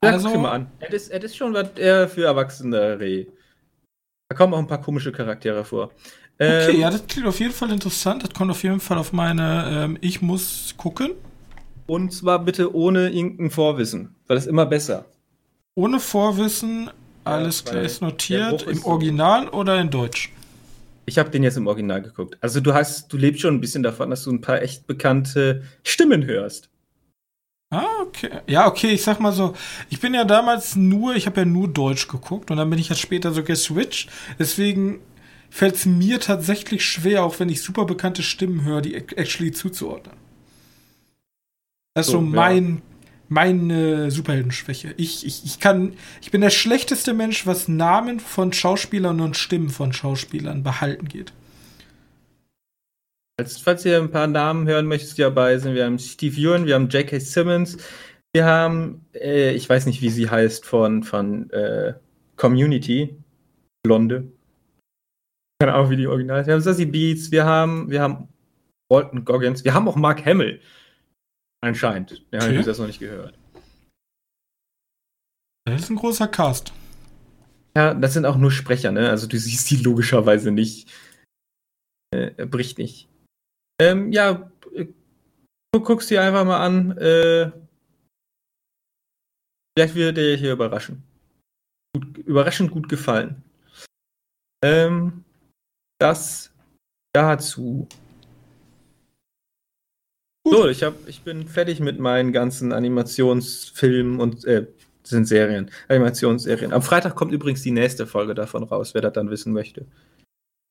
Ja, 0.02 0.10
also, 0.10 0.30
guck 0.30 0.42
mal 0.42 0.52
an. 0.52 0.70
Es 0.80 1.08
ist, 1.08 1.24
ist 1.24 1.36
schon 1.36 1.52
was 1.52 1.70
eher 1.76 2.08
für 2.08 2.24
Erwachsene. 2.24 3.26
Da 4.28 4.36
kommen 4.36 4.54
auch 4.54 4.58
ein 4.58 4.66
paar 4.66 4.80
komische 4.80 5.12
Charaktere 5.12 5.64
vor. 5.64 5.90
Okay, 6.36 6.70
ähm, 6.72 6.80
ja, 6.80 6.90
das 6.90 7.06
klingt 7.06 7.28
auf 7.28 7.38
jeden 7.38 7.52
Fall 7.52 7.70
interessant. 7.70 8.22
Das 8.22 8.32
kommt 8.32 8.50
auf 8.50 8.62
jeden 8.62 8.80
Fall 8.80 8.96
auf 8.96 9.12
meine 9.12 9.68
ähm, 9.70 9.98
Ich 10.00 10.22
muss 10.22 10.74
gucken. 10.78 11.10
Und 11.86 12.12
zwar 12.12 12.38
bitte 12.38 12.74
ohne 12.74 13.10
irgendein 13.10 13.50
Vorwissen, 13.50 14.14
weil 14.26 14.36
das 14.36 14.44
ist 14.44 14.50
immer 14.50 14.64
besser. 14.64 15.04
Ohne 15.74 16.00
Vorwissen, 16.00 16.88
alles 17.24 17.64
ja, 17.66 17.72
klar, 17.72 17.82
ist 17.82 18.00
notiert. 18.00 18.62
Im 18.62 18.84
Original 18.84 19.46
so. 19.46 19.52
oder 19.52 19.80
in 19.80 19.90
Deutsch? 19.90 20.32
Ich 21.11 21.18
habe 21.18 21.29
den 21.29 21.42
jetzt 21.42 21.57
im 21.57 21.66
Original 21.66 22.03
geguckt. 22.03 22.38
Also 22.40 22.61
du 22.61 22.73
hast, 22.73 23.12
du 23.12 23.16
lebst 23.16 23.40
schon 23.40 23.55
ein 23.55 23.61
bisschen 23.61 23.83
davon, 23.83 24.11
dass 24.11 24.23
du 24.23 24.31
ein 24.31 24.40
paar 24.40 24.62
echt 24.62 24.87
bekannte 24.87 25.64
Stimmen 25.83 26.25
hörst. 26.25 26.70
Ah, 27.70 28.03
okay. 28.03 28.31
Ja, 28.46 28.68
okay, 28.68 28.90
ich 28.90 29.03
sag 29.03 29.18
mal 29.18 29.33
so, 29.33 29.55
ich 29.88 29.99
bin 29.99 30.14
ja 30.14 30.25
damals 30.25 30.77
nur, 30.77 31.16
ich 31.16 31.27
habe 31.27 31.40
ja 31.40 31.44
nur 31.44 31.66
Deutsch 31.66 32.07
geguckt 32.07 32.53
und 32.53 32.59
dann 32.59 32.70
bin 32.70 32.79
ich 32.79 32.90
ja 32.90 32.94
später 32.94 33.33
so 33.33 33.42
geswitcht. 33.42 34.09
Deswegen 34.38 35.01
fällt 35.51 35.75
es 35.75 35.85
mir 35.85 36.20
tatsächlich 36.20 36.85
schwer, 36.85 37.25
auch 37.25 37.40
wenn 37.40 37.49
ich 37.49 37.61
super 37.61 37.87
bekannte 37.87 38.23
Stimmen 38.23 38.64
höre, 38.64 38.81
die 38.81 38.94
actually 38.94 39.51
zuzuordnen. 39.51 40.16
Das 41.94 42.07
ist 42.07 42.12
so, 42.12 42.18
so 42.18 42.25
mein, 42.25 42.77
ja. 42.77 42.83
Meine 43.30 44.10
Superheldenschwäche. 44.10 44.92
Ich, 44.96 45.24
ich, 45.24 45.44
ich 45.44 45.60
kann, 45.60 45.94
ich 46.20 46.32
bin 46.32 46.40
der 46.40 46.50
schlechteste 46.50 47.14
Mensch, 47.14 47.46
was 47.46 47.68
Namen 47.68 48.18
von 48.18 48.52
Schauspielern 48.52 49.20
und 49.20 49.36
Stimmen 49.36 49.70
von 49.70 49.92
Schauspielern 49.92 50.64
behalten 50.64 51.06
geht. 51.08 51.32
falls 53.62 53.84
ihr 53.84 53.98
ein 53.98 54.10
paar 54.10 54.26
Namen 54.26 54.66
hören 54.66 54.86
möchtet, 54.86 55.16
die 55.16 55.22
dabei 55.22 55.56
sind, 55.58 55.76
wir 55.76 55.84
haben 55.84 56.00
Steve 56.00 56.36
Ewan, 56.38 56.66
wir 56.66 56.74
haben 56.74 56.88
J.K. 56.88 57.20
Simmons, 57.20 57.78
wir 58.34 58.44
haben, 58.44 59.06
äh, 59.14 59.54
ich 59.54 59.68
weiß 59.68 59.86
nicht, 59.86 60.02
wie 60.02 60.10
sie 60.10 60.28
heißt, 60.28 60.66
von, 60.66 61.04
von 61.04 61.48
äh, 61.50 61.94
Community, 62.36 63.16
Blonde. 63.84 64.32
Keine 65.60 65.74
Ahnung, 65.74 65.90
wie 65.90 65.96
die 65.96 66.08
Original 66.08 66.40
ist. 66.40 66.48
Wir 66.48 66.54
haben 66.54 66.62
Sassy 66.62 66.86
Beats, 66.86 67.30
wir 67.30 67.44
haben, 67.44 67.90
wir 67.90 68.02
haben 68.02 68.28
Walton 68.90 69.24
Goggins, 69.24 69.64
wir 69.64 69.72
haben 69.72 69.86
auch 69.86 69.96
Mark 69.96 70.26
Hamill. 70.26 70.60
Anscheinend. 71.62 72.25
Der 72.33 72.40
okay. 72.40 72.49
habe 72.49 72.61
ich 72.61 72.66
das 72.66 72.79
noch 72.79 72.87
nicht 72.87 73.01
gehört. 73.01 73.38
Das 75.66 75.83
ist 75.83 75.90
ein 75.90 75.96
großer 75.96 76.29
Cast. 76.29 76.73
Ja, 77.77 77.94
das 77.94 78.14
sind 78.14 78.27
auch 78.27 78.37
nur 78.37 78.51
Sprecher, 78.51 78.90
ne? 78.90 79.11
Also 79.11 79.27
du 79.27 79.38
siehst 79.38 79.70
die 79.70 79.77
logischerweise 79.77 80.51
nicht. 80.51 80.90
Äh, 82.12 82.33
er 82.37 82.46
bricht 82.46 82.79
nicht. 82.79 83.09
Ähm, 83.81 84.11
ja, 84.12 84.51
äh, 84.75 84.87
du 85.73 85.81
guckst 85.81 86.11
dir 86.11 86.23
einfach 86.23 86.44
mal 86.44 86.64
an. 86.64 86.96
Äh, 86.99 87.53
vielleicht 89.77 89.94
wird 89.94 90.16
dir 90.16 90.37
hier 90.37 90.53
überraschen. 90.53 91.03
Gut, 91.94 92.18
überraschend 92.18 92.70
gut 92.70 92.88
gefallen. 92.88 93.42
Ähm, 94.64 95.25
das 96.01 96.53
dazu. 97.12 97.88
So, 100.50 100.68
ich, 100.68 100.82
hab, 100.82 100.94
ich 101.06 101.22
bin 101.22 101.46
fertig 101.46 101.78
mit 101.78 102.00
meinen 102.00 102.32
ganzen 102.32 102.72
Animationsfilmen 102.72 104.18
und 104.18 104.44
äh, 104.44 104.66
sind 105.04 105.26
Serien, 105.26 105.70
Animationsserien. 105.88 106.72
Am 106.72 106.82
Freitag 106.82 107.14
kommt 107.14 107.32
übrigens 107.32 107.62
die 107.62 107.70
nächste 107.70 108.06
Folge 108.06 108.34
davon 108.34 108.64
raus, 108.64 108.92
wer 108.94 109.02
das 109.02 109.12
dann 109.12 109.30
wissen 109.30 109.52
möchte. 109.52 109.86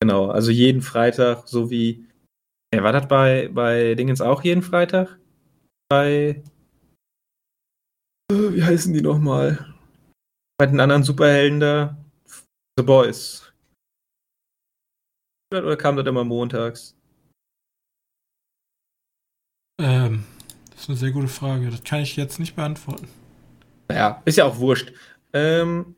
Genau, 0.02 0.28
also 0.28 0.52
jeden 0.52 0.82
Freitag, 0.82 1.48
so 1.48 1.70
wie. 1.70 2.06
Ja, 2.74 2.84
war 2.84 2.94
das 2.94 3.08
bei, 3.08 3.50
bei 3.54 3.96
Dingens 3.96 4.22
auch 4.22 4.44
jeden 4.44 4.62
Freitag? 4.62 5.18
Bei. 5.90 6.44
Äh, 8.32 8.54
wie 8.54 8.64
heißen 8.64 8.94
die 8.94 9.02
nochmal? 9.02 9.76
Bei 10.58 10.66
den 10.66 10.80
anderen 10.80 11.04
Superhelden 11.04 11.60
da? 11.62 11.98
The 12.78 12.84
Boys. 12.84 13.52
Oder 15.54 15.78
kam 15.78 15.96
das 15.96 16.06
immer 16.06 16.24
montags? 16.24 16.99
Ähm, 19.80 20.26
das 20.72 20.82
ist 20.82 20.90
eine 20.90 20.98
sehr 20.98 21.12
gute 21.12 21.28
Frage. 21.28 21.70
Das 21.70 21.84
kann 21.84 22.02
ich 22.02 22.16
jetzt 22.16 22.40
nicht 22.40 22.56
beantworten. 22.56 23.08
Naja, 23.88 24.22
ist 24.26 24.38
ja 24.38 24.46
auch 24.46 24.58
wurscht. 24.60 24.94
Ähm, 25.34 25.96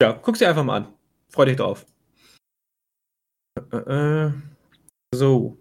ja, 0.00 0.12
guck 0.12 0.38
dir 0.38 0.48
einfach 0.48 0.64
mal 0.64 0.76
an. 0.76 0.94
Freu 1.28 1.44
dich 1.44 1.56
drauf. 1.56 1.84
Äh, 3.72 3.76
äh, 3.76 4.32
so. 5.12 5.58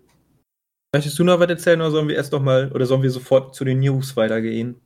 Möchtest 0.94 1.20
du 1.20 1.24
noch 1.24 1.40
was 1.40 1.50
erzählen 1.50 1.82
oder 1.82 1.92
sollen 1.92 2.08
wir 2.08 2.16
erst 2.16 2.32
noch 2.32 2.42
mal 2.42 2.72
oder 2.72 2.86
sollen 2.86 3.04
wir 3.04 3.12
sofort 3.12 3.56
zu 3.56 3.66
den 3.66 3.80
News 3.80 4.16
weitergehen? 4.16 4.80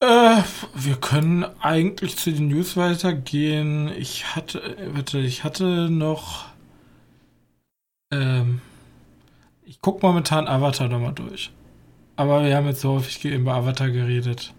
Äh, 0.00 0.42
wir 0.74 0.96
können 1.00 1.44
eigentlich 1.60 2.16
zu 2.16 2.32
den 2.32 2.48
News 2.48 2.76
weitergehen. 2.76 3.88
Ich 3.88 4.34
hatte, 4.34 4.76
warte, 4.94 5.18
ich 5.18 5.44
hatte 5.44 5.90
noch. 5.90 6.46
Ähm, 8.10 8.60
ich 9.68 9.82
gucke 9.82 10.04
momentan 10.04 10.48
Avatar 10.48 10.88
nochmal 10.88 11.12
durch. 11.12 11.52
Aber 12.16 12.42
wir 12.42 12.56
haben 12.56 12.66
jetzt 12.66 12.80
so 12.80 12.94
häufig 12.94 13.22
über 13.24 13.54
Avatar 13.54 13.90
geredet. 13.90 14.54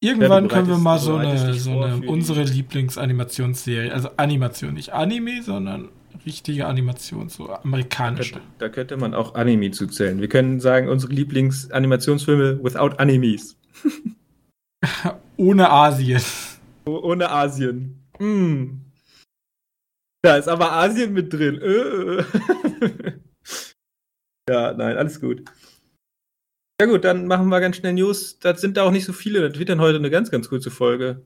Irgendwann 0.00 0.48
können 0.48 0.68
wir 0.68 0.78
mal 0.78 0.98
so 0.98 1.16
eine, 1.16 1.54
so 1.54 1.82
eine 1.82 2.08
unsere 2.08 2.44
Lieblingsanimationsserie, 2.44 3.92
also 3.92 4.10
Animation, 4.16 4.74
nicht 4.74 4.92
Anime, 4.92 5.42
sondern 5.42 5.88
richtige 6.24 6.66
Animation, 6.66 7.28
so 7.28 7.50
amerikanische. 7.50 8.34
Da 8.34 8.38
könnte, 8.38 8.54
da 8.58 8.68
könnte 8.68 8.96
man 8.96 9.14
auch 9.14 9.34
Anime 9.34 9.72
zuzählen. 9.72 10.20
Wir 10.20 10.28
können 10.28 10.60
sagen, 10.60 10.88
unsere 10.88 11.12
Lieblingsanimationsfilme 11.12 12.62
without 12.62 12.98
Animes. 12.98 13.56
Ohne 15.36 15.70
Asien. 15.70 16.22
Oh, 16.84 16.98
ohne 17.02 17.30
Asien. 17.30 18.02
Mm. 18.18 18.80
Da 20.22 20.36
ist 20.36 20.48
aber 20.48 20.72
Asien 20.72 21.12
mit 21.12 21.32
drin. 21.32 21.60
Ja, 24.48 24.72
nein, 24.72 24.96
alles 24.96 25.20
gut. 25.20 25.44
Ja 26.80 26.86
gut, 26.86 27.04
dann 27.04 27.26
machen 27.26 27.48
wir 27.48 27.60
ganz 27.60 27.76
schnell 27.76 27.92
News. 27.92 28.38
Das 28.40 28.60
sind 28.60 28.76
da 28.76 28.82
auch 28.82 28.90
nicht 28.90 29.04
so 29.04 29.12
viele. 29.12 29.48
Das 29.48 29.58
wird 29.58 29.68
dann 29.68 29.80
heute 29.80 29.98
eine 29.98 30.10
ganz, 30.10 30.30
ganz 30.30 30.48
kurze 30.48 30.70
Folge. 30.70 31.24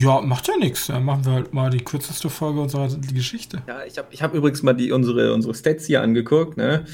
Ja, 0.00 0.20
macht 0.20 0.48
ja 0.48 0.56
nichts. 0.56 0.86
Dann 0.86 1.04
machen 1.04 1.24
wir 1.24 1.32
halt 1.32 1.52
mal 1.52 1.70
die 1.70 1.82
kürzeste 1.82 2.30
Folge 2.30 2.60
unserer 2.60 2.88
Geschichte. 3.12 3.62
Ja, 3.66 3.84
ich 3.84 3.98
habe 3.98 4.08
ich 4.10 4.22
hab 4.22 4.34
übrigens 4.34 4.62
mal 4.62 4.74
die, 4.74 4.92
unsere, 4.92 5.32
unsere 5.32 5.54
Stats 5.54 5.86
hier 5.86 6.02
angeguckt. 6.02 6.56
Ne? 6.56 6.84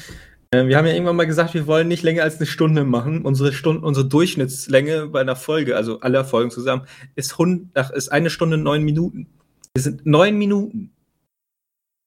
Äh, 0.51 0.67
wir 0.67 0.77
haben 0.77 0.87
ja 0.87 0.93
irgendwann 0.93 1.15
mal 1.15 1.27
gesagt, 1.27 1.53
wir 1.53 1.67
wollen 1.67 1.87
nicht 1.87 2.03
länger 2.03 2.23
als 2.23 2.37
eine 2.37 2.45
Stunde 2.45 2.83
machen. 2.83 3.23
Unsere, 3.23 3.53
Stunde, 3.53 3.85
unsere 3.85 4.07
Durchschnittslänge 4.07 5.07
bei 5.07 5.21
einer 5.21 5.35
Folge, 5.35 5.75
also 5.75 5.99
aller 5.99 6.25
Folgen 6.25 6.51
zusammen, 6.51 6.87
ist, 7.15 7.33
100, 7.33 7.91
ist 7.91 8.11
eine 8.11 8.29
Stunde 8.29 8.57
neun 8.57 8.83
Minuten. 8.83 9.27
Es 9.73 9.83
sind 9.83 10.05
neun 10.05 10.37
Minuten. 10.37 10.91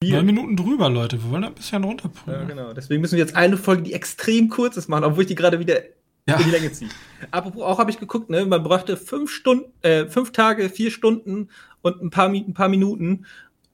Vier. 0.05 0.17
Neun 0.17 0.25
Minuten 0.27 0.55
drüber, 0.55 0.89
Leute. 0.89 1.23
Wir 1.23 1.31
wollen 1.31 1.43
ein 1.43 1.53
bisschen 1.53 1.83
runterpulen. 1.83 2.39
Ja, 2.39 2.45
genau. 2.45 2.73
Deswegen 2.73 3.01
müssen 3.01 3.13
wir 3.13 3.23
jetzt 3.23 3.35
eine 3.35 3.57
Folge, 3.57 3.81
die 3.81 3.93
extrem 3.93 4.49
kurz 4.49 4.77
ist, 4.77 4.87
machen, 4.87 5.03
obwohl 5.03 5.23
ich 5.23 5.27
die 5.27 5.35
gerade 5.35 5.59
wieder 5.59 5.81
ja. 6.27 6.37
in 6.37 6.45
die 6.45 6.51
Länge 6.51 6.71
ziehe. 6.71 6.89
Apropos, 7.31 7.63
auch 7.63 7.79
habe 7.79 7.89
ich 7.89 7.99
geguckt, 7.99 8.29
ne? 8.29 8.45
Man 8.45 8.61
brachte 8.63 8.97
fünf 8.97 9.31
Stunden, 9.31 9.71
äh, 9.81 10.05
fünf 10.05 10.31
Tage, 10.31 10.69
vier 10.69 10.91
Stunden 10.91 11.49
und 11.81 12.01
ein 12.01 12.11
paar, 12.11 12.29
ein 12.29 12.53
paar 12.53 12.69
Minuten, 12.69 13.25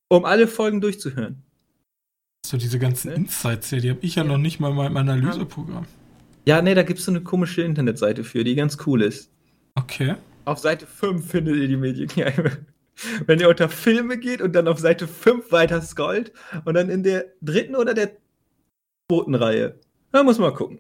um 0.07 0.23
alle 0.23 0.47
Folgen 0.47 0.79
durchzuhören. 0.79 1.43
So 2.45 2.57
diese 2.57 2.79
ganzen 2.79 3.09
ne? 3.09 3.15
Insights 3.15 3.69
hier, 3.69 3.81
die 3.81 3.89
habe 3.89 3.99
ich 4.01 4.15
ja, 4.15 4.23
ja, 4.23 4.29
noch 4.29 4.37
nicht 4.37 4.59
mal 4.59 4.69
in 4.69 4.77
meinem 4.77 4.97
Analyseprogramm. 4.97 5.85
Ja, 6.45 6.61
nee, 6.61 6.73
da 6.73 6.83
gibt 6.83 6.99
es 6.99 7.05
so 7.05 7.11
eine 7.11 7.21
komische 7.21 7.61
Internetseite 7.61 8.23
für, 8.23 8.43
die 8.43 8.55
ganz 8.55 8.77
cool 8.85 9.01
ist. 9.01 9.29
Okay. 9.75 10.15
Auf 10.45 10.59
Seite 10.59 10.87
5 10.87 11.29
findet 11.29 11.57
ihr 11.57 11.67
die 11.67 11.77
Medienkneipe. 11.77 12.65
Wenn 13.25 13.39
ihr 13.39 13.49
unter 13.49 13.69
Filme 13.69 14.17
geht 14.17 14.41
und 14.41 14.53
dann 14.53 14.67
auf 14.67 14.79
Seite 14.79 15.07
5 15.07 15.51
weiter 15.51 15.81
scrollt 15.81 16.33
und 16.65 16.73
dann 16.73 16.89
in 16.89 17.03
der 17.03 17.25
dritten 17.41 17.75
oder 17.75 17.93
der 17.93 18.17
zweiten 19.11 19.35
Reihe. 19.35 19.79
Da 20.11 20.23
muss 20.23 20.37
man 20.37 20.51
mal 20.51 20.55
gucken. 20.55 20.79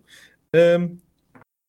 Ähm, 0.53 1.01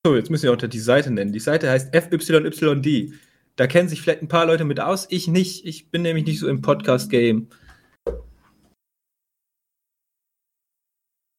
so, 0.04 0.16
jetzt 0.16 0.30
müssen 0.30 0.44
wir 0.44 0.52
unter 0.52 0.68
die 0.68 0.80
Seite 0.80 1.10
nennen. 1.10 1.32
Die 1.32 1.40
Seite 1.40 1.70
heißt 1.70 1.94
FYYD. 1.94 3.14
Da 3.56 3.66
kennen 3.66 3.88
sich 3.88 4.02
vielleicht 4.02 4.22
ein 4.22 4.28
paar 4.28 4.46
Leute 4.46 4.64
mit 4.64 4.80
aus, 4.80 5.06
ich 5.10 5.28
nicht. 5.28 5.64
Ich 5.66 5.90
bin 5.90 6.02
nämlich 6.02 6.24
nicht 6.24 6.40
so 6.40 6.48
im 6.48 6.62
Podcast-Game. 6.62 7.48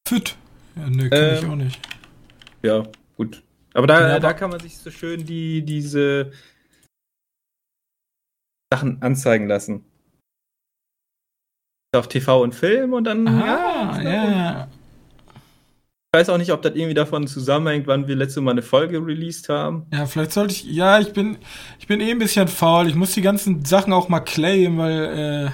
Fit. 0.08 0.38
Ja, 0.76 0.90
ne, 0.90 1.10
kenn 1.10 1.24
ähm, 1.24 1.38
ich 1.38 1.46
auch 1.46 1.56
nicht. 1.56 1.80
Ja, 2.62 2.84
gut. 3.18 3.44
Aber 3.74 3.88
da, 3.88 4.08
ja, 4.08 4.20
da 4.20 4.34
kann 4.34 4.52
man 4.52 4.60
sich 4.60 4.78
so 4.78 4.92
schön 4.92 5.26
die, 5.26 5.64
diese 5.64 6.32
Sachen 8.74 9.02
anzeigen 9.04 9.48
lassen. 9.48 9.86
Auf 11.96 12.08
TV 12.08 12.42
und 12.42 12.56
Film 12.56 12.94
und 12.94 13.04
dann. 13.04 13.28
Ah, 13.28 14.02
ja, 14.02 14.32
ja. 14.32 14.68
Ich 16.12 16.20
weiß 16.20 16.30
auch 16.30 16.40
nicht, 16.40 16.52
ob 16.52 16.64
das 16.64 16.74
irgendwie 16.74 16.96
davon 16.96 17.28
zusammenhängt, 17.28 17.86
wann 17.86 18.08
wir 18.08 18.16
letzte 18.16 18.42
Mal 18.42 18.52
eine 18.52 18.64
Folge 18.64 18.98
released 19.06 19.50
haben. 19.50 19.86
Ja, 19.94 20.08
vielleicht 20.08 20.32
sollte 20.32 20.54
ich. 20.54 20.64
Ja, 20.64 21.00
ich 21.00 21.14
bin, 21.14 21.38
ich 21.80 21.86
bin 21.86 22.02
eh 22.02 22.10
ein 22.10 22.18
bisschen 22.18 22.48
faul. 22.48 22.88
Ich 22.88 22.96
muss 22.96 23.14
die 23.14 23.22
ganzen 23.22 23.64
Sachen 23.64 23.94
auch 23.94 24.10
mal 24.10 24.22
claimen, 24.22 24.80
weil 24.80 25.04
äh, 25.04 25.52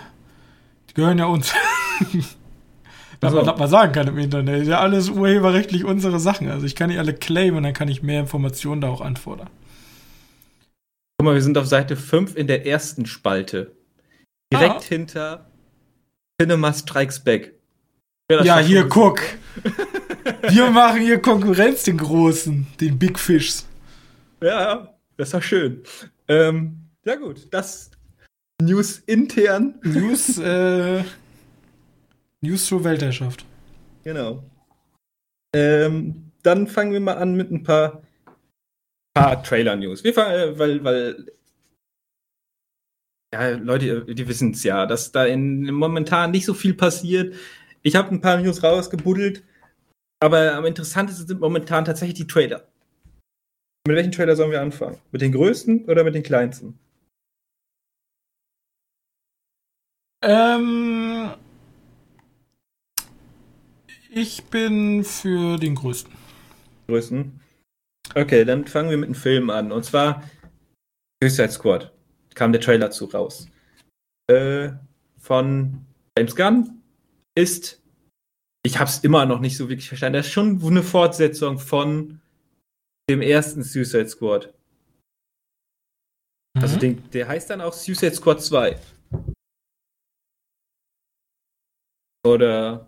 die 0.89 0.93
gehören 0.93 1.17
ja 1.17 1.25
uns. 1.25 1.53
Dass 3.19 3.34
man 3.34 3.45
das 3.45 3.60
mal 3.60 3.67
sagen 3.67 3.91
kann 3.91 4.08
im 4.08 4.17
Internet. 4.17 4.65
Ja, 4.65 4.79
alles 4.79 5.10
urheberrechtlich 5.10 5.84
unsere 5.84 6.21
Sachen. 6.21 6.49
Also 6.49 6.65
ich 6.65 6.75
kann 6.75 6.88
nicht 6.88 6.99
alle 6.99 7.13
claimen 7.13 7.58
und 7.58 7.63
dann 7.63 7.73
kann 7.73 7.89
ich 7.89 8.01
mehr 8.01 8.21
Informationen 8.21 8.79
da 8.79 8.88
auch 8.88 9.01
anfordern. 9.01 9.49
Guck 11.19 11.25
mal, 11.25 11.36
wir 11.36 11.41
sind 11.41 11.58
auf 11.58 11.67
Seite 11.67 11.97
5 11.97 12.38
in 12.38 12.47
der 12.47 12.65
ersten 12.65 13.05
Spalte. 13.05 13.75
Direkt 14.53 14.75
ah. 14.75 14.82
hinter 14.84 15.51
Cinema 16.41 16.71
Strikes 16.71 17.19
Back. 17.19 17.55
Ja, 18.32 18.60
hier 18.60 18.88
guck. 18.88 19.19
wir 20.47 20.69
machen 20.69 21.01
hier 21.01 21.19
Konkurrenz, 21.21 21.84
den 21.84 21.97
Großen, 21.97 22.65
den 22.79 22.97
Big 22.97 23.19
Fishs. 23.19 23.67
Ja, 24.41 24.95
das 25.17 25.27
ist 25.27 25.34
doch 25.34 25.43
schön. 25.43 25.84
Ähm, 26.29 26.86
ja 27.03 27.15
gut, 27.15 27.49
das 27.51 27.91
News 28.62 28.99
intern. 28.99 29.77
News, 29.84 30.38
äh, 30.38 31.03
News 32.39 32.65
zur 32.65 32.86
Weltherrschaft. 32.86 33.43
Genau. 34.05 34.41
Ähm, 35.53 36.32
dann 36.43 36.65
fangen 36.65 36.93
wir 36.93 37.01
mal 37.01 37.17
an 37.17 37.36
mit 37.36 37.51
ein 37.51 37.63
paar 37.63 38.03
paar 39.13 39.43
Trailer-News. 39.43 40.04
Wir 40.04 40.13
fangen, 40.13 40.34
äh, 40.34 40.60
weil, 40.60 40.84
weil 40.84 41.32
ja, 43.34 43.50
Leute, 43.52 44.06
die 44.06 44.28
wissen 44.28 44.52
es 44.52 44.63
ja, 44.63 44.86
dass 44.86 45.12
da 45.12 45.26
in, 45.26 45.72
momentan 45.72 46.32
nicht 46.32 46.45
so 46.45 46.54
viel 46.54 46.74
passiert. 46.74 47.36
Ich 47.84 47.95
habe 47.95 48.10
ein 48.10 48.22
paar 48.22 48.38
News 48.38 48.63
rausgebuddelt, 48.63 49.43
aber 50.19 50.54
am 50.56 50.65
interessantesten 50.65 51.28
sind 51.28 51.39
momentan 51.39 51.86
tatsächlich 51.86 52.17
die 52.17 52.28
Trailer. 52.28 52.67
Mit 53.88 53.95
welchen 53.95 54.12
Trailer 54.12 54.36
sollen 54.36 54.52
wir 54.52 54.62
anfangen? 54.62 54.98
Mit 55.12 55.22
den 55.22 55.32
größten 55.32 55.86
oder 55.86 56.04
mit 56.04 56.15
den 56.15 56.24
kleinsten? 56.24 56.78
Ähm, 60.22 61.34
ich 64.10 64.43
bin 64.45 65.04
für 65.04 65.58
den 65.58 65.76
größten. 65.76 66.12
Größten? 66.88 67.38
Okay, 68.15 68.43
dann 68.45 68.65
fangen 68.65 68.89
wir 68.89 68.98
mit 68.98 69.08
einem 69.08 69.15
Film 69.15 69.50
an. 69.50 69.72
Und 69.72 69.86
zwar 69.86 70.24
Suicide 71.22 71.52
Squad. 71.52 71.93
Kam 72.34 72.52
der 72.52 72.62
Trailer 72.62 72.91
zu 72.91 73.06
raus. 73.06 73.48
Äh, 74.28 74.72
von 75.17 75.86
James 76.17 76.36
Gunn 76.36 76.82
ist, 77.36 77.82
ich 78.65 78.78
habe 78.78 78.89
es 78.89 79.00
immer 79.00 79.26
noch 79.26 79.39
nicht 79.39 79.58
so 79.58 79.69
wirklich 79.69 79.88
verstanden, 79.88 80.17
das 80.17 80.28
ist 80.28 80.34
schon 80.34 80.62
eine 80.63 80.84
Fortsetzung 80.84 81.60
von 81.60 82.22
dem 83.10 83.22
ersten 83.22 83.63
Suicide 83.63 84.08
Squad. 84.08 84.54
Also 86.56 86.58
mhm. 86.58 86.63
Also 86.63 86.78
den, 86.78 87.10
der 87.12 87.28
heißt 87.28 87.50
dann 87.50 87.62
auch 87.62 87.74
Suicide 87.74 88.15
Squad 88.15 88.41
2. 88.41 88.80
Oder. 92.26 92.88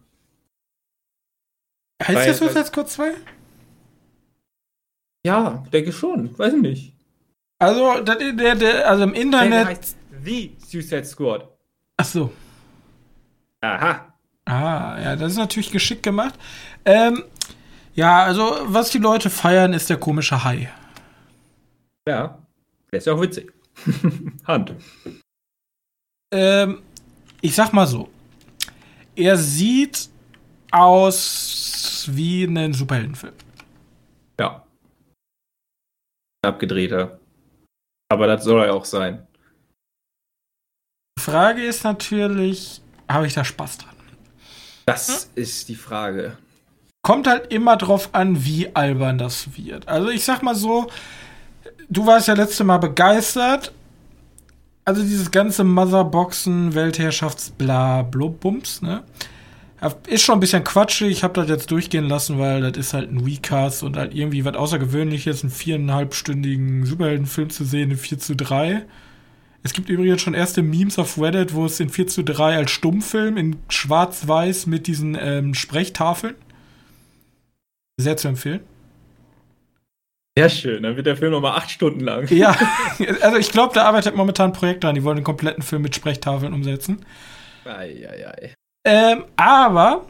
Heißt 2.03 2.27
der 2.27 2.34
Suicide 2.34 2.65
Squad 2.65 2.89
2? 2.89 3.15
Ja, 5.25 5.63
denke 5.71 5.91
schon. 5.91 6.38
Weiß 6.38 6.53
ich 6.53 6.62
nicht. 6.62 6.93
Also, 7.60 8.01
der, 8.01 8.34
der, 8.34 8.55
der, 8.55 8.89
also 8.89 9.03
im 9.03 9.13
Internet. 9.13 9.51
Der 9.51 9.65
heißt 9.67 9.97
The 10.23 10.55
Suicide 10.65 11.05
Squad. 11.05 11.47
Ach 11.97 12.05
so. 12.05 12.31
Aha. 13.62 14.13
Ah, 14.45 14.99
ja, 14.99 15.15
das 15.15 15.34
ist 15.34 15.38
natürlich 15.38 15.71
geschickt 15.71 16.01
gemacht. 16.01 16.34
Ähm, 16.86 17.23
ja, 17.93 18.23
also, 18.23 18.57
was 18.63 18.89
die 18.89 18.97
Leute 18.97 19.29
feiern, 19.29 19.73
ist 19.73 19.89
der 19.89 19.97
komische 19.97 20.43
Hai. 20.43 20.71
Ja, 22.07 22.39
der 22.91 22.97
ist 22.97 23.05
ja 23.05 23.13
auch 23.13 23.21
witzig. 23.21 23.53
Hand. 24.47 24.73
Ähm, 26.34 26.81
ich 27.41 27.53
sag 27.53 27.73
mal 27.73 27.86
so. 27.86 28.10
Er 29.15 29.38
sieht 29.38 30.10
aus 30.71 32.07
wie 32.12 32.45
ein 32.45 32.73
Superheldenfilm. 32.73 33.34
Abgedrehter. 36.43 37.19
Aber 38.10 38.27
das 38.27 38.43
soll 38.43 38.63
er 38.63 38.73
auch 38.73 38.86
sein. 38.86 39.27
Die 41.17 41.23
Frage 41.23 41.63
ist 41.63 41.84
natürlich, 41.84 42.82
habe 43.08 43.27
ich 43.27 43.34
da 43.34 43.43
Spaß 43.43 43.77
dran? 43.77 43.95
Das 44.86 45.23
hm? 45.23 45.30
ist 45.36 45.69
die 45.69 45.75
Frage. 45.75 46.38
Kommt 47.04 47.27
halt 47.27 47.51
immer 47.51 47.77
drauf 47.77 48.10
an, 48.13 48.43
wie 48.43 48.75
albern 48.75 49.17
das 49.17 49.56
wird. 49.58 49.88
Also 49.88 50.10
ich 50.10 50.23
sag 50.23 50.43
mal 50.43 50.56
so, 50.56 50.88
du 51.89 52.06
warst 52.06 52.27
ja 52.27 52.34
letzte 52.34 52.63
Mal 52.63 52.77
begeistert. 52.77 53.71
Also 54.84 55.01
dieses 55.04 55.30
ganze 55.30 55.63
Motherboxen, 55.63 56.73
Weltherrschaftsbla, 56.73 58.01
Blub-Bums, 58.04 58.82
ne? 58.82 59.04
Ist 60.07 60.21
schon 60.21 60.37
ein 60.37 60.39
bisschen 60.39 60.63
quatschig. 60.63 61.09
Ich 61.09 61.23
habe 61.23 61.33
das 61.33 61.49
jetzt 61.49 61.71
durchgehen 61.71 62.07
lassen, 62.07 62.37
weil 62.37 62.61
das 62.61 62.77
ist 62.77 62.93
halt 62.93 63.11
ein 63.11 63.19
Recast 63.19 63.81
und 63.81 63.97
halt 63.97 64.13
irgendwie 64.13 64.45
was 64.45 64.55
Außergewöhnliches, 64.55 65.41
einen 65.41 65.51
viereinhalbstündigen 65.51 66.85
Superheldenfilm 66.85 67.49
zu 67.49 67.65
sehen 67.65 67.89
in 67.89 67.97
4 67.97 68.19
zu 68.19 68.35
3. 68.35 68.85
Es 69.63 69.73
gibt 69.73 69.89
übrigens 69.89 70.21
schon 70.21 70.35
erste 70.35 70.61
Memes 70.61 70.99
auf 70.99 71.19
Reddit, 71.19 71.55
wo 71.55 71.65
es 71.65 71.79
in 71.79 71.89
4 71.89 72.07
zu 72.07 72.23
3 72.23 72.57
als 72.57 72.69
Stummfilm 72.69 73.37
in 73.37 73.55
schwarz-weiß 73.69 74.67
mit 74.67 74.85
diesen 74.85 75.17
ähm, 75.19 75.55
Sprechtafeln. 75.55 76.35
Sehr 77.97 78.17
zu 78.17 78.27
empfehlen. 78.27 78.61
Sehr 80.37 80.49
schön, 80.49 80.83
dann 80.83 80.95
wird 80.95 81.07
der 81.07 81.17
Film 81.17 81.31
nochmal 81.31 81.57
acht 81.57 81.71
Stunden 81.71 82.01
lang. 82.01 82.27
Ja, 82.31 82.55
also 83.21 83.37
ich 83.37 83.51
glaube, 83.51 83.73
da 83.73 83.83
arbeitet 83.83 84.15
momentan 84.15 84.51
ein 84.51 84.53
Projekt 84.53 84.83
dran, 84.83 84.95
die 84.95 85.03
wollen 85.03 85.17
den 85.17 85.25
kompletten 85.25 85.63
Film 85.63 85.81
mit 85.81 85.95
Sprechtafeln 85.95 86.53
umsetzen. 86.53 87.03
Ei, 87.65 88.07
ei, 88.07 88.27
ei. 88.27 88.53
Ähm, 88.83 89.25
aber 89.35 90.07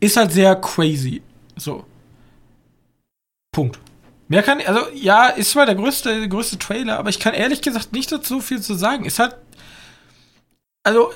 ist 0.00 0.16
halt 0.16 0.32
sehr 0.32 0.54
crazy. 0.56 1.22
So. 1.56 1.84
Punkt. 3.52 3.78
Mehr 4.28 4.42
kann, 4.42 4.60
also 4.66 4.80
ja, 4.94 5.28
ist 5.28 5.50
zwar 5.50 5.66
der 5.66 5.76
größte, 5.76 6.18
der 6.18 6.28
größte 6.28 6.58
Trailer, 6.58 6.98
aber 6.98 7.10
ich 7.10 7.20
kann 7.20 7.34
ehrlich 7.34 7.62
gesagt 7.62 7.92
nicht 7.92 8.10
dazu 8.10 8.40
viel 8.40 8.60
zu 8.60 8.74
sagen. 8.74 9.04
Ist 9.04 9.18
halt, 9.18 9.36
also, 10.82 11.12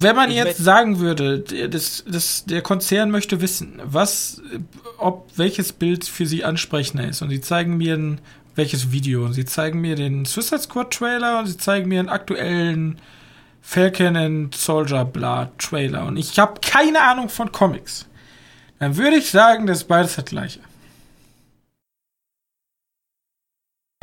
wenn 0.00 0.16
man 0.16 0.30
ich 0.30 0.36
jetzt 0.36 0.58
sagen 0.58 0.98
würde, 0.98 1.40
das, 1.40 2.04
das, 2.06 2.44
der 2.44 2.60
Konzern 2.62 3.10
möchte 3.10 3.40
wissen, 3.40 3.80
was, 3.84 4.42
ob 4.98 5.30
welches 5.36 5.72
Bild 5.72 6.04
für 6.04 6.26
sie 6.26 6.44
ansprechender 6.44 7.08
ist, 7.08 7.22
und 7.22 7.30
sie 7.30 7.40
zeigen 7.40 7.76
mir 7.76 7.94
ein, 7.94 8.20
welches 8.56 8.90
Video, 8.90 9.24
und 9.24 9.32
sie 9.32 9.44
zeigen 9.44 9.80
mir 9.80 9.94
den 9.94 10.24
Suicide 10.24 10.60
Squad 10.60 10.92
Trailer, 10.92 11.38
und 11.38 11.46
sie 11.46 11.56
zeigen 11.56 11.88
mir 11.88 12.00
einen 12.00 12.08
aktuellen 12.08 13.00
Falcon 13.68 14.16
and 14.16 14.54
Soldier 14.54 15.04
bla 15.04 15.50
Trailer 15.58 16.06
und 16.06 16.16
ich 16.16 16.38
habe 16.38 16.60
keine 16.60 17.00
Ahnung 17.02 17.28
von 17.28 17.50
Comics, 17.50 18.06
dann 18.78 18.96
würde 18.96 19.16
ich 19.16 19.28
sagen, 19.28 19.66
das 19.66 19.78
ist 19.78 19.88
beides 19.88 20.14
das 20.14 20.24
gleiche. 20.24 20.60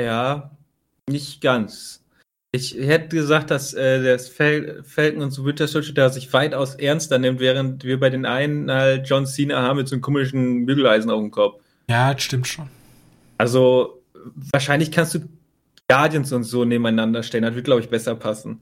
Ja, 0.02 0.52
nicht 1.10 1.40
ganz. 1.40 2.04
Ich 2.52 2.74
hätte 2.76 3.16
gesagt, 3.16 3.52
dass 3.52 3.74
äh, 3.74 4.04
das 4.04 4.28
Fal 4.28 4.84
Falcon 4.84 5.22
und 5.24 5.32
so 5.32 5.46
Winter 5.46 5.66
Soldier 5.68 5.94
da 5.94 6.10
sich 6.10 6.34
weitaus 6.34 6.76
ernster 6.76 7.18
nimmt, 7.18 7.40
während 7.40 7.86
wir 7.86 7.98
bei 7.98 8.10
den 8.10 8.26
einen 8.26 8.70
halt 8.70 9.08
John 9.08 9.26
Cena 9.26 9.62
haben 9.62 9.78
mit 9.78 9.88
so 9.88 9.96
einem 9.96 10.02
komischen 10.02 10.66
Bügeleisen 10.66 11.10
auf 11.10 11.22
dem 11.22 11.32
Kopf. 11.32 11.62
Ja, 11.90 12.14
das 12.14 12.22
stimmt 12.22 12.50
schon. 12.50 12.70
Also, 13.38 14.04
wahrscheinlich 14.52 14.92
kannst 14.92 15.16
du 15.16 15.20
Guardians 15.88 16.34
und 16.34 16.44
so 16.44 16.66
nebeneinander 16.66 17.24
stellen. 17.24 17.44
Das 17.44 17.56
wird, 17.56 17.66
glaube 17.66 17.82
ich, 17.82 17.90
besser 17.90 18.16
passen. 18.16 18.62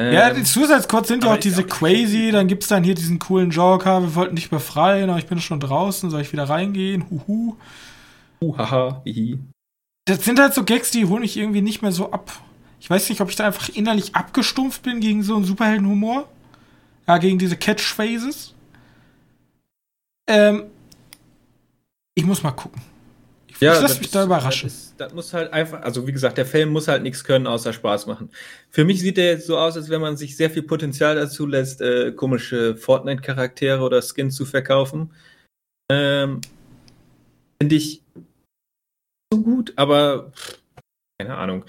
Ja, 0.00 0.30
die 0.30 0.44
Squad 0.44 1.06
sind 1.06 1.24
ja 1.24 1.32
auch 1.32 1.38
diese 1.38 1.64
crazy, 1.64 2.30
dann 2.30 2.48
gibt's 2.48 2.68
dann 2.68 2.84
hier 2.84 2.94
diesen 2.94 3.18
coolen 3.18 3.50
Joker, 3.50 4.02
wir 4.02 4.14
wollten 4.14 4.36
dich 4.36 4.50
befreien, 4.50 5.08
aber 5.08 5.18
ich 5.18 5.26
bin 5.26 5.40
schon 5.40 5.58
draußen, 5.58 6.10
soll 6.10 6.20
ich 6.20 6.32
wieder 6.32 6.48
reingehen? 6.48 7.08
Huhu. 7.08 7.56
Huhaha, 8.42 9.00
hihi. 9.04 9.38
Das 10.04 10.22
sind 10.24 10.38
halt 10.38 10.52
so 10.52 10.64
Gags, 10.64 10.90
die 10.90 11.06
holen 11.06 11.22
mich 11.22 11.36
irgendwie 11.38 11.62
nicht 11.62 11.80
mehr 11.80 11.92
so 11.92 12.12
ab. 12.12 12.30
Ich 12.78 12.90
weiß 12.90 13.08
nicht, 13.08 13.22
ob 13.22 13.30
ich 13.30 13.36
da 13.36 13.46
einfach 13.46 13.70
innerlich 13.70 14.14
abgestumpft 14.14 14.82
bin 14.82 15.00
gegen 15.00 15.22
so 15.22 15.34
einen 15.34 15.44
Superheldenhumor. 15.44 16.28
Ja, 17.08 17.16
gegen 17.18 17.38
diese 17.38 17.56
Catchphrases. 17.56 18.54
Ähm, 20.26 20.64
ich 22.14 22.24
muss 22.26 22.42
mal 22.42 22.52
gucken. 22.52 22.82
Ja, 23.60 23.74
ich 23.74 23.80
lass 23.80 23.92
das 23.92 24.00
mich 24.00 24.10
da 24.10 24.24
überraschen. 24.24 24.68
Das, 24.68 24.94
das 24.98 25.14
muss 25.14 25.32
halt 25.32 25.52
einfach, 25.52 25.82
also 25.82 26.06
wie 26.06 26.12
gesagt, 26.12 26.36
der 26.36 26.46
Film 26.46 26.70
muss 26.70 26.88
halt 26.88 27.02
nichts 27.02 27.24
können, 27.24 27.46
außer 27.46 27.72
Spaß 27.72 28.06
machen. 28.06 28.30
Für 28.70 28.84
mich 28.84 29.00
sieht 29.00 29.16
der 29.16 29.32
jetzt 29.32 29.46
so 29.46 29.56
aus, 29.56 29.76
als 29.76 29.88
wenn 29.88 30.00
man 30.00 30.16
sich 30.16 30.36
sehr 30.36 30.50
viel 30.50 30.62
Potenzial 30.62 31.14
dazu 31.14 31.46
lässt, 31.46 31.80
äh, 31.80 32.12
komische 32.12 32.76
Fortnite-Charaktere 32.76 33.82
oder 33.82 34.02
Skins 34.02 34.36
zu 34.36 34.44
verkaufen. 34.44 35.14
Ähm, 35.90 36.40
Finde 37.60 37.76
ich 37.76 38.02
so 39.32 39.40
gut, 39.42 39.72
aber 39.76 40.32
keine 41.18 41.36
Ahnung. 41.36 41.64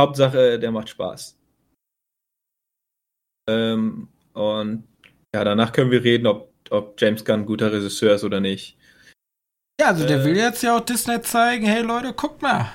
Hauptsache, 0.00 0.58
der 0.58 0.70
macht 0.70 0.90
Spaß. 0.90 1.38
Ähm, 3.48 4.08
und 4.34 4.84
ja, 5.34 5.44
danach 5.44 5.72
können 5.72 5.90
wir 5.90 6.04
reden, 6.04 6.26
ob, 6.26 6.52
ob 6.70 7.00
James 7.00 7.24
Gunn 7.24 7.40
ein 7.40 7.46
guter 7.46 7.72
Regisseur 7.72 8.14
ist 8.14 8.24
oder 8.24 8.40
nicht. 8.40 8.76
Ja, 9.80 9.88
also 9.88 10.06
der 10.06 10.20
äh, 10.20 10.24
will 10.24 10.36
jetzt 10.36 10.62
ja 10.62 10.76
auch 10.76 10.80
Disney 10.80 11.20
zeigen, 11.22 11.66
hey 11.66 11.82
Leute, 11.82 12.12
guckt 12.12 12.42
mal. 12.42 12.72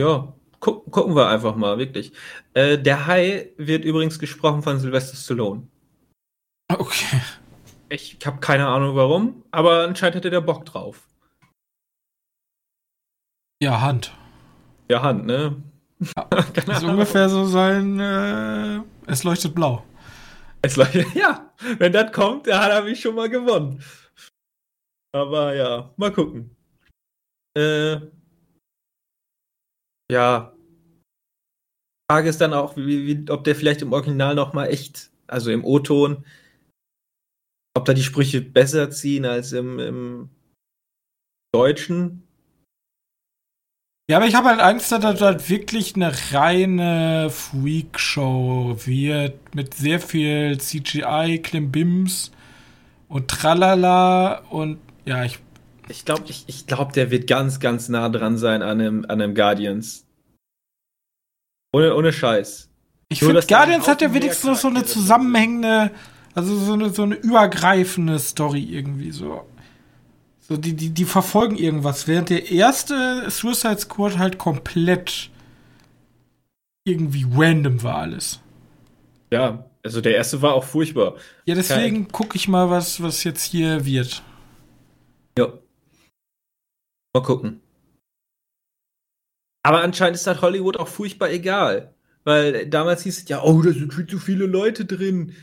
Ja, 0.00 0.32
guck, 0.60 0.90
gucken 0.92 1.16
wir 1.16 1.28
einfach 1.28 1.56
mal, 1.56 1.78
wirklich. 1.78 2.12
Äh, 2.54 2.78
der 2.78 3.06
Hai 3.06 3.50
wird 3.56 3.84
übrigens 3.84 4.18
gesprochen 4.18 4.62
von 4.62 4.78
Sylvester 4.78 5.16
Stallone. 5.16 5.66
Okay. 6.72 7.20
Ich 7.88 8.18
habe 8.24 8.38
keine 8.40 8.66
Ahnung 8.66 8.96
warum, 8.96 9.44
aber 9.50 9.84
anscheinend 9.84 10.16
hätte 10.16 10.30
der 10.30 10.40
Bock 10.40 10.64
drauf. 10.66 11.06
Ja, 13.62 13.80
Hand. 13.80 14.12
Ja, 14.90 15.02
Hand, 15.02 15.26
ne? 15.26 15.56
Ja, 16.16 16.24
Das 16.54 16.78
ist 16.78 16.84
ungefähr 16.84 17.28
so 17.28 17.46
sein, 17.46 17.98
äh, 17.98 18.80
es 19.06 19.24
leuchtet 19.24 19.54
blau. 19.54 19.84
Es 20.62 20.76
leuchtet- 20.76 21.06
Ja, 21.14 21.50
wenn 21.78 21.92
das 21.92 22.12
kommt, 22.12 22.46
dann 22.46 22.60
hat 22.60 22.70
er 22.70 22.82
mich 22.82 23.00
schon 23.00 23.14
mal 23.14 23.28
gewonnen. 23.30 23.82
Aber 25.16 25.54
ja, 25.54 25.94
mal 25.96 26.12
gucken. 26.12 26.54
Äh, 27.56 28.00
ja. 30.12 30.54
Frage 32.10 32.28
ist 32.28 32.40
dann 32.42 32.52
auch, 32.52 32.76
wie, 32.76 33.06
wie, 33.06 33.30
ob 33.30 33.44
der 33.44 33.56
vielleicht 33.56 33.80
im 33.80 33.94
Original 33.94 34.34
noch 34.34 34.52
mal 34.52 34.66
echt, 34.66 35.10
also 35.26 35.50
im 35.50 35.64
O-Ton, 35.64 36.26
ob 37.74 37.86
da 37.86 37.94
die 37.94 38.02
Sprüche 38.02 38.42
besser 38.42 38.90
ziehen 38.90 39.24
als 39.24 39.52
im, 39.52 39.78
im 39.78 40.28
Deutschen. 41.54 42.28
Ja, 44.10 44.18
aber 44.18 44.26
ich 44.26 44.34
habe 44.34 44.50
halt 44.50 44.60
Angst, 44.60 44.92
dass 44.92 45.00
das 45.00 45.20
halt 45.22 45.48
wirklich 45.48 45.96
eine 45.96 46.12
reine 46.32 47.30
Freak-Show 47.30 48.76
wird 48.84 49.54
mit 49.54 49.72
sehr 49.72 49.98
viel 49.98 50.60
CGI, 50.60 51.40
Klimbims 51.42 52.32
und 53.08 53.28
Tralala 53.28 54.44
und 54.50 54.78
ja, 55.06 55.24
ich 55.24 55.38
Ich 55.88 56.04
glaube, 56.04 56.24
ich, 56.28 56.44
ich 56.46 56.66
glaub, 56.66 56.92
der 56.92 57.10
wird 57.10 57.26
ganz, 57.26 57.60
ganz 57.60 57.88
nah 57.88 58.08
dran 58.08 58.36
sein 58.38 58.62
an 58.62 58.80
einem, 58.80 59.04
an 59.08 59.20
einem 59.20 59.34
Guardians. 59.34 60.04
Ohne, 61.72 61.94
ohne 61.94 62.12
Scheiß. 62.12 62.68
Ich 63.08 63.20
finde, 63.20 63.40
Guardians 63.42 63.86
hat 63.86 64.02
ja 64.02 64.12
wenigstens 64.12 64.44
noch 64.44 64.56
so 64.56 64.68
eine 64.68 64.84
zusammenhängende, 64.84 65.92
also 66.34 66.56
so 66.58 66.72
eine, 66.72 66.90
so 66.90 67.04
eine 67.04 67.14
übergreifende 67.14 68.18
Story 68.18 68.64
irgendwie 68.64 69.12
so. 69.12 69.46
So, 70.40 70.56
die, 70.56 70.74
die, 70.74 70.90
die 70.90 71.04
verfolgen 71.04 71.56
irgendwas, 71.56 72.06
während 72.06 72.30
der 72.30 72.50
erste 72.50 73.30
Suicide 73.30 73.78
Squad 73.78 74.18
halt 74.18 74.38
komplett 74.38 75.30
irgendwie 76.84 77.26
random 77.32 77.82
war 77.82 77.98
alles. 77.98 78.40
Ja, 79.32 79.64
also 79.84 80.00
der 80.00 80.14
erste 80.14 80.42
war 80.42 80.54
auch 80.54 80.64
furchtbar. 80.64 81.16
Ja, 81.46 81.54
deswegen 81.54 82.08
gucke 82.08 82.36
ich 82.36 82.48
mal, 82.48 82.70
was, 82.70 83.02
was 83.02 83.24
jetzt 83.24 83.42
hier 83.42 83.84
wird. 83.84 84.22
Ja. 85.38 85.52
Mal 87.14 87.22
gucken. 87.22 87.60
Aber 89.62 89.82
anscheinend 89.82 90.16
ist 90.16 90.26
das 90.26 90.42
Hollywood 90.42 90.76
auch 90.76 90.88
furchtbar 90.88 91.30
egal. 91.30 91.94
Weil 92.24 92.66
damals 92.66 93.02
hieß 93.02 93.18
es 93.18 93.28
ja, 93.28 93.42
oh, 93.42 93.62
da 93.62 93.72
sind 93.72 93.94
viel 93.94 94.06
zu 94.06 94.18
viele 94.18 94.46
Leute 94.46 94.84
drin. 94.84 95.34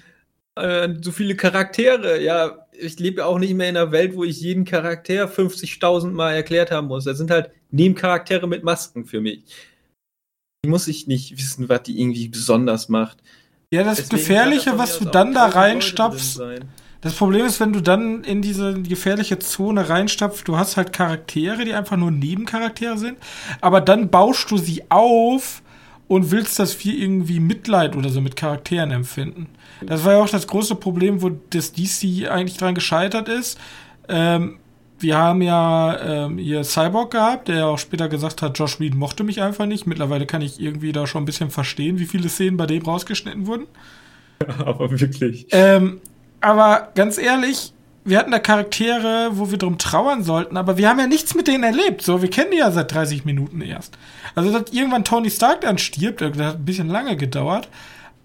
Äh, 0.56 0.96
so 1.02 1.12
viele 1.12 1.36
Charaktere. 1.36 2.22
Ja, 2.22 2.68
ich 2.72 3.00
lebe 3.00 3.22
ja 3.22 3.26
auch 3.26 3.40
nicht 3.40 3.54
mehr 3.54 3.70
in 3.70 3.78
einer 3.78 3.92
Welt, 3.92 4.16
wo 4.16 4.24
ich 4.24 4.42
jeden 4.42 4.66
Charakter 4.66 5.28
50.000 5.28 6.12
Mal 6.12 6.34
erklärt 6.34 6.72
haben 6.72 6.88
muss. 6.88 7.06
Das 7.06 7.18
sind 7.18 7.32
halt 7.32 7.52
Nebencharaktere 7.72 8.48
mit 8.48 8.64
Masken 8.64 9.06
für 9.06 9.22
mich. 9.22 9.44
Die 10.64 10.70
muss 10.70 10.88
ich 10.88 11.08
nicht 11.08 11.38
wissen, 11.38 11.70
was 11.70 11.84
die 11.84 12.00
irgendwie 12.00 12.30
besonders 12.30 12.88
macht. 12.88 13.18
Ja, 13.72 13.84
das 13.84 13.98
Deswegen 13.98 14.18
Gefährliche, 14.18 14.78
was 14.78 15.00
du 15.00 15.06
dann 15.06 15.34
da 15.34 15.46
1000 15.46 15.84
Das 17.04 17.14
Problem 17.14 17.46
ist, 17.46 17.60
wenn 17.60 17.74
du 17.74 17.82
dann 17.82 18.24
in 18.24 18.42
diese 18.42 18.82
gefährliche 18.82 19.38
Zone 19.38 19.90
reinstapfst, 19.90 20.44
du 20.46 20.58
hast 20.58 20.78
halt 20.78 20.94
Charaktere, 20.94 21.66
die 21.66 21.74
einfach 21.74 21.98
nur 21.98 22.12
Nebencharaktere 22.12 22.98
sind, 22.98 23.18
aber 23.60 23.82
dann 23.82 24.10
baust 24.10 24.50
du 24.50 24.58
sie 24.58 24.84
auf 24.90 25.62
und 26.08 26.32
willst, 26.32 26.60
dass 26.60 26.84
wir 26.84 26.94
irgendwie 26.98 27.42
Mitleid 27.42 27.96
oder 27.98 28.10
so 28.10 28.22
mit 28.22 28.38
Charakteren 28.38 28.92
empfinden. 28.92 29.48
Das 29.82 30.06
war 30.06 30.14
ja 30.14 30.20
auch 30.20 30.30
das 30.30 30.48
große 30.48 30.76
Problem, 30.76 31.22
wo 31.22 31.32
das 31.50 31.74
DC 31.74 32.30
eigentlich 32.30 32.58
dran 32.58 32.76
gescheitert 32.76 33.28
ist. 33.28 33.60
Ähm, 34.08 34.60
wir 35.00 35.18
haben 35.18 35.42
ja 35.42 36.26
ähm, 36.26 36.38
hier 36.38 36.64
Cyborg 36.64 37.12
gehabt, 37.12 37.50
der 37.50 37.58
ja 37.58 37.66
auch 37.66 37.80
später 37.80 38.08
gesagt 38.08 38.42
hat, 38.42 38.58
Josh 38.58 38.80
Whedon 38.80 38.98
mochte 38.98 39.26
mich 39.26 39.42
einfach 39.42 39.66
nicht. 39.66 39.86
Mittlerweile 39.86 40.26
kann 40.26 40.42
ich 40.42 40.62
irgendwie 40.62 40.94
da 40.94 41.06
schon 41.06 41.24
ein 41.24 41.26
bisschen 41.26 41.50
verstehen, 41.50 42.00
wie 42.00 42.06
viele 42.06 42.30
Szenen 42.30 42.56
bei 42.56 42.66
dem 42.66 42.84
rausgeschnitten 42.84 43.46
wurden. 43.46 43.66
Aber 44.60 44.90
wirklich. 44.92 45.48
Ähm, 45.52 46.00
aber 46.44 46.90
ganz 46.94 47.18
ehrlich, 47.18 47.74
wir 48.06 48.18
hatten 48.18 48.32
da 48.32 48.40
Charaktere, 48.40 49.30
wo 49.32 49.50
wir 49.50 49.58
drum 49.58 49.78
trauern 49.78 50.24
sollten, 50.24 50.58
aber 50.58 50.78
wir 50.78 50.90
haben 50.90 51.00
ja 51.00 51.08
nichts 51.08 51.36
mit 51.36 51.48
denen 51.48 51.64
erlebt. 51.64 52.02
So, 52.02 52.22
wir 52.22 52.30
kennen 52.30 52.52
die 52.52 52.58
ja 52.58 52.70
seit 52.70 52.94
30 52.94 53.24
Minuten 53.24 53.62
erst. 53.62 53.98
Also, 54.36 54.52
dass 54.52 54.74
irgendwann 54.74 55.06
Tony 55.06 55.30
Stark 55.30 55.62
dann 55.62 55.78
stirbt, 55.78 56.20
das 56.20 56.38
hat 56.38 56.56
ein 56.56 56.66
bisschen 56.66 56.90
lange 56.90 57.16
gedauert. 57.16 57.70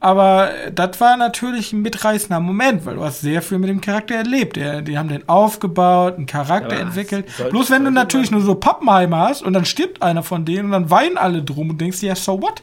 Aber 0.01 0.53
äh, 0.53 0.73
das 0.73 1.01
war 1.01 1.17
natürlich 1.17 1.73
ein 1.73 1.83
mitreißender 1.83 2.41
Moment, 2.41 2.87
weil 2.87 2.97
du 2.97 3.05
hast 3.05 3.21
sehr 3.21 3.41
viel 3.41 3.59
mit 3.59 3.69
dem 3.69 3.81
Charakter 3.81 4.17
erlebt. 4.17 4.57
Die 4.57 4.99
haben 4.99 5.09
den 5.09 5.29
aufgebaut, 5.29 6.17
einen 6.17 6.27
Charakter 6.27 6.77
Aber 6.77 6.81
entwickelt. 6.81 7.27
Bloß 7.51 7.71
wenn 7.71 7.85
du 7.85 7.91
natürlich 7.91 8.31
nur 8.31 8.41
so 8.41 8.57
Pappenheimer 8.57 9.29
hast 9.29 9.43
und 9.43 9.53
dann 9.53 9.65
stirbt 9.65 10.03
einer 10.03 10.25
von 10.25 10.45
denen 10.45 10.67
und 10.67 10.73
dann 10.73 10.91
weinen 10.91 11.19
alle 11.19 11.43
drum 11.43 11.71
und 11.71 11.81
denkst 11.81 12.01
dir, 12.01 12.09
ja, 12.09 12.17
so 12.17 12.43
what? 12.43 12.63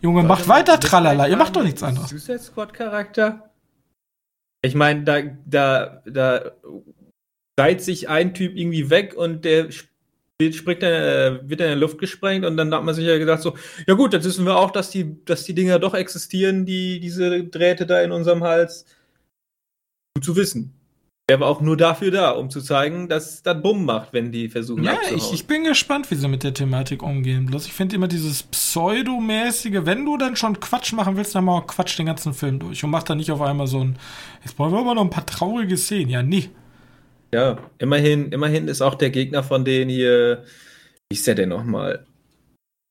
Junge, 0.00 0.24
macht 0.24 0.46
weiter, 0.46 0.78
tralala, 0.78 1.26
ihr 1.26 1.36
macht 1.36 1.56
doch 1.56 1.62
nichts 1.62 1.82
anderes. 1.82 2.10
Suicide 2.10 2.38
Squad 2.38 2.74
Charakter? 2.74 3.46
Ich 4.66 4.74
meine, 4.74 5.04
da, 5.04 5.22
da, 5.46 6.02
da 6.04 6.52
reiht 7.58 7.82
sich 7.82 8.08
ein 8.08 8.34
Typ 8.34 8.56
irgendwie 8.56 8.90
weg 8.90 9.14
und 9.16 9.44
der 9.44 9.68
sp- 9.72 9.88
springt 10.52 10.82
dann, 10.82 10.92
äh, 10.92 11.48
wird 11.48 11.60
dann 11.60 11.68
in 11.68 11.74
die 11.74 11.80
Luft 11.80 11.98
gesprengt 11.98 12.44
und 12.44 12.56
dann 12.58 12.72
hat 12.74 12.84
man 12.84 12.94
sich 12.94 13.06
ja 13.06 13.16
gedacht 13.16 13.40
so, 13.40 13.56
ja 13.86 13.94
gut, 13.94 14.12
jetzt 14.12 14.24
wissen 14.26 14.44
wir 14.44 14.56
auch, 14.58 14.70
dass 14.70 14.90
die, 14.90 15.24
dass 15.24 15.44
die 15.44 15.54
Dinger 15.54 15.78
doch 15.78 15.94
existieren, 15.94 16.66
die, 16.66 17.00
diese 17.00 17.44
Drähte 17.44 17.86
da 17.86 18.02
in 18.02 18.12
unserem 18.12 18.44
Hals. 18.44 18.84
Gut 20.14 20.24
zu 20.24 20.36
wissen. 20.36 20.75
Der 21.28 21.40
war 21.40 21.48
auch 21.48 21.60
nur 21.60 21.76
dafür 21.76 22.12
da, 22.12 22.30
um 22.30 22.50
zu 22.50 22.60
zeigen, 22.60 23.08
dass 23.08 23.42
das 23.42 23.60
Bumm 23.60 23.84
macht, 23.84 24.12
wenn 24.12 24.30
die 24.30 24.48
versuchen 24.48 24.84
Ja, 24.84 24.96
ich, 25.12 25.32
ich 25.32 25.48
bin 25.48 25.64
gespannt, 25.64 26.08
wie 26.12 26.14
sie 26.14 26.28
mit 26.28 26.44
der 26.44 26.54
Thematik 26.54 27.02
umgehen. 27.02 27.46
Bloß 27.46 27.66
ich 27.66 27.72
finde 27.72 27.96
immer 27.96 28.06
dieses 28.06 28.44
Pseudomäßige, 28.44 29.80
wenn 29.84 30.04
du 30.04 30.16
dann 30.18 30.36
schon 30.36 30.60
Quatsch 30.60 30.92
machen 30.92 31.16
willst, 31.16 31.34
dann 31.34 31.44
mach 31.44 31.54
auch 31.54 31.66
Quatsch 31.66 31.98
den 31.98 32.06
ganzen 32.06 32.32
Film 32.32 32.60
durch 32.60 32.84
und 32.84 32.90
mach 32.90 33.02
dann 33.02 33.18
nicht 33.18 33.32
auf 33.32 33.40
einmal 33.40 33.66
so 33.66 33.82
ein, 33.82 33.98
jetzt 34.44 34.56
brauchen 34.56 34.72
wir 34.72 34.78
aber 34.78 34.94
noch 34.94 35.02
ein 35.02 35.10
paar 35.10 35.26
traurige 35.26 35.76
Szenen. 35.76 36.10
Ja, 36.10 36.22
nee. 36.22 36.48
Ja, 37.34 37.58
immerhin, 37.78 38.30
immerhin 38.30 38.68
ist 38.68 38.80
auch 38.80 38.94
der 38.94 39.10
Gegner 39.10 39.42
von 39.42 39.64
denen 39.64 39.90
hier, 39.90 40.44
wie 41.08 41.16
ist 41.16 41.26
der 41.26 41.34
denn 41.34 41.48
nochmal? 41.48 42.06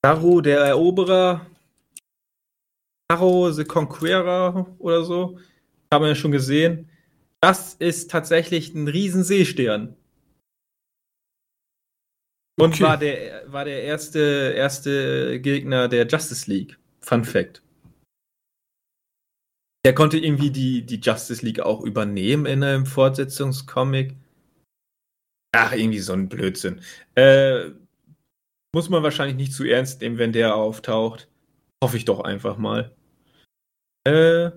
Taro, 0.04 0.42
der 0.42 0.60
Eroberer, 0.60 1.46
Taro 3.10 3.50
the 3.52 3.64
Conqueror 3.64 4.68
oder 4.78 5.06
so, 5.06 5.40
haben 5.94 6.04
wir 6.04 6.10
ja 6.10 6.16
schon 6.16 6.32
gesehen. 6.32 6.90
Das 7.42 7.76
ist 7.76 8.10
tatsächlich 8.10 8.74
ein 8.74 8.88
riesen 8.88 9.24
Seestern. 9.24 9.96
Und 12.58 12.74
okay. 12.74 12.84
war 12.84 12.98
der, 12.98 13.52
war 13.52 13.66
der 13.66 13.84
erste, 13.84 14.54
erste 14.56 15.42
Gegner 15.42 15.88
der 15.88 16.08
Justice 16.08 16.50
League. 16.50 16.80
Fun 17.02 17.26
Fact. 17.26 17.62
Der 19.86 19.94
konnte 19.94 20.18
irgendwie 20.18 20.50
die, 20.50 20.84
die 20.86 21.00
Justice 21.00 21.46
League 21.46 21.60
auch 21.60 21.84
übernehmen 21.84 22.46
in 22.46 22.64
einem 22.64 22.86
Fortsetzungscomic. 22.86 24.16
Ach, 25.52 25.74
irgendwie 25.74 26.00
so 26.00 26.14
ein 26.14 26.28
Blödsinn. 26.28 26.82
Äh, 27.14 27.72
muss 28.74 28.90
man 28.90 29.04
wahrscheinlich 29.04 29.38
nicht 29.38 29.54
zu 29.54 29.64
ernst 29.64 30.02
nehmen, 30.02 30.18
wenn 30.18 30.34
der 30.34 30.56
auftaucht. 30.56 31.30
Hoffe 31.84 31.98
ich 31.98 32.06
doch 32.06 32.22
einfach 32.22 32.58
mal. 32.58 32.96
Äh, 34.06 34.52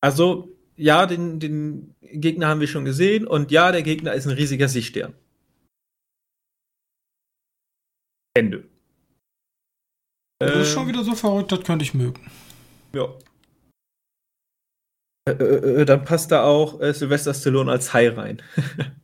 also, 0.00 0.51
ja, 0.76 1.06
den, 1.06 1.40
den 1.40 1.94
Gegner 2.00 2.48
haben 2.48 2.60
wir 2.60 2.68
schon 2.68 2.84
gesehen 2.84 3.26
und 3.26 3.50
ja, 3.50 3.72
der 3.72 3.82
Gegner 3.82 4.14
ist 4.14 4.26
ein 4.26 4.32
riesiger 4.32 4.68
Sichtstern. 4.68 5.14
Ende. 8.34 8.64
Das 10.38 10.56
ist 10.56 10.72
schon 10.72 10.88
wieder 10.88 11.04
so 11.04 11.14
verrückt, 11.14 11.52
das 11.52 11.62
könnte 11.62 11.84
ich 11.84 11.94
mögen. 11.94 12.20
Ja. 12.94 13.14
Äh, 15.28 15.32
äh, 15.32 15.82
äh, 15.82 15.84
dann 15.84 16.04
passt 16.04 16.32
da 16.32 16.44
auch 16.44 16.80
äh, 16.80 16.92
Sylvester 16.92 17.32
Stallone 17.32 17.70
als 17.70 17.92
Hai 17.92 18.08
rein. 18.08 18.42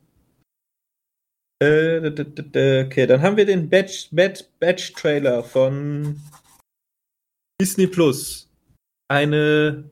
Äh, 1.61 2.07
okay, 2.85 3.05
dann 3.05 3.21
haben 3.21 3.35
wir 3.35 3.45
den 3.45 3.69
Batch, 3.69 4.07
Batch, 4.11 4.45
Batch 4.61 4.93
Trailer 4.93 5.43
von 5.43 6.21
Disney 7.59 7.85
Plus. 7.85 8.47
Eine 9.09 9.91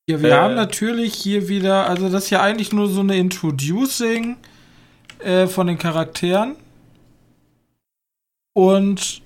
Ja, 0.10 0.22
wir 0.22 0.30
äh, 0.30 0.34
haben 0.34 0.56
natürlich 0.56 1.14
hier 1.14 1.50
wieder, 1.50 1.88
also 1.88 2.10
das 2.10 2.24
ist 2.26 2.30
ja 2.32 2.42
eigentlich 2.42 2.72
nur 2.72 2.88
so 2.88 3.02
eine 3.02 3.18
Introducing 3.18 4.38
äh, 5.20 5.46
von 5.46 5.68
den 5.68 5.78
Charakteren. 5.78 6.56
Und 8.54 9.22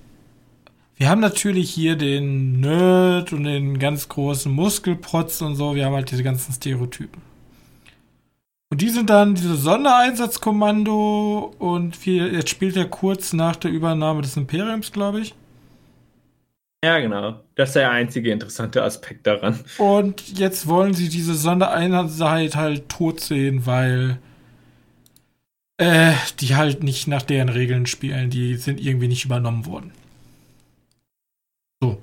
wir 0.96 1.08
haben 1.08 1.20
natürlich 1.20 1.70
hier 1.70 1.96
den 1.96 2.60
Nerd 2.60 3.32
und 3.32 3.44
den 3.44 3.78
ganz 3.78 4.08
großen 4.08 4.52
Muskelprotz 4.52 5.40
und 5.40 5.56
so. 5.56 5.74
Wir 5.74 5.86
haben 5.86 5.94
halt 5.94 6.10
diese 6.10 6.22
ganzen 6.22 6.52
Stereotypen. 6.52 7.20
Und 8.70 8.80
die 8.80 8.90
sind 8.90 9.10
dann 9.10 9.34
diese 9.34 9.56
Sondereinsatzkommando 9.56 11.54
und 11.58 12.04
wir, 12.06 12.32
jetzt 12.32 12.50
spielt 12.50 12.76
er 12.76 12.86
kurz 12.86 13.32
nach 13.32 13.56
der 13.56 13.70
Übernahme 13.70 14.22
des 14.22 14.36
Imperiums, 14.36 14.90
glaube 14.92 15.20
ich. 15.20 15.34
Ja, 16.84 16.98
genau. 16.98 17.40
Das 17.54 17.70
ist 17.70 17.76
der 17.76 17.90
einzige 17.90 18.30
interessante 18.30 18.82
Aspekt 18.82 19.26
daran. 19.26 19.60
Und 19.78 20.38
jetzt 20.38 20.66
wollen 20.66 20.92
sie 20.92 21.08
diese 21.08 21.34
Sondereinheit 21.34 22.56
halt 22.56 22.88
tot 22.88 23.20
sehen, 23.20 23.64
weil 23.64 24.18
äh, 25.78 26.12
die 26.40 26.56
halt 26.56 26.82
nicht 26.82 27.08
nach 27.08 27.22
deren 27.22 27.48
Regeln 27.48 27.86
spielen. 27.86 28.28
Die 28.28 28.56
sind 28.56 28.80
irgendwie 28.80 29.08
nicht 29.08 29.24
übernommen 29.24 29.66
worden. 29.66 29.92
So. 31.84 32.02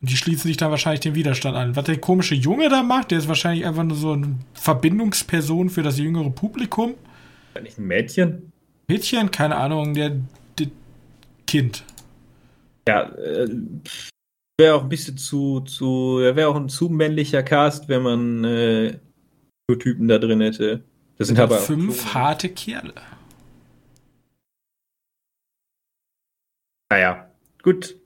Und 0.00 0.10
die 0.10 0.16
schließen 0.16 0.48
sich 0.48 0.56
dann 0.56 0.70
wahrscheinlich 0.70 1.00
den 1.00 1.14
Widerstand 1.14 1.56
an. 1.56 1.76
Was 1.76 1.84
der 1.84 1.98
komische 1.98 2.34
Junge 2.34 2.68
da 2.68 2.82
macht, 2.82 3.10
der 3.10 3.18
ist 3.18 3.28
wahrscheinlich 3.28 3.66
einfach 3.66 3.84
nur 3.84 3.96
so 3.96 4.12
eine 4.12 4.36
Verbindungsperson 4.54 5.70
für 5.70 5.82
das 5.82 5.98
jüngere 5.98 6.30
Publikum. 6.30 6.94
Nicht 7.62 7.78
ein 7.78 7.86
Mädchen? 7.86 8.52
Mädchen? 8.88 9.30
Keine 9.30 9.56
Ahnung, 9.56 9.94
der, 9.94 10.16
der 10.58 10.68
Kind. 11.46 11.84
Ja, 12.88 13.10
äh, 13.12 13.48
wäre 14.58 14.74
auch 14.74 14.82
ein 14.82 14.88
bisschen 14.88 15.18
zu, 15.18 15.60
zu 15.60 16.18
wäre 16.18 16.48
auch 16.48 16.56
ein 16.56 16.68
zu 16.68 16.88
männlicher 16.88 17.42
Cast, 17.42 17.88
wenn 17.88 18.02
man 18.02 18.44
äh, 18.44 18.98
so 19.68 19.76
Typen 19.76 20.08
da 20.08 20.18
drin 20.18 20.40
hätte. 20.40 20.82
Das 21.18 21.28
sind 21.28 21.38
aber 21.38 21.58
fünf 21.58 22.12
harte 22.14 22.48
Kerle. 22.48 22.94
Naja, 26.90 27.30
gut. 27.62 28.01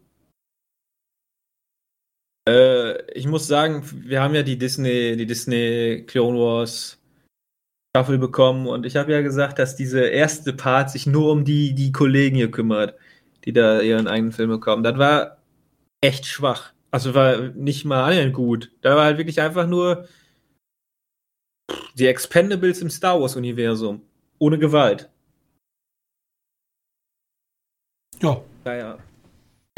Äh, 2.49 3.11
ich 3.12 3.26
muss 3.26 3.47
sagen, 3.47 3.82
wir 3.92 4.22
haben 4.22 4.34
ja 4.34 4.42
die 4.42 4.59
Disney, 4.59 5.16
die 5.16 5.26
Disney 5.26 6.05
Clone 6.07 6.38
Wars 6.38 6.99
Staffel 7.97 8.18
bekommen 8.18 8.66
und 8.66 8.84
ich 8.84 8.97
habe 8.97 9.12
ja 9.12 9.22
gesagt, 9.22 9.59
dass 9.59 9.74
diese 9.74 10.01
erste 10.07 10.53
Part 10.53 10.90
sich 10.90 11.07
nur 11.07 11.32
um 11.32 11.44
die, 11.44 11.74
die 11.74 11.92
Kollegen 11.92 12.36
hier 12.36 12.51
kümmert 12.51 12.94
die 13.47 13.53
da 13.53 13.80
ihren 13.80 14.09
eigenen 14.09 14.32
Film 14.32 14.51
bekommen. 14.51 14.82
Das 14.82 14.99
war 14.99 15.38
echt 16.01 16.26
schwach. 16.26 16.72
Also 16.90 17.14
war 17.14 17.38
nicht 17.55 17.84
mal 17.84 18.05
annähernd 18.05 18.34
gut. 18.34 18.72
Da 18.82 18.97
war 18.97 19.05
halt 19.05 19.18
wirklich 19.18 19.40
einfach 19.40 19.66
nur 19.66 20.09
die 21.94 22.07
Expendables 22.07 22.82
im 22.82 22.90
Star 22.90 23.20
Wars-Universum. 23.20 24.03
Ohne 24.38 24.59
Gewalt. 24.59 25.09
Ja. 28.20 28.42
Naja. 28.64 28.99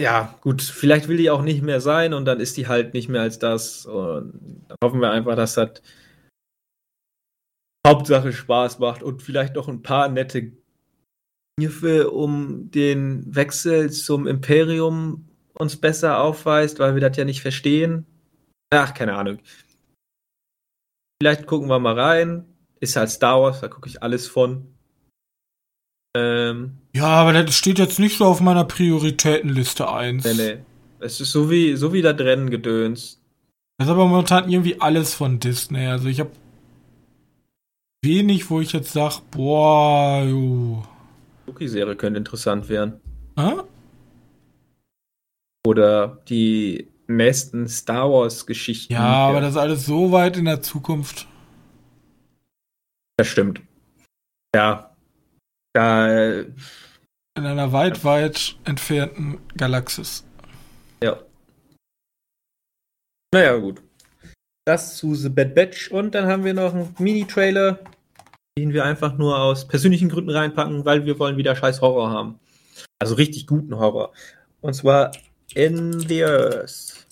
Ja, 0.01 0.39
gut, 0.43 0.63
vielleicht 0.63 1.09
will 1.09 1.17
die 1.17 1.31
auch 1.31 1.43
nicht 1.43 1.63
mehr 1.63 1.81
sein 1.81 2.15
und 2.15 2.25
dann 2.25 2.39
ist 2.39 2.57
die 2.57 2.69
halt 2.69 2.95
nicht 2.95 3.09
mehr 3.09 3.23
als 3.23 3.39
das. 3.41 3.85
Und 3.85 4.65
dann 4.69 4.77
hoffen 4.83 5.01
wir 5.01 5.11
einfach, 5.11 5.35
dass 5.35 5.55
das 5.55 5.83
Hauptsache 7.87 8.33
Spaß 8.33 8.79
macht 8.79 9.03
und 9.03 9.23
vielleicht 9.23 9.57
noch 9.57 9.67
ein 9.67 9.83
paar 9.83 10.09
nette 10.09 10.53
Hilfe, 11.59 12.11
um 12.11 12.71
den 12.71 13.35
Wechsel 13.35 13.91
zum 13.91 14.29
Imperium 14.29 15.29
uns 15.55 15.77
besser 15.77 16.21
aufweist, 16.21 16.79
weil 16.79 16.95
wir 16.95 17.01
das 17.01 17.17
ja 17.17 17.25
nicht 17.25 17.43
verstehen. 17.43 18.07
Ach, 18.71 18.95
keine 18.95 19.17
Ahnung. 19.17 19.41
Vielleicht 21.21 21.47
gucken 21.47 21.69
wir 21.69 21.81
mal 21.81 21.99
rein. 21.99 22.45
Ist 22.79 22.95
halt 22.95 23.11
Star 23.11 23.43
Wars, 23.43 23.61
da 23.61 23.67
gucke 23.67 23.89
ich 23.89 24.03
alles 24.03 24.29
von. 24.29 24.78
Ähm, 26.15 26.73
ja, 26.95 27.07
aber 27.07 27.33
das 27.33 27.55
steht 27.55 27.79
jetzt 27.79 27.99
nicht 27.99 28.19
so 28.19 28.25
auf 28.25 28.41
meiner 28.41 28.65
Prioritätenliste 28.65 29.93
1. 29.93 30.25
Nee, 30.25 30.35
nee. 30.35 30.59
Es 31.01 31.21
ist 31.21 31.33
so 31.33 31.51
wie, 31.51 31.77
so 31.77 31.93
wie 31.93 32.03
da 32.03 32.13
drin 32.13 32.51
gedöns. 32.51 33.21
Das 33.79 33.87
ist 33.87 33.93
aber 33.93 34.07
momentan 34.07 34.51
irgendwie 34.51 34.81
alles 34.81 35.15
von 35.15 35.39
Disney. 35.39 35.87
Also 35.87 36.09
ich 36.09 36.19
habe 36.19 36.33
wenig, 38.03 38.51
wo 38.51 38.61
ich 38.61 38.73
jetzt 38.73 38.93
sage, 38.93 39.17
boah, 39.31 40.25
jo. 40.25 40.83
Cookie-Serie 41.47 41.95
könnte 41.97 42.19
interessant 42.19 42.69
werden. 42.69 43.01
Ah? 43.37 43.65
Oder 45.65 46.19
die 46.29 46.89
nächsten 47.07 47.69
Star 47.69 48.11
Wars-Geschichten. 48.11 48.93
Ja, 48.93 49.29
aber 49.29 49.41
das 49.41 49.51
ist 49.51 49.57
alles 49.57 49.87
so 49.87 50.13
weit 50.13 50.37
in 50.37 50.45
der 50.45 50.61
Zukunft. 50.61 51.27
Das 53.17 53.29
stimmt. 53.29 53.61
Ja. 54.55 54.88
Da. 55.73 56.41
In 56.41 56.55
einer 57.37 57.73
weit, 57.73 58.05
weit 58.05 58.57
entfernten 58.65 59.41
Galaxis. 59.57 60.25
Ja. 61.03 61.21
Naja, 63.33 63.57
gut. 63.57 63.83
Das 64.65 64.97
zu 64.97 65.15
The 65.15 65.29
Bad 65.29 65.55
Batch 65.55 65.91
und 65.91 66.15
dann 66.15 66.27
haben 66.27 66.45
wir 66.45 66.55
noch 66.55 66.75
einen 66.75 66.95
Mini-Trailer 66.99 67.79
den 68.59 68.73
wir 68.73 68.85
einfach 68.85 69.17
nur 69.17 69.39
aus 69.39 69.69
persönlichen 69.69 70.09
Gründen 70.09 70.31
reinpacken, 70.31 70.85
weil 70.85 71.07
wir 71.07 71.19
wollen 71.19 71.37
wieder 71.37 71.55
scheiß 71.55 71.81
Horror 71.81 72.11
haben. 72.11 72.41
Also 72.99 73.15
richtig 73.15 73.47
guten 73.47 73.79
Horror. 73.79 74.13
Und 74.61 74.75
zwar 74.75 75.13
In 75.55 76.01
the 76.01 76.25
Earth. 76.25 77.07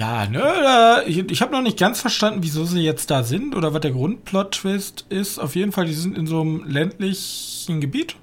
Ja, 0.00 0.26
ne, 0.26 1.04
ich, 1.06 1.18
ich 1.30 1.40
habe 1.40 1.52
noch 1.52 1.62
nicht 1.62 1.78
ganz 1.78 2.00
verstanden, 2.00 2.42
wieso 2.42 2.64
sie 2.64 2.80
jetzt 2.80 3.10
da 3.10 3.22
sind 3.22 3.54
oder 3.54 3.72
was 3.72 3.80
der 3.80 3.92
Grundplot-Twist 3.92 5.06
ist. 5.08 5.38
Auf 5.38 5.54
jeden 5.54 5.72
Fall, 5.72 5.86
die 5.86 5.94
sind 5.94 6.18
in 6.18 6.26
so 6.26 6.40
einem 6.40 6.64
ländlichen 6.66 7.80
Gebiet. 7.80 8.16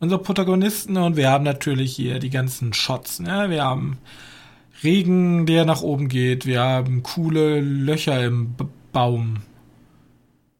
Unsere 0.00 0.20
Protagonisten 0.20 0.96
und 0.98 1.16
wir 1.16 1.30
haben 1.30 1.44
natürlich 1.44 1.96
hier 1.96 2.18
die 2.18 2.28
ganzen 2.28 2.74
Shots. 2.74 3.20
Ne? 3.20 3.48
Wir 3.48 3.64
haben 3.64 3.96
Regen, 4.82 5.46
der 5.46 5.64
nach 5.64 5.80
oben 5.80 6.08
geht. 6.08 6.44
Wir 6.44 6.60
haben 6.60 7.02
coole 7.02 7.60
Löcher 7.60 8.22
im 8.22 8.52
B 8.54 8.64
Baum. 8.94 9.38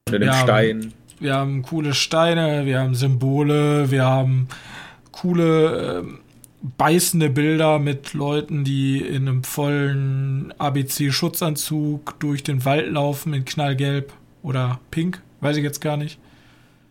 Oder 0.09 0.19
den 0.19 0.33
Stein. 0.33 0.93
wir 1.21 1.35
haben 1.35 1.63
coole 1.63 1.95
Steine, 1.95 2.67
wir 2.67 2.81
haben 2.81 2.95
Symbole, 2.95 3.91
wir 3.91 4.05
haben 4.05 4.49
coole 5.13 6.03
äh, 6.03 6.24
beißende 6.79 7.29
Bilder 7.29 7.79
mit 7.79 8.15
Leuten, 8.15 8.65
die 8.65 8.99
in 8.99 9.29
einem 9.29 9.45
vollen 9.45 10.53
ABC-Schutzanzug 10.59 12.19
durch 12.21 12.43
den 12.43 12.65
Wald 12.65 12.91
laufen 12.91 13.35
in 13.35 13.45
knallgelb 13.45 14.13
oder 14.43 14.81
pink, 14.91 15.21
weiß 15.41 15.57
ich 15.59 15.63
jetzt 15.63 15.81
gar 15.81 15.97
nicht. 15.97 16.19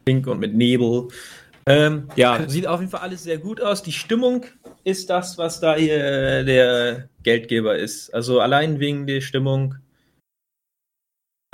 Pink 0.06 0.28
und 0.28 0.40
mit 0.40 0.54
Nebel. 0.54 1.08
Ähm, 1.66 2.10
ja, 2.16 2.48
sieht 2.48 2.68
auf 2.68 2.82
jeden 2.82 2.92
Fall 2.92 3.02
alles 3.02 3.24
sehr 3.24 3.38
gut 3.38 3.62
aus. 3.62 3.84
Die 3.84 3.94
Stimmung 3.94 4.46
ist 4.84 5.10
das, 5.10 5.38
was 5.38 5.60
da 5.60 5.76
hier 5.76 6.44
der 6.44 7.08
Geldgeber 7.24 7.76
ist. 7.76 8.14
Also 8.14 8.42
allein 8.42 8.80
wegen 8.80 9.08
der 9.08 9.22
Stimmung. 9.22 9.76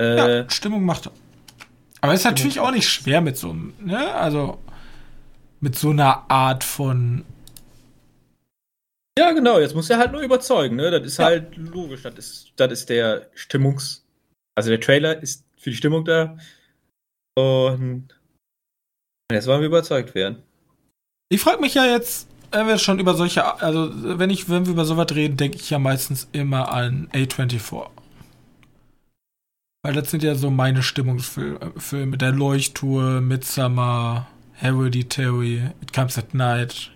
Äh, 0.02 0.16
ja, 0.16 0.50
Stimmung 0.50 0.84
macht 0.84 1.10
Aber 2.00 2.12
es 2.12 2.20
ist 2.20 2.24
natürlich 2.24 2.58
auch 2.58 2.72
nicht 2.72 2.88
schwer 2.88 3.20
mit 3.20 3.36
so 3.36 3.50
einem, 3.50 3.72
ne? 3.78 4.12
Also 4.14 4.58
mit 5.60 5.76
so 5.76 5.90
einer 5.90 6.30
Art 6.30 6.64
von. 6.64 7.24
Ja, 9.20 9.32
genau, 9.32 9.58
jetzt 9.60 9.74
muss 9.74 9.90
er 9.90 9.98
halt 9.98 10.12
nur 10.12 10.22
überzeugen, 10.22 10.76
ne? 10.76 10.90
Das 10.90 11.02
ist 11.06 11.18
ja. 11.18 11.26
halt 11.26 11.54
logisch. 11.54 12.04
Das 12.04 12.14
ist, 12.16 12.52
das 12.56 12.72
ist 12.72 12.88
der 12.88 13.28
Stimmungs. 13.34 14.06
Also 14.54 14.70
der 14.70 14.80
Trailer 14.80 15.22
ist 15.22 15.44
für 15.58 15.68
die 15.68 15.76
Stimmung 15.76 16.06
da. 16.06 16.38
Und 17.36 18.08
jetzt 19.30 19.46
wollen 19.46 19.60
wir 19.60 19.66
überzeugt 19.66 20.14
werden. 20.14 20.42
Ich 21.28 21.42
frage 21.42 21.60
mich 21.60 21.74
ja 21.74 21.84
jetzt, 21.84 22.28
wenn 22.50 22.66
wir 22.66 22.78
schon 22.78 22.98
über 22.98 23.12
solche, 23.12 23.44
also 23.60 23.90
wenn 24.18 24.30
ich, 24.30 24.48
wenn 24.48 24.64
wir 24.64 24.72
über 24.72 24.86
sowas 24.86 25.14
reden, 25.14 25.36
denke 25.36 25.58
ich 25.58 25.68
ja 25.68 25.78
meistens 25.78 26.26
immer 26.32 26.72
an 26.72 27.10
A24. 27.12 27.90
Weil 29.82 29.92
das 29.92 30.10
sind 30.10 30.22
ja 30.22 30.34
so 30.34 30.48
meine 30.48 30.82
Stimmungsfilme. 30.82 32.16
Der 32.16 32.32
Leuchtturm, 32.32 33.28
Midsummer, 33.28 34.28
Hereditary, 34.54 35.70
It 35.82 35.92
Comes 35.92 36.16
at 36.16 36.32
Night. 36.32 36.90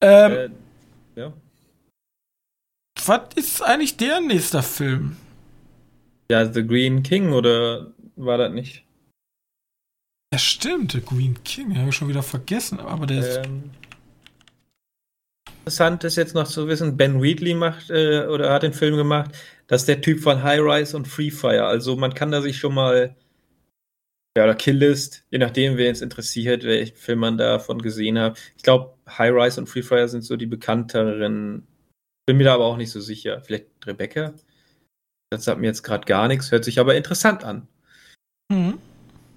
Ähm, 0.00 0.32
äh, 0.32 0.50
ja. 1.20 1.32
Was 3.04 3.20
ist 3.34 3.62
eigentlich 3.62 3.96
der 3.96 4.20
nächste 4.20 4.62
Film? 4.62 5.16
Ja, 6.30 6.50
The 6.50 6.66
Green 6.66 7.02
King 7.02 7.32
oder 7.32 7.92
war 8.16 8.38
das 8.38 8.52
nicht? 8.52 8.84
Ja, 10.32 10.38
stimmt, 10.38 10.92
The 10.92 11.00
Green 11.00 11.42
King, 11.42 11.76
habe 11.78 11.88
ich 11.88 11.94
schon 11.94 12.08
wieder 12.08 12.22
vergessen, 12.22 12.80
aber 12.80 13.06
der 13.06 13.18
ist. 13.20 13.46
Ähm, 13.46 13.70
interessant 15.60 16.04
ist 16.04 16.16
jetzt 16.16 16.34
noch 16.34 16.46
zu 16.46 16.68
wissen, 16.68 16.96
Ben 16.96 17.22
Wheatley 17.22 17.54
macht 17.54 17.90
äh, 17.90 18.26
oder 18.26 18.52
hat 18.52 18.62
den 18.62 18.74
Film 18.74 18.96
gemacht, 18.96 19.30
das 19.68 19.82
ist 19.82 19.88
der 19.88 20.00
Typ 20.00 20.20
von 20.20 20.42
High 20.42 20.60
Rise 20.60 20.96
und 20.96 21.08
Free 21.08 21.30
Fire. 21.30 21.64
Also 21.64 21.96
man 21.96 22.14
kann 22.14 22.30
da 22.30 22.42
sich 22.42 22.58
schon 22.58 22.74
mal 22.74 23.16
ja, 24.36 24.44
oder 24.44 24.54
Killlist, 24.54 25.24
je 25.30 25.38
nachdem, 25.38 25.76
wer 25.76 25.90
es 25.90 26.00
interessiert, 26.00 26.62
welchen 26.62 26.96
Film 26.96 27.18
man 27.20 27.38
davon 27.38 27.82
gesehen 27.82 28.18
hat. 28.18 28.38
Ich 28.56 28.62
glaube, 28.62 28.94
High 29.08 29.32
Rise 29.32 29.60
und 29.60 29.66
Free 29.68 29.82
Fire 29.82 30.08
sind 30.08 30.22
so 30.22 30.36
die 30.36 30.46
bekannteren. 30.46 31.66
Bin 32.26 32.36
mir 32.36 32.44
da 32.44 32.54
aber 32.54 32.66
auch 32.66 32.76
nicht 32.76 32.90
so 32.90 33.00
sicher. 33.00 33.40
Vielleicht 33.42 33.66
Rebecca? 33.86 34.34
Das 35.30 35.44
sagt 35.44 35.60
mir 35.60 35.66
jetzt 35.66 35.82
gerade 35.82 36.06
gar 36.06 36.28
nichts, 36.28 36.50
hört 36.50 36.64
sich 36.64 36.78
aber 36.78 36.96
interessant 36.96 37.44
an. 37.44 37.68
Mhm. 38.50 38.78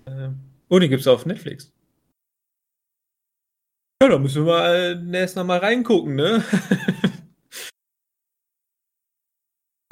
Ähm, 0.08 0.40
oh, 0.70 0.80
gibt 0.80 1.02
es 1.02 1.08
auf 1.08 1.26
Netflix. 1.26 1.72
Ja, 4.02 4.10
da 4.10 4.18
müssen 4.18 4.46
wir 4.46 4.54
mal 4.54 5.16
erst 5.16 5.36
noch 5.36 5.46
mal 5.46 5.60
reingucken, 5.60 6.16
ne? 6.16 6.44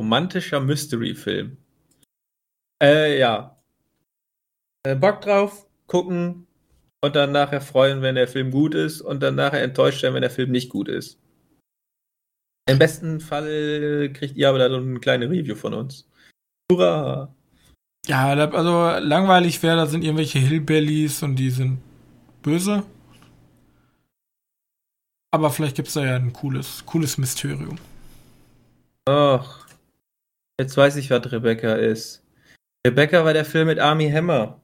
Romantischer 0.01 0.61
Mystery-Film. 0.61 1.57
Äh, 2.81 3.19
ja. 3.19 3.61
Äh, 4.83 4.95
Bock 4.95 5.21
drauf, 5.21 5.67
gucken 5.87 6.47
und 7.01 7.15
dann 7.15 7.31
nachher 7.31 7.61
freuen, 7.61 8.01
wenn 8.01 8.15
der 8.15 8.27
Film 8.27 8.51
gut 8.51 8.75
ist 8.75 9.01
und 9.01 9.21
dann 9.21 9.35
nachher 9.35 9.63
enttäuscht 9.63 10.03
werden, 10.03 10.15
wenn 10.15 10.21
der 10.21 10.31
Film 10.31 10.51
nicht 10.51 10.69
gut 10.69 10.87
ist. 10.87 11.19
Im 12.69 12.77
besten 12.77 13.19
Fall 13.19 14.11
kriegt 14.13 14.35
ihr 14.35 14.49
aber 14.49 14.59
da 14.59 14.69
so 14.69 14.77
eine 14.77 14.99
kleine 14.99 15.29
Review 15.29 15.55
von 15.55 15.73
uns. 15.73 16.07
Hurra! 16.71 17.33
Ja, 18.07 18.27
also 18.27 19.05
langweilig 19.05 19.61
wäre, 19.63 19.77
da 19.77 19.85
sind 19.85 20.03
irgendwelche 20.03 20.39
Hillbillies 20.39 21.23
und 21.23 21.35
die 21.35 21.49
sind 21.49 21.79
böse. 22.41 22.83
Aber 25.31 25.51
vielleicht 25.51 25.75
gibt 25.75 25.87
es 25.87 25.93
da 25.95 26.05
ja 26.05 26.15
ein 26.15 26.33
cooles, 26.33 26.85
cooles 26.85 27.17
Mysterium. 27.17 27.77
Ach, 29.07 29.59
Jetzt 30.59 30.75
weiß 30.75 30.97
ich, 30.97 31.09
was 31.09 31.31
Rebecca 31.31 31.75
ist. 31.75 32.21
Rebecca 32.85 33.23
war 33.23 33.31
der 33.31 33.45
Film 33.45 33.67
mit 33.67 33.79
Army 33.79 34.11
Hammer. 34.11 34.58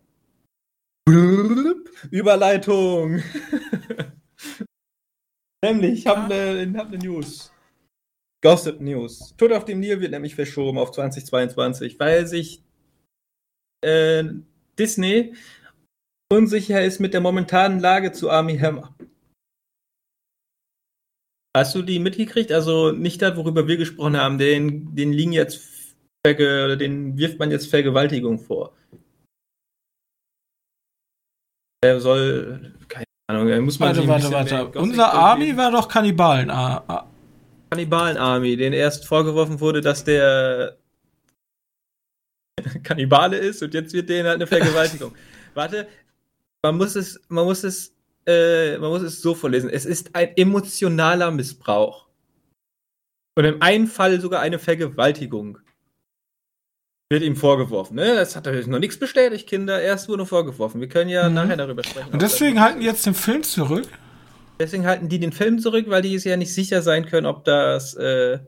Überleitung. 2.11 3.21
nämlich, 5.63 5.99
ich 5.99 6.07
habe 6.07 6.33
eine 6.33 6.77
hab 6.77 6.89
ne 6.89 6.97
News. 6.97 7.51
Gossip 8.43 8.79
News. 8.81 9.35
Tod 9.37 9.51
auf 9.51 9.65
dem 9.65 9.79
Nil 9.79 10.01
wird 10.01 10.11
nämlich 10.11 10.35
verschoben 10.35 10.77
auf 10.77 10.91
2022, 10.91 11.99
weil 11.99 12.27
sich 12.27 12.63
äh, 13.81 14.23
Disney 14.77 15.33
unsicher 16.31 16.83
ist 16.83 16.99
mit 16.99 17.13
der 17.13 17.21
momentanen 17.21 17.79
Lage 17.79 18.11
zu 18.11 18.29
Army 18.29 18.57
Hammer. 18.57 18.95
Hast 21.55 21.73
du 21.73 21.81
die 21.81 21.99
mitgekriegt? 21.99 22.51
Also 22.51 22.91
nicht 22.91 23.21
das, 23.21 23.37
worüber 23.37 23.67
wir 23.67 23.77
gesprochen 23.77 24.17
haben. 24.17 24.37
Den, 24.37 24.93
den 24.95 25.13
liegen 25.13 25.31
jetzt 25.31 25.75
den 26.33 27.17
wirft 27.17 27.37
man 27.37 27.51
jetzt 27.51 27.69
Vergewaltigung 27.69 28.39
vor. 28.39 28.73
Er 31.85 31.99
soll, 31.99 32.73
keine 32.87 33.05
Ahnung, 33.27 33.65
muss 33.65 33.79
man 33.79 33.95
Warte, 33.95 34.31
warte, 34.31 34.51
warte. 34.51 34.79
Unser 34.79 35.13
Army 35.13 35.55
war 35.55 35.71
doch 35.71 35.87
Kannibalen. 35.87 36.49
Kannibalen-Army, 37.69 38.57
den 38.57 38.73
erst 38.73 39.05
vorgeworfen 39.05 39.59
wurde, 39.59 39.81
dass 39.81 40.03
der 40.03 40.77
Kannibale 42.83 43.37
ist 43.37 43.61
und 43.61 43.73
jetzt 43.73 43.93
wird 43.93 44.09
denen 44.09 44.27
halt 44.27 44.35
eine 44.35 44.47
Vergewaltigung. 44.47 45.13
warte, 45.53 45.87
man 46.63 46.77
muss 46.77 46.95
es, 46.95 47.19
man 47.27 47.45
muss 47.45 47.63
es, 47.63 47.93
äh, 48.25 48.77
man 48.77 48.89
muss 48.89 49.01
es 49.01 49.21
so 49.21 49.35
vorlesen. 49.35 49.69
Es 49.69 49.85
ist 49.85 50.15
ein 50.15 50.35
emotionaler 50.35 51.31
Missbrauch. 51.31 52.07
Und 53.37 53.45
im 53.45 53.61
einen 53.61 53.87
Fall 53.87 54.19
sogar 54.21 54.41
eine 54.41 54.59
Vergewaltigung. 54.59 55.59
Wird 57.11 57.21
ihm 57.21 57.35
vorgeworfen. 57.35 57.95
Ne? 57.95 58.15
Das 58.15 58.35
hat 58.35 58.45
natürlich 58.45 58.67
noch 58.67 58.79
nichts 58.79 58.97
bestätigt, 58.97 59.47
Kinder. 59.47 59.79
Erst 59.79 60.09
wurde 60.09 60.25
vorgeworfen. 60.25 60.81
Wir 60.81 60.89
können 60.89 61.09
ja 61.09 61.29
mhm. 61.29 61.35
nachher 61.35 61.57
darüber 61.57 61.83
sprechen. 61.83 62.11
Und 62.11 62.21
deswegen 62.21 62.59
halten 62.59 62.79
die 62.79 62.87
jetzt 62.87 63.05
den 63.05 63.13
Film 63.13 63.43
zurück? 63.43 63.87
Deswegen 64.59 64.87
halten 64.87 65.07
die 65.07 65.19
den 65.19 65.31
Film 65.31 65.59
zurück, 65.59 65.85
weil 65.89 66.01
die 66.01 66.15
es 66.15 66.23
ja 66.23 66.35
nicht 66.35 66.53
sicher 66.53 66.81
sein 66.81 67.05
können, 67.05 67.27
ob 67.27 67.43
das, 67.43 67.93
äh, 67.95 68.39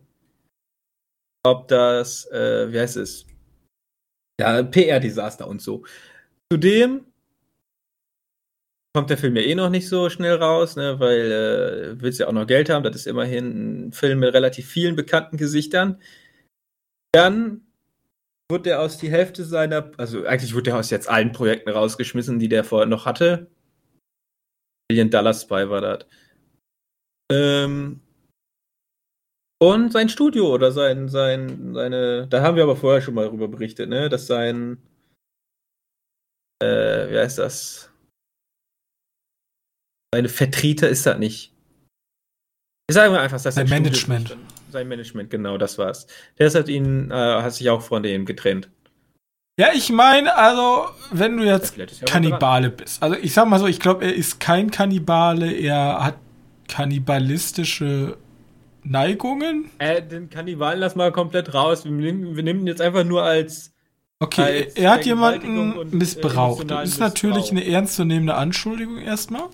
ob 1.46 1.68
das, 1.68 2.26
äh, 2.32 2.72
wie 2.72 2.80
heißt 2.80 2.98
es? 2.98 3.28
Ja, 4.40 4.64
PR-Desaster 4.64 5.48
und 5.48 5.62
so. 5.62 5.84
Zudem 6.52 7.06
kommt 8.96 9.10
der 9.12 9.18
Film 9.18 9.36
ja 9.36 9.44
eh 9.44 9.54
noch 9.54 9.70
nicht 9.70 9.88
so 9.88 10.10
schnell 10.10 10.36
raus, 10.36 10.76
ne, 10.76 11.00
weil 11.00 11.32
äh, 11.32 12.02
willst 12.02 12.20
ja 12.20 12.28
auch 12.28 12.32
noch 12.32 12.48
Geld 12.48 12.70
haben. 12.70 12.84
Das 12.84 12.96
ist 12.96 13.06
immerhin 13.06 13.90
ein 13.90 13.92
Film 13.92 14.20
mit 14.20 14.34
relativ 14.34 14.68
vielen 14.68 14.96
bekannten 14.96 15.38
Gesichtern. 15.38 16.02
Dann 17.12 17.67
wurde 18.50 18.64
der 18.64 18.82
aus 18.82 18.98
die 18.98 19.12
Hälfte 19.12 19.44
seiner, 19.44 19.92
also 19.98 20.26
eigentlich 20.26 20.54
wurde 20.54 20.64
der 20.64 20.78
aus 20.78 20.90
jetzt 20.90 21.10
allen 21.10 21.32
Projekten 21.32 21.70
rausgeschmissen, 21.70 22.40
die 22.40 22.50
der 22.50 22.64
vorher 22.64 22.88
noch 22.88 23.06
hatte. 23.06 23.50
Million 24.90 25.10
Dollar 25.10 25.34
Spy 25.34 25.70
war 25.70 25.82
das. 25.82 26.06
Ähm, 27.30 28.00
und 29.62 29.92
sein 29.92 30.08
Studio 30.08 30.54
oder 30.54 30.72
sein, 30.72 31.10
sein, 31.10 31.74
seine, 31.74 32.28
da 32.28 32.42
haben 32.42 32.56
wir 32.56 32.64
aber 32.64 32.78
vorher 32.78 33.02
schon 33.02 33.16
mal 33.16 33.26
darüber 33.26 33.48
berichtet, 33.48 33.90
ne, 33.90 34.08
dass 34.08 34.28
sein, 34.28 34.78
äh, 36.64 37.10
wie 37.10 37.18
heißt 37.18 37.40
das? 37.40 37.92
Seine 40.14 40.30
Vertreter 40.30 40.88
ist 40.88 41.06
das 41.06 41.18
nicht. 41.18 41.54
Sagen 42.90 43.14
wir 43.14 43.20
einfach, 43.20 43.42
dass 43.42 43.56
sein 43.56 43.68
Management. 43.68 44.30
Studio 44.30 44.57
sein 44.72 44.88
Management, 44.88 45.30
genau, 45.30 45.58
das 45.58 45.78
war's. 45.78 46.08
Der 46.40 46.50
hat 46.52 46.70
ihn, 46.70 47.12
äh, 47.12 47.14
hat 47.14 47.54
sich 47.54 47.70
auch 47.70 47.82
von 47.82 48.04
dem 48.04 48.26
getrennt. 48.26 48.70
Ja, 49.60 49.70
ich 49.74 49.90
meine, 49.90 50.36
also, 50.36 50.86
wenn 51.12 51.38
du 51.38 51.44
jetzt 51.44 51.78
ja 51.78 51.86
Kannibale 52.06 52.70
bist. 52.70 53.02
Also, 53.02 53.16
ich 53.20 53.34
sag 53.34 53.48
mal 53.48 53.60
so, 53.60 53.66
ich 53.66 53.80
glaube, 53.80 54.06
er 54.06 54.14
ist 54.14 54.40
kein 54.40 54.70
Kannibale, 54.70 55.52
er 55.52 56.04
hat 56.04 56.16
kannibalistische 56.68 58.18
Neigungen. 58.84 59.70
Äh, 59.80 60.04
den 60.04 60.30
Kannibalen 60.30 60.80
lass 60.80 60.96
mal 60.96 61.12
komplett 61.12 61.54
raus. 61.54 61.86
Wir 61.86 61.92
nehmen, 61.92 62.36
wir 62.36 62.44
nehmen 62.44 62.62
ihn 62.62 62.68
jetzt 62.68 62.82
einfach 62.82 63.04
nur 63.04 63.24
als. 63.24 63.74
Okay, 64.20 64.66
als 64.66 64.74
er 64.76 64.92
hat 64.92 65.06
jemanden 65.06 65.80
äh, 65.80 65.86
missbraucht. 65.96 66.70
Das 66.70 66.90
ist 66.90 67.00
natürlich 67.00 67.52
eine 67.52 67.66
ernstzunehmende 67.66 68.36
Anschuldigung 68.36 69.00
erstmal. 69.00 69.50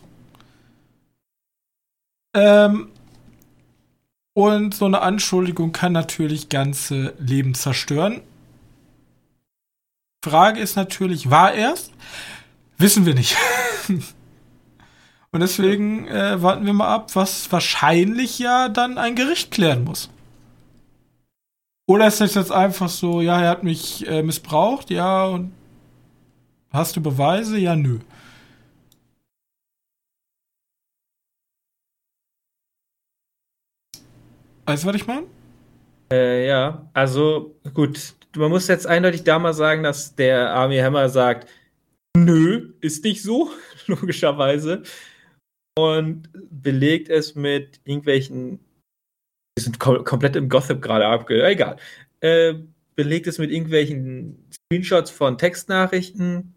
Ähm, 2.33 2.89
und 4.33 4.73
so 4.73 4.85
eine 4.85 5.01
Anschuldigung 5.01 5.71
kann 5.71 5.93
natürlich 5.93 6.49
ganze 6.49 7.13
Leben 7.19 7.53
zerstören. 7.53 8.21
Frage 10.23 10.59
ist 10.59 10.75
natürlich, 10.75 11.29
war 11.29 11.53
er's? 11.53 11.91
Wissen 12.77 13.05
wir 13.05 13.13
nicht. 13.13 13.35
Und 15.31 15.39
deswegen 15.39 16.07
äh, 16.07 16.41
warten 16.43 16.65
wir 16.65 16.73
mal 16.73 16.93
ab, 16.93 17.15
was 17.15 17.51
wahrscheinlich 17.51 18.37
ja 18.37 18.69
dann 18.69 18.99
ein 18.99 19.15
Gericht 19.15 19.49
klären 19.49 19.83
muss. 19.83 20.11
Oder 21.87 22.07
ist 22.07 22.21
das 22.21 22.35
jetzt 22.35 22.51
einfach 22.51 22.87
so, 22.87 23.19
ja, 23.19 23.41
er 23.41 23.49
hat 23.49 23.63
mich 23.63 24.07
äh, 24.07 24.21
missbraucht, 24.21 24.91
ja, 24.91 25.25
und 25.25 25.51
hast 26.71 26.95
du 26.95 27.01
Beweise? 27.01 27.57
Ja, 27.57 27.75
nö. 27.75 27.99
Weißt 34.65 34.83
du, 34.83 34.87
was 34.87 34.95
ich 34.95 35.07
meine? 35.07 35.27
Äh, 36.11 36.47
ja, 36.47 36.89
also 36.93 37.59
gut, 37.73 38.13
man 38.35 38.49
muss 38.49 38.67
jetzt 38.67 38.87
eindeutig 38.87 39.23
da 39.23 39.39
mal 39.39 39.53
sagen, 39.53 39.83
dass 39.83 40.15
der 40.15 40.51
Army 40.51 40.77
Hammer 40.77 41.09
sagt, 41.09 41.49
nö, 42.15 42.73
ist 42.81 43.03
nicht 43.03 43.21
so, 43.21 43.51
logischerweise. 43.87 44.83
Und 45.77 46.29
belegt 46.33 47.09
es 47.09 47.35
mit 47.35 47.81
irgendwelchen, 47.83 48.59
wir 49.57 49.63
sind 49.63 49.79
kom 49.79 50.03
komplett 50.03 50.35
im 50.35 50.49
Gossip 50.49 50.81
gerade 50.81 51.07
abge, 51.07 51.45
egal. 51.45 51.77
Äh, 52.21 52.55
belegt 52.95 53.27
es 53.27 53.39
mit 53.39 53.51
irgendwelchen 53.51 54.49
Screenshots 54.53 55.09
von 55.09 55.37
Textnachrichten. 55.37 56.53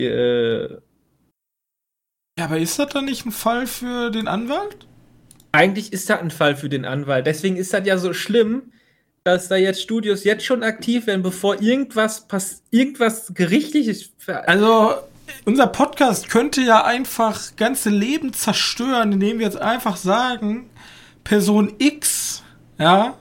Äh, 0.00 0.78
ja, 2.38 2.44
aber 2.44 2.58
ist 2.58 2.78
das 2.78 2.90
dann 2.90 3.06
nicht 3.06 3.26
ein 3.26 3.32
Fall 3.32 3.66
für 3.66 4.10
den 4.10 4.28
Anwalt? 4.28 4.86
Eigentlich 5.52 5.92
ist 5.92 6.10
das 6.10 6.20
ein 6.20 6.30
Fall 6.30 6.56
für 6.56 6.68
den 6.68 6.84
Anwalt. 6.84 7.26
Deswegen 7.26 7.56
ist 7.56 7.72
das 7.72 7.86
ja 7.86 7.96
so 7.96 8.12
schlimm, 8.12 8.72
dass 9.24 9.48
da 9.48 9.56
jetzt 9.56 9.82
Studios 9.82 10.24
jetzt 10.24 10.44
schon 10.44 10.62
aktiv 10.62 11.06
werden, 11.06 11.22
bevor 11.22 11.60
irgendwas 11.60 12.28
pass 12.28 12.62
irgendwas 12.70 13.32
gerichtliches. 13.34 14.12
Also 14.26 14.94
unser 15.44 15.66
Podcast 15.66 16.28
könnte 16.28 16.60
ja 16.60 16.84
einfach 16.84 17.56
ganze 17.56 17.90
Leben 17.90 18.32
zerstören, 18.32 19.12
indem 19.12 19.38
wir 19.38 19.46
jetzt 19.46 19.60
einfach 19.60 19.96
sagen, 19.96 20.70
Person 21.24 21.74
X, 21.78 22.42
ja. 22.78 23.16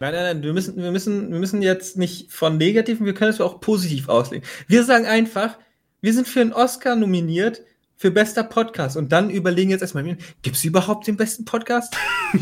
Nein, 0.00 0.12
nein, 0.12 0.24
nein, 0.24 0.42
wir 0.42 0.52
müssen, 0.52 0.76
wir 0.76 0.90
müssen, 0.90 1.30
wir 1.30 1.38
müssen 1.38 1.62
jetzt 1.62 1.96
nicht 1.96 2.32
von 2.32 2.58
negativen, 2.58 3.06
wir 3.06 3.14
können 3.14 3.30
es 3.30 3.40
auch 3.40 3.60
positiv 3.60 4.08
auslegen. 4.08 4.46
Wir 4.66 4.82
sagen 4.82 5.06
einfach, 5.06 5.56
wir 6.00 6.12
sind 6.12 6.26
für 6.26 6.40
einen 6.40 6.52
Oscar 6.52 6.96
nominiert 6.96 7.62
für 7.96 8.10
bester 8.10 8.44
Podcast. 8.44 8.96
Und 8.96 9.12
dann 9.12 9.30
überlegen 9.30 9.70
jetzt 9.70 9.82
erstmal, 9.82 10.04
gibt 10.04 10.56
es 10.56 10.64
überhaupt 10.64 11.06
den 11.06 11.16
besten 11.16 11.44
Podcast? 11.44 11.96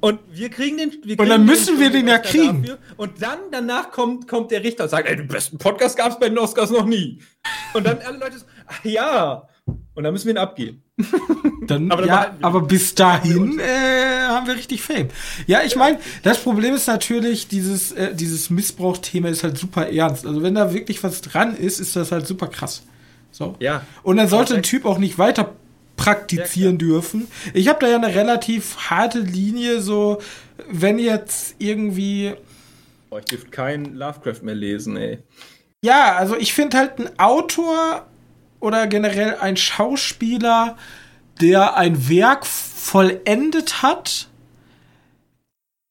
Und 0.00 0.18
wir 0.32 0.48
kriegen 0.48 0.78
den. 0.78 0.92
Wir 0.92 1.16
kriegen 1.16 1.20
und 1.20 1.28
dann 1.28 1.44
müssen 1.44 1.74
den 1.74 1.80
wir 1.80 1.90
den 1.90 2.08
ja 2.08 2.18
kriegen. 2.18 2.62
Dafür. 2.62 2.78
Und 2.96 3.20
dann 3.20 3.38
danach 3.50 3.90
kommt, 3.90 4.26
kommt 4.26 4.50
der 4.50 4.64
Richter 4.64 4.84
und 4.84 4.88
sagt, 4.88 5.06
ey, 5.06 5.14
den 5.14 5.28
besten 5.28 5.58
Podcast 5.58 5.96
gab 5.96 6.12
es 6.12 6.18
bei 6.18 6.30
den 6.30 6.38
Oscars 6.38 6.70
noch 6.70 6.86
nie. 6.86 7.20
Und 7.74 7.84
dann 7.86 7.98
alle 7.98 8.16
Leute 8.16 8.38
so, 8.38 8.46
ach 8.66 8.82
ja. 8.82 9.46
Und 9.94 10.04
dann 10.04 10.12
müssen 10.12 10.26
wir 10.26 10.32
ihn 10.32 10.38
abgeben. 10.38 10.82
Dann, 11.66 11.92
aber, 11.92 12.04
ja, 12.04 12.36
aber 12.42 12.62
bis 12.62 12.94
dahin 12.94 13.60
äh, 13.60 14.26
haben 14.26 14.46
wir 14.46 14.56
richtig 14.56 14.82
Fame. 14.82 15.08
Ja, 15.46 15.60
ich 15.62 15.76
meine, 15.76 16.00
das 16.24 16.42
Problem 16.42 16.74
ist 16.74 16.88
natürlich, 16.88 17.46
dieses, 17.46 17.92
äh, 17.92 18.14
dieses 18.14 18.50
Missbrauchsthema 18.50 19.28
ist 19.28 19.44
halt 19.44 19.56
super 19.56 19.88
ernst. 19.88 20.26
Also 20.26 20.42
wenn 20.42 20.54
da 20.54 20.74
wirklich 20.74 21.04
was 21.04 21.20
dran 21.20 21.54
ist, 21.54 21.78
ist 21.78 21.94
das 21.94 22.10
halt 22.10 22.26
super 22.26 22.48
krass. 22.48 22.82
So. 23.40 23.56
Ja. 23.58 23.86
Und 24.02 24.18
dann 24.18 24.28
sollte 24.28 24.54
ein 24.54 24.62
Typ 24.62 24.84
auch 24.84 24.98
nicht 24.98 25.18
weiter 25.18 25.54
praktizieren 25.96 26.72
ja, 26.74 26.78
dürfen. 26.78 27.26
Ich 27.54 27.68
habe 27.68 27.78
da 27.80 27.88
ja 27.88 27.96
eine 27.96 28.14
relativ 28.14 28.76
harte 28.90 29.18
Linie, 29.18 29.80
so 29.80 30.18
wenn 30.70 30.98
jetzt 30.98 31.54
irgendwie. 31.58 32.34
Boah, 33.08 33.20
ich 33.20 33.24
dürfte 33.24 33.48
kein 33.48 33.94
Lovecraft 33.94 34.42
mehr 34.42 34.54
lesen, 34.54 34.98
ey. 34.98 35.20
Ja, 35.82 36.16
also 36.16 36.36
ich 36.36 36.52
finde 36.52 36.76
halt 36.76 36.98
ein 36.98 37.18
Autor 37.18 38.06
oder 38.60 38.86
generell 38.86 39.36
ein 39.40 39.56
Schauspieler, 39.56 40.76
der 41.40 41.78
ein 41.78 42.10
Werk 42.10 42.44
vollendet 42.44 43.82
hat, 43.82 44.28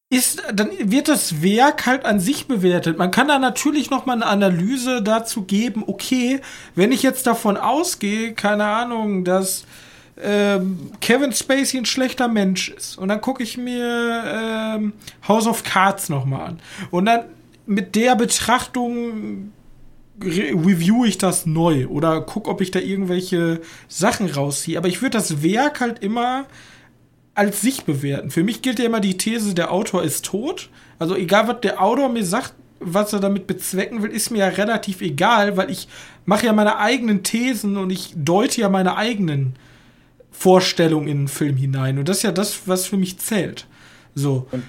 ist, 0.10 0.42
dann 0.54 0.72
wird 0.80 1.08
das 1.08 1.44
Werk 1.44 1.86
halt 1.86 2.04
an 2.04 2.20
sich 2.20 2.48
bewertet. 2.48 2.98
Man 2.98 3.12
kann 3.12 3.28
da 3.28 3.38
natürlich 3.38 3.92
noch 3.92 4.06
mal 4.08 4.14
eine 4.14 4.26
Analyse 4.26 5.04
dazu 5.04 5.44
geben, 5.44 5.84
okay, 5.86 6.42
wenn 6.74 6.92
ich 6.92 7.04
jetzt 7.04 7.28
davon 7.28 7.58
ausgehe, 7.58 8.34
keine 8.34 8.66
Ahnung, 8.66 9.24
dass 9.24 9.66
ähm, 10.22 10.92
Kevin 11.00 11.32
Spacey 11.32 11.78
ein 11.78 11.86
schlechter 11.86 12.28
Mensch 12.28 12.70
ist 12.70 12.98
und 12.98 13.08
dann 13.10 13.22
gucke 13.22 13.44
ich 13.44 13.58
mir 13.58 14.24
ähm, 14.26 14.94
House 15.28 15.48
of 15.48 15.64
Cards 15.64 16.10
noch 16.10 16.26
mal 16.26 16.44
an 16.44 16.60
und 16.90 17.06
dann 17.06 17.26
mit 17.68 17.96
der 17.96 18.16
Betrachtung 18.16 19.54
review 20.22 21.06
ich 21.06 21.18
das 21.18 21.46
neu 21.46 21.88
oder 21.88 22.20
guck, 22.22 22.48
ob 22.48 22.62
ich 22.62 22.72
da 22.72 22.80
irgendwelche 22.80 23.62
Sachen 23.88 24.30
rausziehe. 24.30 24.78
Aber 24.78 24.90
ich 24.90 25.02
würde 25.02 25.18
das 25.18 25.44
Werk 25.44 25.80
halt 25.80 26.00
immer 26.00 26.46
als 27.36 27.62
sich 27.62 27.84
bewerten. 27.84 28.32
Für 28.32 28.44
mich 28.44 28.62
gilt 28.62 28.80
ja 28.80 28.86
immer 28.86 29.00
die 29.00 29.18
These, 29.18 29.54
der 29.54 29.72
Autor 29.72 30.04
ist 30.04 30.26
tot. 30.26 30.70
Also 30.98 31.16
egal, 31.16 31.48
was 31.48 31.62
der 31.62 31.82
Autor 31.82 32.10
mir 32.10 32.26
sagt, 32.26 32.54
was 32.80 33.14
er 33.14 33.20
damit 33.20 33.48
bezwecken 33.48 34.02
will, 34.02 34.12
ist 34.12 34.30
mir 34.30 34.40
ja 34.40 34.48
relativ 34.48 35.02
egal, 35.02 35.58
weil 35.58 35.70
ich 35.70 35.88
mache 36.26 36.46
ja 36.46 36.54
meine 36.54 36.78
eigenen 36.78 37.24
Thesen 37.24 37.78
und 37.78 37.90
ich 37.90 38.14
deute 38.16 38.62
ja 38.62 38.70
meine 38.70 38.96
eigenen 38.96 39.56
Vorstellungen 40.32 41.08
in 41.08 41.18
den 41.24 41.28
Film 41.28 41.58
hinein. 41.58 41.98
Und 41.98 42.08
das 42.08 42.18
ist 42.18 42.24
ja 42.24 42.32
das, 42.32 42.68
was 42.68 42.86
für 42.86 42.98
mich 42.98 43.18
zählt. 43.20 43.68
So. 44.16 44.48
Und, 44.52 44.64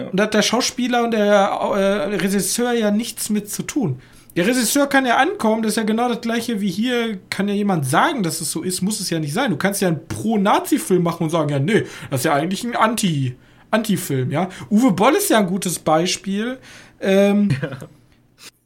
ja. 0.00 0.08
und 0.08 0.18
da 0.18 0.24
hat 0.24 0.34
der 0.34 0.42
Schauspieler 0.42 1.04
und 1.04 1.12
der 1.12 1.28
äh, 1.28 2.16
Regisseur 2.16 2.72
ja 2.72 2.90
nichts 2.90 3.30
mit 3.30 3.50
zu 3.50 3.62
tun. 3.62 4.00
Der 4.36 4.46
Regisseur 4.46 4.86
kann 4.86 5.06
ja 5.06 5.16
ankommen, 5.16 5.62
das 5.62 5.70
ist 5.72 5.76
ja 5.76 5.82
genau 5.82 6.10
das 6.10 6.20
gleiche 6.20 6.60
wie 6.60 6.70
hier, 6.70 7.18
kann 7.30 7.48
ja 7.48 7.54
jemand 7.54 7.86
sagen, 7.86 8.22
dass 8.22 8.42
es 8.42 8.52
so 8.52 8.62
ist, 8.62 8.82
muss 8.82 9.00
es 9.00 9.08
ja 9.08 9.18
nicht 9.18 9.32
sein. 9.32 9.50
Du 9.50 9.56
kannst 9.56 9.80
ja 9.80 9.88
einen 9.88 10.06
Pro-Nazi-Film 10.06 11.02
machen 11.02 11.24
und 11.24 11.30
sagen, 11.30 11.48
ja, 11.48 11.58
nee, 11.58 11.86
das 12.10 12.20
ist 12.20 12.24
ja 12.24 12.34
eigentlich 12.34 12.62
ein 12.62 12.76
Anti- 12.76 13.34
Anti-Film, 13.70 14.30
ja. 14.30 14.48
Uwe 14.70 14.92
Boll 14.92 15.14
ist 15.14 15.30
ja 15.30 15.38
ein 15.38 15.46
gutes 15.46 15.78
Beispiel. 15.78 16.58
Ähm, 17.00 17.48
ja. 17.62 17.78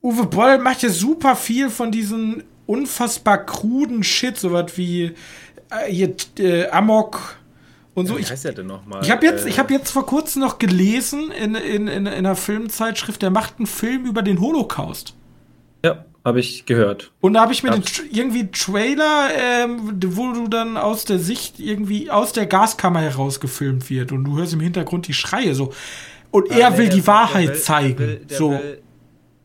Uwe 0.02 0.26
Boll 0.26 0.58
macht 0.58 0.82
ja 0.82 0.88
super 0.88 1.36
viel 1.36 1.70
von 1.70 1.92
diesen 1.92 2.42
unfassbar 2.66 3.46
kruden 3.46 4.02
Shit, 4.02 4.38
sowas 4.38 4.72
wie 4.76 5.04
äh, 5.70 5.88
hier, 5.88 6.14
äh, 6.38 6.68
Amok 6.68 7.36
und 7.94 8.06
so. 8.06 8.14
Ja, 8.14 8.20
wie 8.20 8.26
heißt 8.26 8.44
der 8.44 8.52
denn 8.52 8.66
nochmal? 8.66 9.02
Ich 9.04 9.10
habe 9.10 9.24
jetzt, 9.24 9.46
äh, 9.46 9.52
hab 9.52 9.70
jetzt 9.70 9.90
vor 9.90 10.04
kurzem 10.04 10.42
noch 10.42 10.58
gelesen 10.58 11.30
in, 11.30 11.54
in, 11.54 11.86
in, 11.86 12.06
in 12.06 12.08
einer 12.08 12.36
Filmzeitschrift, 12.36 13.22
der 13.22 13.30
macht 13.30 13.54
einen 13.58 13.66
Film 13.66 14.04
über 14.04 14.22
den 14.22 14.40
Holocaust. 14.40 15.14
Habe 16.24 16.40
ich 16.40 16.66
gehört. 16.66 17.12
Und 17.20 17.34
da 17.34 17.40
habe 17.40 17.52
ich 17.52 17.62
mir 17.62 17.70
den, 17.70 17.82
irgendwie 18.12 18.40
einen 18.40 18.52
Trailer, 18.52 19.28
ähm, 19.34 19.98
wo 20.04 20.32
du 20.32 20.48
dann 20.48 20.76
aus 20.76 21.06
der 21.06 21.18
Sicht 21.18 21.58
irgendwie 21.58 22.10
aus 22.10 22.32
der 22.32 22.46
Gaskammer 22.46 23.00
heraus 23.00 23.40
gefilmt 23.40 23.88
wird 23.88 24.12
und 24.12 24.24
du 24.24 24.36
hörst 24.36 24.52
im 24.52 24.60
Hintergrund 24.60 25.08
die 25.08 25.14
Schreie 25.14 25.54
so. 25.54 25.72
Und 26.30 26.50
ah, 26.50 26.56
er 26.56 26.70
nee, 26.70 26.78
will 26.78 26.88
die 26.90 27.06
Wahrheit 27.06 27.48
will, 27.48 27.56
zeigen. 27.56 27.96
Der 27.96 28.08
will, 28.08 28.26
der 28.26 28.36
so. 28.36 28.50
Will, 28.50 28.82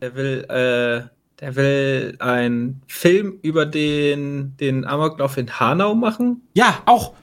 der 0.00 0.14
will, 0.14 0.44
äh, 0.48 1.08
der 1.40 1.56
will 1.56 2.16
einen 2.18 2.82
Film 2.86 3.38
über 3.42 3.66
den, 3.66 4.56
den 4.58 4.84
Amoklauf 4.84 5.36
in 5.36 5.58
Hanau 5.58 5.94
machen. 5.94 6.42
Ja, 6.54 6.82
auch. 6.86 7.14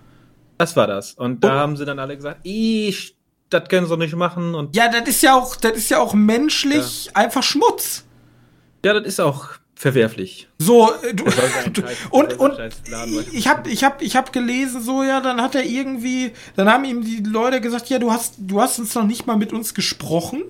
Das 0.57 0.75
war 0.75 0.87
das. 0.87 1.13
Und 1.13 1.43
da 1.43 1.53
und, 1.53 1.59
haben 1.59 1.77
sie 1.77 1.85
dann 1.85 1.99
alle 1.99 2.15
gesagt, 2.15 2.39
ich, 2.43 3.15
das 3.49 3.69
können 3.69 3.87
sie 3.87 3.97
nicht 3.97 4.15
machen. 4.15 4.55
Und 4.55 4.75
ja, 4.75 4.89
das 4.89 5.07
ist 5.07 5.23
ja 5.23 5.35
auch, 5.35 5.55
das 5.55 5.73
ist 5.73 5.89
ja 5.89 5.99
auch 5.99 6.13
menschlich 6.13 7.05
ja. 7.05 7.11
einfach 7.15 7.43
Schmutz. 7.43 8.05
Ja, 8.83 8.93
das 8.93 9.05
ist 9.05 9.19
auch 9.19 9.49
verwerflich. 9.75 10.47
So, 10.59 10.91
äh, 11.03 11.13
du, 11.13 11.25
du 11.71 11.83
und, 12.09 12.39
und 12.39 12.57
ich 13.31 13.47
habe 13.47 13.69
ich 13.69 13.83
hab, 13.83 14.01
ich 14.01 14.15
hab 14.15 14.31
gelesen, 14.31 14.81
so, 14.81 15.03
ja, 15.03 15.19
dann 15.19 15.41
hat 15.41 15.55
er 15.55 15.63
irgendwie, 15.63 16.31
dann 16.55 16.69
haben 16.69 16.85
ihm 16.85 17.03
die 17.03 17.21
Leute 17.23 17.59
gesagt, 17.61 17.89
ja, 17.89 17.99
du 17.99 18.11
hast, 18.11 18.35
du 18.37 18.61
hast 18.61 18.79
uns 18.79 18.95
noch 18.95 19.05
nicht 19.05 19.27
mal 19.27 19.37
mit 19.37 19.53
uns 19.53 19.73
gesprochen. 19.73 20.43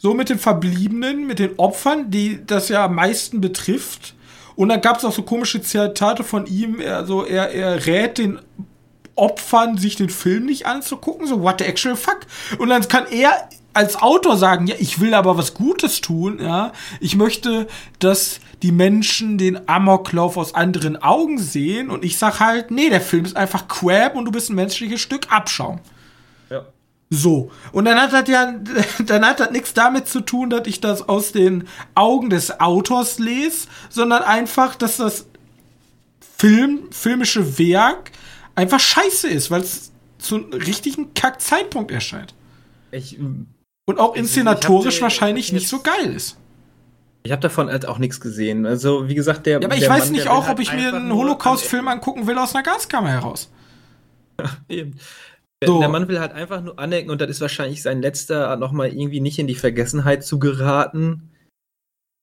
So 0.00 0.14
mit 0.14 0.28
den 0.28 0.38
Verbliebenen, 0.38 1.26
mit 1.26 1.40
den 1.40 1.58
Opfern, 1.58 2.12
die 2.12 2.38
das 2.46 2.68
ja 2.68 2.84
am 2.84 2.94
meisten 2.94 3.40
betrifft. 3.40 4.14
Und 4.54 4.68
dann 4.68 4.80
gab 4.80 4.98
es 4.98 5.04
auch 5.04 5.12
so 5.12 5.22
komische 5.22 5.60
Zitate 5.60 6.22
von 6.22 6.46
ihm, 6.46 6.80
also 6.80 7.24
er, 7.24 7.50
er 7.50 7.86
rät 7.86 8.18
den 8.18 8.38
Opfern, 9.16 9.76
sich 9.76 9.96
den 9.96 10.08
Film 10.08 10.46
nicht 10.46 10.66
anzugucken, 10.66 11.26
so 11.26 11.42
what 11.42 11.58
the 11.58 11.64
actual 11.64 11.96
fuck. 11.96 12.20
Und 12.58 12.68
dann 12.68 12.86
kann 12.86 13.06
er 13.10 13.48
als 13.78 13.94
Autor 13.94 14.36
sagen, 14.36 14.66
ja, 14.66 14.74
ich 14.80 14.98
will 14.98 15.14
aber 15.14 15.38
was 15.38 15.54
Gutes 15.54 16.00
tun, 16.00 16.40
ja. 16.42 16.72
Ich 16.98 17.14
möchte, 17.14 17.68
dass 18.00 18.40
die 18.64 18.72
Menschen 18.72 19.38
den 19.38 19.68
Amoklauf 19.68 20.36
aus 20.36 20.52
anderen 20.52 21.00
Augen 21.00 21.38
sehen 21.38 21.88
und 21.88 22.04
ich 22.04 22.18
sag 22.18 22.40
halt, 22.40 22.72
nee, 22.72 22.90
der 22.90 23.00
Film 23.00 23.24
ist 23.24 23.36
einfach 23.36 23.68
Crap 23.68 24.16
und 24.16 24.24
du 24.24 24.32
bist 24.32 24.50
ein 24.50 24.56
menschliches 24.56 25.00
Stück 25.00 25.30
Abschaum. 25.30 25.78
Ja. 26.50 26.66
So. 27.08 27.52
Und 27.70 27.84
dann 27.84 28.00
hat 28.00 28.12
das 28.12 28.28
ja, 28.28 28.52
dann 29.06 29.24
hat 29.24 29.38
das 29.38 29.52
nichts 29.52 29.74
damit 29.74 30.08
zu 30.08 30.22
tun, 30.22 30.50
dass 30.50 30.66
ich 30.66 30.80
das 30.80 31.08
aus 31.08 31.30
den 31.30 31.68
Augen 31.94 32.30
des 32.30 32.58
Autors 32.58 33.20
lese, 33.20 33.68
sondern 33.90 34.24
einfach, 34.24 34.74
dass 34.74 34.96
das 34.96 35.26
Film, 36.36 36.90
filmische 36.90 37.60
Werk 37.60 38.10
einfach 38.56 38.80
scheiße 38.80 39.28
ist, 39.28 39.52
weil 39.52 39.60
es 39.60 39.92
zu 40.18 40.34
einem 40.34 40.52
richtigen 40.52 41.14
Kack-Zeitpunkt 41.14 41.92
erscheint. 41.92 42.34
Ich 42.90 43.16
und 43.88 43.98
auch 43.98 44.14
inszenatorisch 44.14 44.96
ich, 44.96 45.02
wahrscheinlich 45.02 45.50
nicht 45.50 45.66
so 45.66 45.80
geil 45.80 46.12
ist. 46.14 46.36
Ich 47.22 47.32
habe 47.32 47.40
davon 47.40 47.70
halt 47.70 47.86
auch 47.86 47.96
nichts 47.96 48.20
gesehen. 48.20 48.66
Also, 48.66 49.08
wie 49.08 49.14
gesagt, 49.14 49.46
der. 49.46 49.60
Ja, 49.60 49.66
aber 49.66 49.76
ich 49.76 49.88
weiß 49.88 50.04
Mann, 50.04 50.12
nicht 50.12 50.28
auch, 50.28 50.42
ob 50.42 50.48
halt 50.48 50.60
ich 50.60 50.72
mir 50.74 50.94
einen 50.94 51.12
Holocaust-Film 51.12 51.88
angucken 51.88 52.26
will 52.26 52.36
aus 52.36 52.54
einer 52.54 52.62
Gaskammer 52.62 53.08
heraus. 53.08 53.50
Eben. 54.68 54.98
Der, 55.62 55.68
so. 55.68 55.80
der, 55.80 55.88
Mann 55.88 56.06
will 56.06 56.20
halt 56.20 56.32
einfach 56.32 56.62
nur 56.62 56.78
anecken 56.78 57.10
und 57.10 57.20
das 57.20 57.30
ist 57.30 57.40
wahrscheinlich 57.40 57.82
sein 57.82 58.02
letzter, 58.02 58.54
nochmal 58.56 58.92
irgendwie 58.92 59.20
nicht 59.20 59.38
in 59.38 59.46
die 59.46 59.54
Vergessenheit 59.54 60.22
zu 60.22 60.38
geraten. 60.38 61.30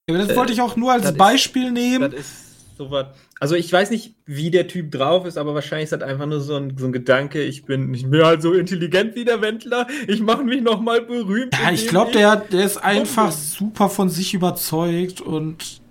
Ja, 0.08 0.16
das 0.16 0.30
äh, 0.30 0.36
wollte 0.36 0.52
ich 0.52 0.60
auch 0.62 0.76
nur 0.76 0.92
als 0.92 1.14
Beispiel 1.14 1.66
ist, 1.66 1.72
nehmen. 1.72 2.12
Das 2.12 2.20
ist 2.20 2.76
sowas. 2.78 3.08
Also 3.38 3.54
ich 3.54 3.70
weiß 3.70 3.90
nicht, 3.90 4.14
wie 4.24 4.50
der 4.50 4.66
Typ 4.66 4.92
drauf 4.92 5.26
ist, 5.26 5.36
aber 5.36 5.54
wahrscheinlich 5.54 5.84
ist 5.84 5.92
das 5.92 6.00
einfach 6.02 6.24
nur 6.24 6.40
so 6.40 6.56
ein, 6.56 6.76
so 6.78 6.86
ein 6.86 6.92
Gedanke, 6.92 7.42
ich 7.42 7.64
bin 7.64 7.90
nicht 7.90 8.06
mehr 8.06 8.24
halt 8.24 8.40
so 8.40 8.54
intelligent 8.54 9.14
wie 9.14 9.26
der 9.26 9.42
Wendler, 9.42 9.86
ich 10.08 10.20
mache 10.20 10.42
mich 10.42 10.62
noch 10.62 10.80
mal 10.80 11.02
berühmt. 11.02 11.54
Ja, 11.62 11.70
ich 11.70 11.86
glaube, 11.86 12.12
der, 12.12 12.36
der 12.36 12.64
ist 12.64 12.78
einfach 12.78 13.30
super 13.32 13.90
von 13.90 14.08
sich 14.08 14.32
überzeugt 14.32 15.20
und 15.20 15.82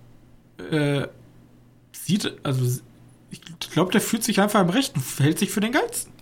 äh, 0.71 1.07
sieht, 1.91 2.35
also 2.41 2.81
ich 3.29 3.41
glaube, 3.71 3.91
der 3.91 4.01
fühlt 4.01 4.23
sich 4.23 4.41
einfach 4.41 4.61
im 4.61 4.69
Rechten, 4.69 5.03
hält 5.19 5.37
sich 5.37 5.51
für 5.51 5.59
den 5.59 5.71
Geilsten. 5.71 6.13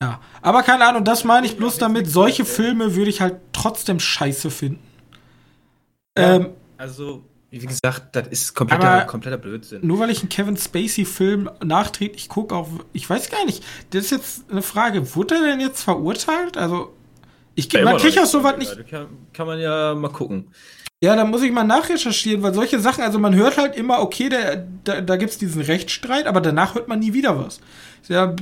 Ja, 0.00 0.20
aber 0.42 0.62
keine 0.62 0.86
Ahnung, 0.86 1.04
das 1.04 1.24
meine 1.24 1.46
ich 1.46 1.56
bloß 1.56 1.78
damit, 1.78 2.06
solche 2.06 2.44
Filme 2.44 2.94
würde 2.94 3.10
ich 3.10 3.20
halt 3.20 3.40
trotzdem 3.52 3.98
scheiße 3.98 4.50
finden. 4.50 4.82
Ja, 6.16 6.36
ähm, 6.36 6.50
also 6.76 7.24
wie 7.50 7.66
gesagt, 7.66 8.16
das 8.16 8.28
ist 8.28 8.54
kompletter, 8.54 9.04
kompletter 9.04 9.38
Blödsinn. 9.38 9.86
Nur 9.86 9.98
weil 9.98 10.10
ich 10.10 10.20
einen 10.20 10.28
Kevin 10.28 10.56
Spacey-Film 10.56 11.50
nachträglich 11.64 12.28
gucke, 12.28 12.54
auch, 12.54 12.68
ich 12.92 13.08
weiß 13.08 13.30
gar 13.30 13.44
nicht, 13.44 13.64
das 13.90 14.06
ist 14.06 14.10
jetzt 14.10 14.50
eine 14.50 14.62
Frage, 14.62 15.14
wurde 15.14 15.36
er 15.36 15.42
denn 15.42 15.60
jetzt 15.60 15.82
verurteilt? 15.82 16.56
Also, 16.56 16.92
ich, 17.54 17.72
ja, 17.72 17.84
man 17.84 17.96
kriegt 17.98 18.16
ja 18.16 18.26
sowas 18.26 18.56
nicht. 18.58 18.88
Kann, 18.88 19.06
kann 19.32 19.46
man 19.46 19.60
ja 19.60 19.94
mal 19.94 20.08
gucken. 20.08 20.48
Ja, 21.02 21.14
da 21.14 21.24
muss 21.24 21.42
ich 21.42 21.52
mal 21.52 21.64
nachrecherchieren, 21.64 22.42
weil 22.42 22.54
solche 22.54 22.80
Sachen, 22.80 23.04
also 23.04 23.18
man 23.18 23.34
hört 23.34 23.58
halt 23.58 23.76
immer, 23.76 24.00
okay, 24.00 24.28
der, 24.28 24.66
da, 24.84 25.00
da 25.00 25.16
gibt 25.16 25.30
es 25.30 25.38
diesen 25.38 25.62
Rechtsstreit, 25.62 26.26
aber 26.26 26.40
danach 26.40 26.74
hört 26.74 26.88
man 26.88 26.98
nie 26.98 27.12
wieder 27.12 27.38
was. 27.38 27.60
Ja. 28.08 28.34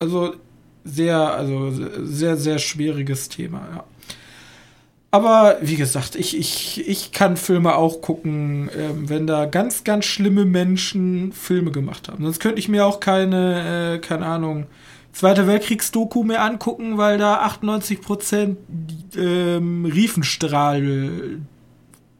Also 0.00 0.34
sehr, 0.84 1.18
also 1.18 1.70
sehr, 2.04 2.36
sehr 2.36 2.58
schwieriges 2.58 3.28
Thema, 3.28 3.68
ja. 3.74 3.84
Aber 5.14 5.58
wie 5.60 5.76
gesagt, 5.76 6.16
ich, 6.16 6.36
ich, 6.36 6.88
ich 6.88 7.12
kann 7.12 7.36
Filme 7.36 7.76
auch 7.76 8.00
gucken, 8.00 8.68
ähm, 8.76 9.08
wenn 9.08 9.28
da 9.28 9.46
ganz, 9.46 9.84
ganz 9.84 10.06
schlimme 10.06 10.44
Menschen 10.44 11.30
Filme 11.30 11.70
gemacht 11.70 12.08
haben. 12.08 12.24
Sonst 12.24 12.40
könnte 12.40 12.58
ich 12.58 12.68
mir 12.68 12.84
auch 12.84 12.98
keine, 12.98 13.94
äh, 13.94 13.98
keine 14.00 14.26
Ahnung, 14.26 14.66
Zweite 15.12 15.46
Weltkriegsdoku 15.46 16.24
mehr 16.24 16.42
angucken, 16.42 16.98
weil 16.98 17.18
da 17.18 17.36
98 17.36 18.00
Prozent 18.00 18.58
ähm, 19.16 19.84
Riefenstrahl 19.84 21.38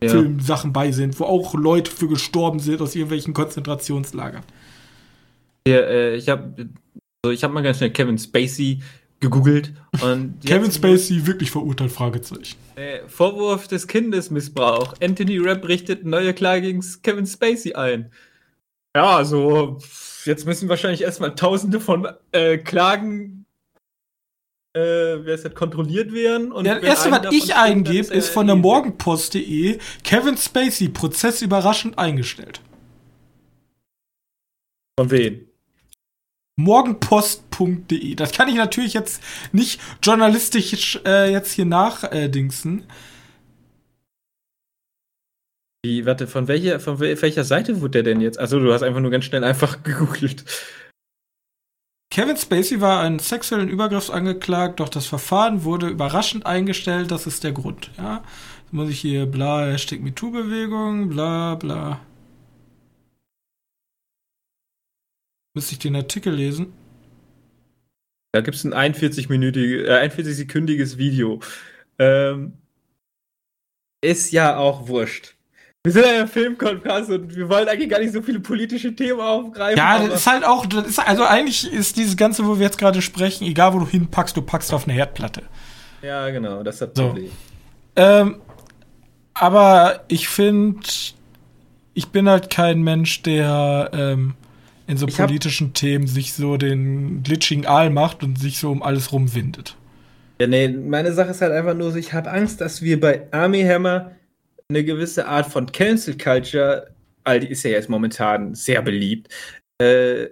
ja. 0.00 0.08
Filmsachen 0.08 0.72
bei 0.72 0.92
sind, 0.92 1.18
wo 1.18 1.24
auch 1.24 1.54
Leute 1.54 1.90
für 1.90 2.06
gestorben 2.06 2.60
sind 2.60 2.80
aus 2.80 2.94
irgendwelchen 2.94 3.34
Konzentrationslagern. 3.34 4.44
Ja, 5.66 5.78
äh, 5.78 6.14
ich 6.14 6.28
habe 6.28 6.68
also 7.24 7.32
ich 7.32 7.42
habe 7.42 7.52
mal 7.52 7.62
ganz 7.62 7.78
schnell 7.78 7.90
Kevin 7.90 8.18
Spacey 8.18 8.78
gegoogelt 9.24 9.72
und 10.02 10.40
Kevin 10.44 10.70
Spacey 10.70 11.26
wirklich 11.26 11.50
verurteilt 11.50 11.90
Fragezeichen. 11.90 12.56
Äh, 12.76 13.00
Vorwurf 13.08 13.68
des 13.68 13.86
Kindesmissbrauch. 13.86 14.94
Anthony 15.02 15.38
Rapp 15.38 15.66
richtet 15.66 16.04
neue 16.04 16.34
Klage 16.34 16.62
gegen 16.62 16.84
Kevin 17.02 17.26
Spacey 17.26 17.74
ein. 17.74 18.12
Ja, 18.94 19.16
also 19.16 19.78
jetzt 20.24 20.46
müssen 20.46 20.68
wahrscheinlich 20.68 21.02
erstmal 21.02 21.34
tausende 21.34 21.80
von 21.80 22.08
äh, 22.32 22.58
Klagen 22.58 23.44
äh, 24.74 25.24
wer 25.24 25.34
ist 25.34 25.44
das, 25.44 25.54
kontrolliert 25.54 26.12
werden. 26.12 26.50
Und 26.50 26.66
ja, 26.66 26.74
das 26.74 26.82
erste, 26.82 27.10
was 27.12 27.32
ich 27.32 27.54
eingebe, 27.54 28.12
ist 28.12 28.28
von 28.28 28.46
der 28.46 28.56
Morgenpost.de 28.56 29.78
Kevin 30.02 30.36
Spacey, 30.36 30.88
Prozess 30.88 31.42
überraschend 31.42 31.96
eingestellt. 31.96 32.60
Von 34.98 35.10
wem? 35.10 35.46
Morgenpost.de. 36.56 38.14
Das 38.14 38.32
kann 38.32 38.48
ich 38.48 38.54
natürlich 38.54 38.94
jetzt 38.94 39.22
nicht 39.52 39.80
journalistisch 40.02 41.00
äh, 41.04 41.30
jetzt 41.32 41.52
hier 41.52 41.64
nachdingsen. 41.64 42.80
Äh, 42.80 42.84
wie, 45.84 46.06
warte, 46.06 46.26
von 46.26 46.48
welcher, 46.48 46.80
von 46.80 46.98
welcher 46.98 47.44
Seite 47.44 47.82
wurde 47.82 48.02
der 48.02 48.14
denn 48.14 48.22
jetzt? 48.22 48.38
Also 48.38 48.58
du 48.58 48.72
hast 48.72 48.82
einfach 48.82 49.00
nur 49.00 49.10
ganz 49.10 49.26
schnell 49.26 49.44
einfach 49.44 49.82
gegoogelt. 49.82 50.44
Kevin 52.10 52.36
Spacey 52.36 52.80
war 52.80 53.00
einen 53.00 53.18
sexuellen 53.18 53.68
Übergriff 53.68 54.08
angeklagt, 54.08 54.78
doch 54.78 54.88
das 54.88 55.04
Verfahren 55.04 55.64
wurde 55.64 55.88
überraschend 55.88 56.46
eingestellt. 56.46 57.10
Das 57.10 57.26
ist 57.26 57.42
der 57.42 57.52
Grund. 57.52 57.90
Ja, 57.98 58.22
Jetzt 58.62 58.72
muss 58.72 58.88
ich 58.88 59.00
hier 59.00 59.26
bla 59.26 59.66
Hashtag 59.66 60.00
MeToo-Bewegung, 60.00 61.08
bla 61.08 61.56
bla. 61.56 62.00
Müsste 65.54 65.72
ich 65.72 65.78
den 65.78 65.94
Artikel 65.94 66.34
lesen? 66.34 66.72
Da 68.32 68.40
gibt 68.40 68.56
es 68.56 68.64
ein 68.64 68.74
41-minütiges, 68.74 69.84
äh, 69.84 70.08
41-sekündiges 70.08 70.98
Video. 70.98 71.38
Ähm, 72.00 72.54
ist 74.04 74.32
ja 74.32 74.56
auch 74.56 74.88
wurscht. 74.88 75.36
Wir 75.84 75.92
sind 75.92 76.04
ja 76.06 76.22
ein 76.22 76.28
Filmkonferenz 76.28 77.08
und 77.08 77.36
wir 77.36 77.48
wollen 77.48 77.68
eigentlich 77.68 77.90
gar 77.90 78.00
nicht 78.00 78.12
so 78.12 78.22
viele 78.22 78.40
politische 78.40 78.96
Themen 78.96 79.20
aufgreifen. 79.20 79.78
Ja, 79.78 80.04
das 80.04 80.20
ist 80.20 80.26
halt 80.26 80.44
auch, 80.44 80.66
das 80.66 80.86
ist, 80.86 80.98
also 80.98 81.24
eigentlich 81.24 81.70
ist 81.70 81.96
dieses 81.96 82.16
Ganze, 82.16 82.46
wo 82.46 82.58
wir 82.58 82.64
jetzt 82.64 82.78
gerade 82.78 83.02
sprechen, 83.02 83.44
egal 83.44 83.74
wo 83.74 83.78
du 83.78 83.86
hinpackst, 83.86 84.36
du 84.36 84.42
packst 84.42 84.72
auf 84.72 84.84
eine 84.84 84.94
Herdplatte. 84.94 85.42
Ja, 86.02 86.30
genau, 86.30 86.62
das 86.62 86.76
ist 86.76 86.80
das 86.80 86.90
so. 86.94 87.06
Problem. 87.08 87.30
Ähm, 87.96 88.40
aber 89.34 90.04
ich 90.08 90.26
finde, 90.28 90.88
ich 91.92 92.08
bin 92.08 92.28
halt 92.28 92.50
kein 92.50 92.82
Mensch, 92.82 93.22
der 93.22 93.90
ähm, 93.92 94.34
in 94.86 94.96
so 94.96 95.06
politischen 95.06 95.72
Themen 95.72 96.06
sich 96.06 96.32
so 96.34 96.56
den 96.56 97.22
glitschigen 97.22 97.66
Aal 97.66 97.90
macht 97.90 98.22
und 98.22 98.38
sich 98.38 98.58
so 98.58 98.70
um 98.70 98.82
alles 98.82 99.12
rumwindet. 99.12 99.76
Ja, 100.40 100.46
nee, 100.46 100.68
meine 100.68 101.12
Sache 101.12 101.30
ist 101.30 101.40
halt 101.40 101.52
einfach 101.52 101.74
nur, 101.74 101.94
ich 101.96 102.12
habe 102.12 102.30
Angst, 102.30 102.60
dass 102.60 102.82
wir 102.82 103.00
bei 103.00 103.26
Army 103.32 103.62
Hammer 103.62 104.12
eine 104.68 104.84
gewisse 104.84 105.26
Art 105.26 105.46
von 105.46 105.70
Cancel 105.70 106.18
Culture, 106.18 106.94
all 107.22 107.40
die 107.40 107.48
ist 107.48 107.62
ja 107.62 107.70
jetzt 107.70 107.88
momentan 107.88 108.54
sehr 108.54 108.82
beliebt, 108.82 109.28
äh, 109.80 110.26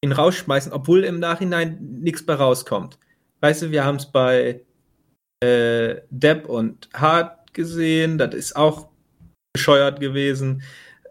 ihn 0.00 0.12
rausschmeißen, 0.12 0.72
obwohl 0.72 1.04
im 1.04 1.18
Nachhinein 1.20 1.78
nichts 2.00 2.24
bei 2.24 2.34
rauskommt. 2.34 2.98
Weißt 3.40 3.62
du, 3.62 3.70
wir 3.70 3.84
haben 3.84 3.96
es 3.96 4.06
bei 4.10 4.62
äh, 5.40 5.96
Depp 6.10 6.46
und 6.46 6.88
Hart 6.92 7.54
gesehen, 7.54 8.18
das 8.18 8.34
ist 8.34 8.56
auch 8.56 8.88
bescheuert 9.52 10.00
gewesen, 10.00 10.62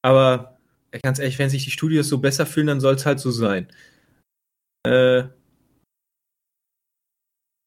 aber 0.02 0.57
ganz 1.04 1.20
ehrlich, 1.20 1.40
wenn 1.40 1.50
sich 1.50 1.66
die 1.66 1.72
Studios 1.72 2.08
so 2.08 2.20
besser 2.20 2.46
fühlen, 2.46 2.68
dann 2.68 2.80
soll 2.80 2.96
es 2.96 3.06
halt 3.06 3.20
so 3.20 3.32
sein. 3.32 3.68
Äh, 4.86 5.24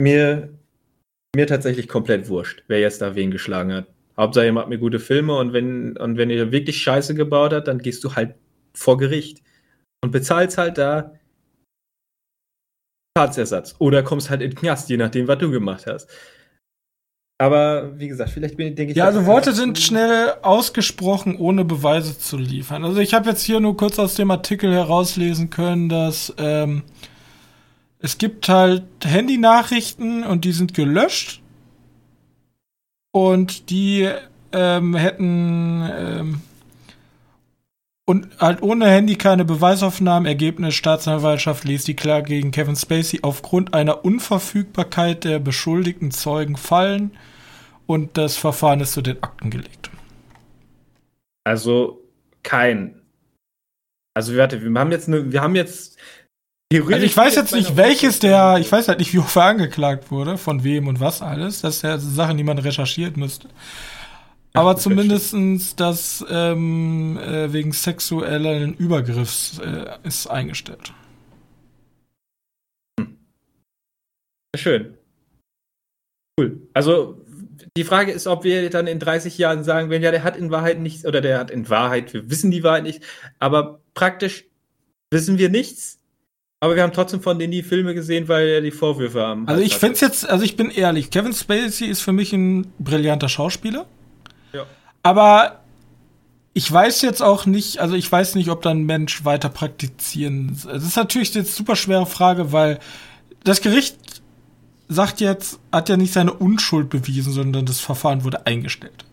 mir, 0.00 0.58
mir 1.36 1.46
tatsächlich 1.46 1.88
komplett 1.88 2.28
wurscht, 2.28 2.64
wer 2.68 2.80
jetzt 2.80 3.02
da 3.02 3.14
wen 3.14 3.30
geschlagen 3.30 3.72
hat. 3.72 3.86
Hauptsache, 4.16 4.46
ihr 4.46 4.52
macht 4.52 4.68
mir 4.68 4.78
gute 4.78 5.00
Filme 5.00 5.36
und 5.36 5.52
wenn, 5.52 5.96
und 5.96 6.16
wenn 6.16 6.30
ihr 6.30 6.52
wirklich 6.52 6.82
Scheiße 6.82 7.14
gebaut 7.14 7.52
habt, 7.52 7.68
dann 7.68 7.78
gehst 7.78 8.04
du 8.04 8.14
halt 8.14 8.34
vor 8.74 8.98
Gericht 8.98 9.42
und 10.02 10.10
bezahlst 10.10 10.58
halt 10.58 10.78
da 10.78 11.14
Schadensersatz. 13.16 13.76
Oder 13.78 14.02
kommst 14.02 14.30
halt 14.30 14.42
in 14.42 14.50
den 14.50 14.58
Knast, 14.58 14.88
je 14.88 14.96
nachdem, 14.96 15.28
was 15.28 15.38
du 15.38 15.50
gemacht 15.50 15.86
hast. 15.86 16.10
Aber 17.40 17.98
wie 17.98 18.08
gesagt, 18.08 18.32
vielleicht 18.32 18.58
bin, 18.58 18.74
denke 18.74 18.90
ich. 18.90 18.98
Ja, 18.98 19.06
also 19.06 19.24
Worte 19.24 19.54
sind 19.54 19.78
schnell 19.78 20.34
ausgesprochen, 20.42 21.36
ohne 21.36 21.64
Beweise 21.64 22.18
zu 22.18 22.36
liefern. 22.36 22.84
Also 22.84 23.00
ich 23.00 23.14
habe 23.14 23.30
jetzt 23.30 23.42
hier 23.42 23.60
nur 23.60 23.78
kurz 23.78 23.98
aus 23.98 24.14
dem 24.14 24.30
Artikel 24.30 24.70
herauslesen 24.70 25.48
können, 25.48 25.88
dass 25.88 26.34
ähm, 26.36 26.82
es 27.98 28.18
gibt 28.18 28.50
halt 28.50 28.82
Handynachrichten 29.02 30.22
und 30.22 30.44
die 30.44 30.52
sind 30.52 30.74
gelöscht 30.74 31.40
und 33.10 33.70
die 33.70 34.10
ähm, 34.52 34.94
hätten 34.94 35.90
ähm, 35.96 36.40
und 38.04 38.28
halt 38.38 38.60
ohne 38.60 38.86
Handy 38.86 39.14
keine 39.14 39.46
Beweisaufnahmen. 39.46 40.26
Ergebnis 40.26 40.74
Staatsanwaltschaft 40.74 41.64
ließ 41.64 41.84
die 41.84 41.96
Klage 41.96 42.26
gegen 42.26 42.50
Kevin 42.50 42.76
Spacey 42.76 43.20
aufgrund 43.22 43.72
einer 43.72 44.04
Unverfügbarkeit 44.04 45.24
der 45.24 45.38
beschuldigten 45.38 46.10
Zeugen 46.10 46.58
fallen 46.58 47.12
und 47.86 48.16
das 48.16 48.36
Verfahren 48.36 48.80
ist 48.80 48.92
zu 48.92 49.02
den 49.02 49.22
Akten 49.22 49.50
gelegt. 49.50 49.90
Also 51.44 52.02
kein. 52.42 53.00
Also 54.14 54.36
warte, 54.36 54.62
wir 54.62 54.80
haben 54.80 54.92
jetzt 54.92 55.08
eine, 55.08 55.32
wir 55.32 55.40
haben 55.40 55.56
jetzt 55.56 55.98
also 56.72 56.92
ich 56.92 57.16
weiß 57.16 57.34
jetzt 57.34 57.52
nicht, 57.52 57.76
welches 57.76 58.20
der, 58.20 58.58
ich 58.60 58.70
weiß 58.70 58.86
halt 58.86 59.00
nicht, 59.00 59.12
wie 59.12 59.18
hoch 59.18 59.34
er 59.34 59.42
angeklagt 59.42 60.12
wurde, 60.12 60.38
von 60.38 60.62
wem 60.62 60.86
und 60.86 61.00
was 61.00 61.20
alles. 61.20 61.62
Das 61.62 61.76
ist 61.76 61.82
ja 61.82 61.98
Sachen, 61.98 62.36
die 62.36 62.44
man 62.44 62.58
recherchiert 62.58 63.16
müsste. 63.16 63.48
Aber 64.52 64.76
zumindestens 64.76 65.74
das 65.74 66.24
ähm, 66.28 67.18
äh, 67.18 67.52
wegen 67.52 67.72
sexuellen 67.72 68.74
Übergriffs 68.74 69.58
äh, 69.58 69.96
ist 70.04 70.28
eingestellt. 70.28 70.92
Hm. 73.00 73.16
Schön. 74.56 74.94
Cool. 76.38 76.68
Also 76.72 77.20
die 77.76 77.84
Frage 77.84 78.12
ist, 78.12 78.26
ob 78.26 78.44
wir 78.44 78.68
dann 78.70 78.86
in 78.86 78.98
30 78.98 79.38
Jahren 79.38 79.64
sagen 79.64 79.90
werden, 79.90 80.02
ja, 80.02 80.10
der 80.10 80.24
hat 80.24 80.36
in 80.36 80.50
Wahrheit 80.50 80.80
nichts, 80.80 81.06
oder 81.06 81.20
der 81.20 81.38
hat 81.38 81.50
in 81.50 81.68
Wahrheit, 81.68 82.12
wir 82.12 82.30
wissen 82.30 82.50
die 82.50 82.64
Wahrheit 82.64 82.82
nicht, 82.82 83.02
aber 83.38 83.80
praktisch 83.94 84.44
wissen 85.10 85.38
wir 85.38 85.48
nichts 85.48 86.00
aber 86.62 86.76
wir 86.76 86.82
haben 86.82 86.92
trotzdem 86.92 87.22
von 87.22 87.38
denen 87.38 87.52
die 87.52 87.62
Filme 87.62 87.94
gesehen, 87.94 88.28
weil 88.28 88.46
er 88.46 88.60
die 88.60 88.70
Vorwürfe 88.70 89.22
haben. 89.22 89.48
Also 89.48 89.62
ich 89.62 89.76
finde 89.76 89.98
jetzt, 90.00 90.28
also 90.28 90.44
ich 90.44 90.56
bin 90.56 90.70
ehrlich, 90.70 91.10
Kevin 91.10 91.32
Spacey 91.32 91.86
ist 91.86 92.02
für 92.02 92.12
mich 92.12 92.34
ein 92.34 92.70
brillanter 92.78 93.30
Schauspieler. 93.30 93.86
Ja. 94.52 94.66
Aber 95.02 95.60
ich 96.52 96.70
weiß 96.70 97.00
jetzt 97.00 97.22
auch 97.22 97.46
nicht, 97.46 97.78
also 97.78 97.94
ich 97.94 98.12
weiß 98.12 98.34
nicht, 98.34 98.50
ob 98.50 98.60
dann 98.60 98.82
Mensch 98.82 99.24
weiter 99.24 99.48
praktizieren. 99.48 100.58
Das 100.66 100.84
ist 100.84 100.96
natürlich 100.96 101.32
jetzt 101.32 101.56
super 101.56 101.76
schwere 101.76 102.04
Frage, 102.04 102.52
weil 102.52 102.78
das 103.42 103.62
Gericht 103.62 103.96
sagt 104.90 105.20
jetzt, 105.20 105.60
hat 105.72 105.88
ja 105.88 105.96
nicht 105.96 106.12
seine 106.12 106.32
Unschuld 106.32 106.90
bewiesen, 106.90 107.32
sondern 107.32 107.64
das 107.64 107.78
Verfahren 107.78 108.24
wurde 108.24 108.46
eingestellt. 108.46 109.04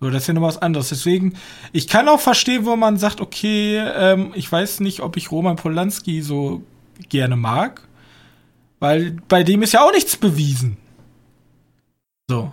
So, 0.00 0.10
das 0.10 0.22
ist 0.22 0.28
ja 0.28 0.34
noch 0.34 0.42
was 0.42 0.58
anderes. 0.58 0.88
Deswegen, 0.88 1.34
ich 1.72 1.88
kann 1.88 2.08
auch 2.08 2.20
verstehen, 2.20 2.64
wo 2.64 2.74
man 2.74 2.96
sagt, 2.96 3.20
okay, 3.20 3.76
ähm, 3.78 4.32
ich 4.34 4.50
weiß 4.50 4.80
nicht, 4.80 5.00
ob 5.00 5.16
ich 5.16 5.30
Roman 5.30 5.56
Polanski 5.56 6.22
so 6.22 6.62
gerne 7.08 7.36
mag, 7.36 7.82
weil 8.80 9.16
bei 9.28 9.42
dem 9.42 9.62
ist 9.62 9.72
ja 9.72 9.82
auch 9.82 9.92
nichts 9.92 10.16
bewiesen. 10.16 10.78
So. 12.30 12.52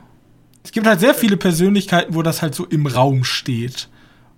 Es 0.63 0.71
gibt 0.71 0.87
halt 0.87 0.99
sehr 0.99 1.13
viele 1.13 1.37
Persönlichkeiten, 1.37 2.15
wo 2.15 2.21
das 2.21 2.41
halt 2.41 2.53
so 2.53 2.65
im 2.65 2.85
Raum 2.85 3.23
steht. 3.23 3.87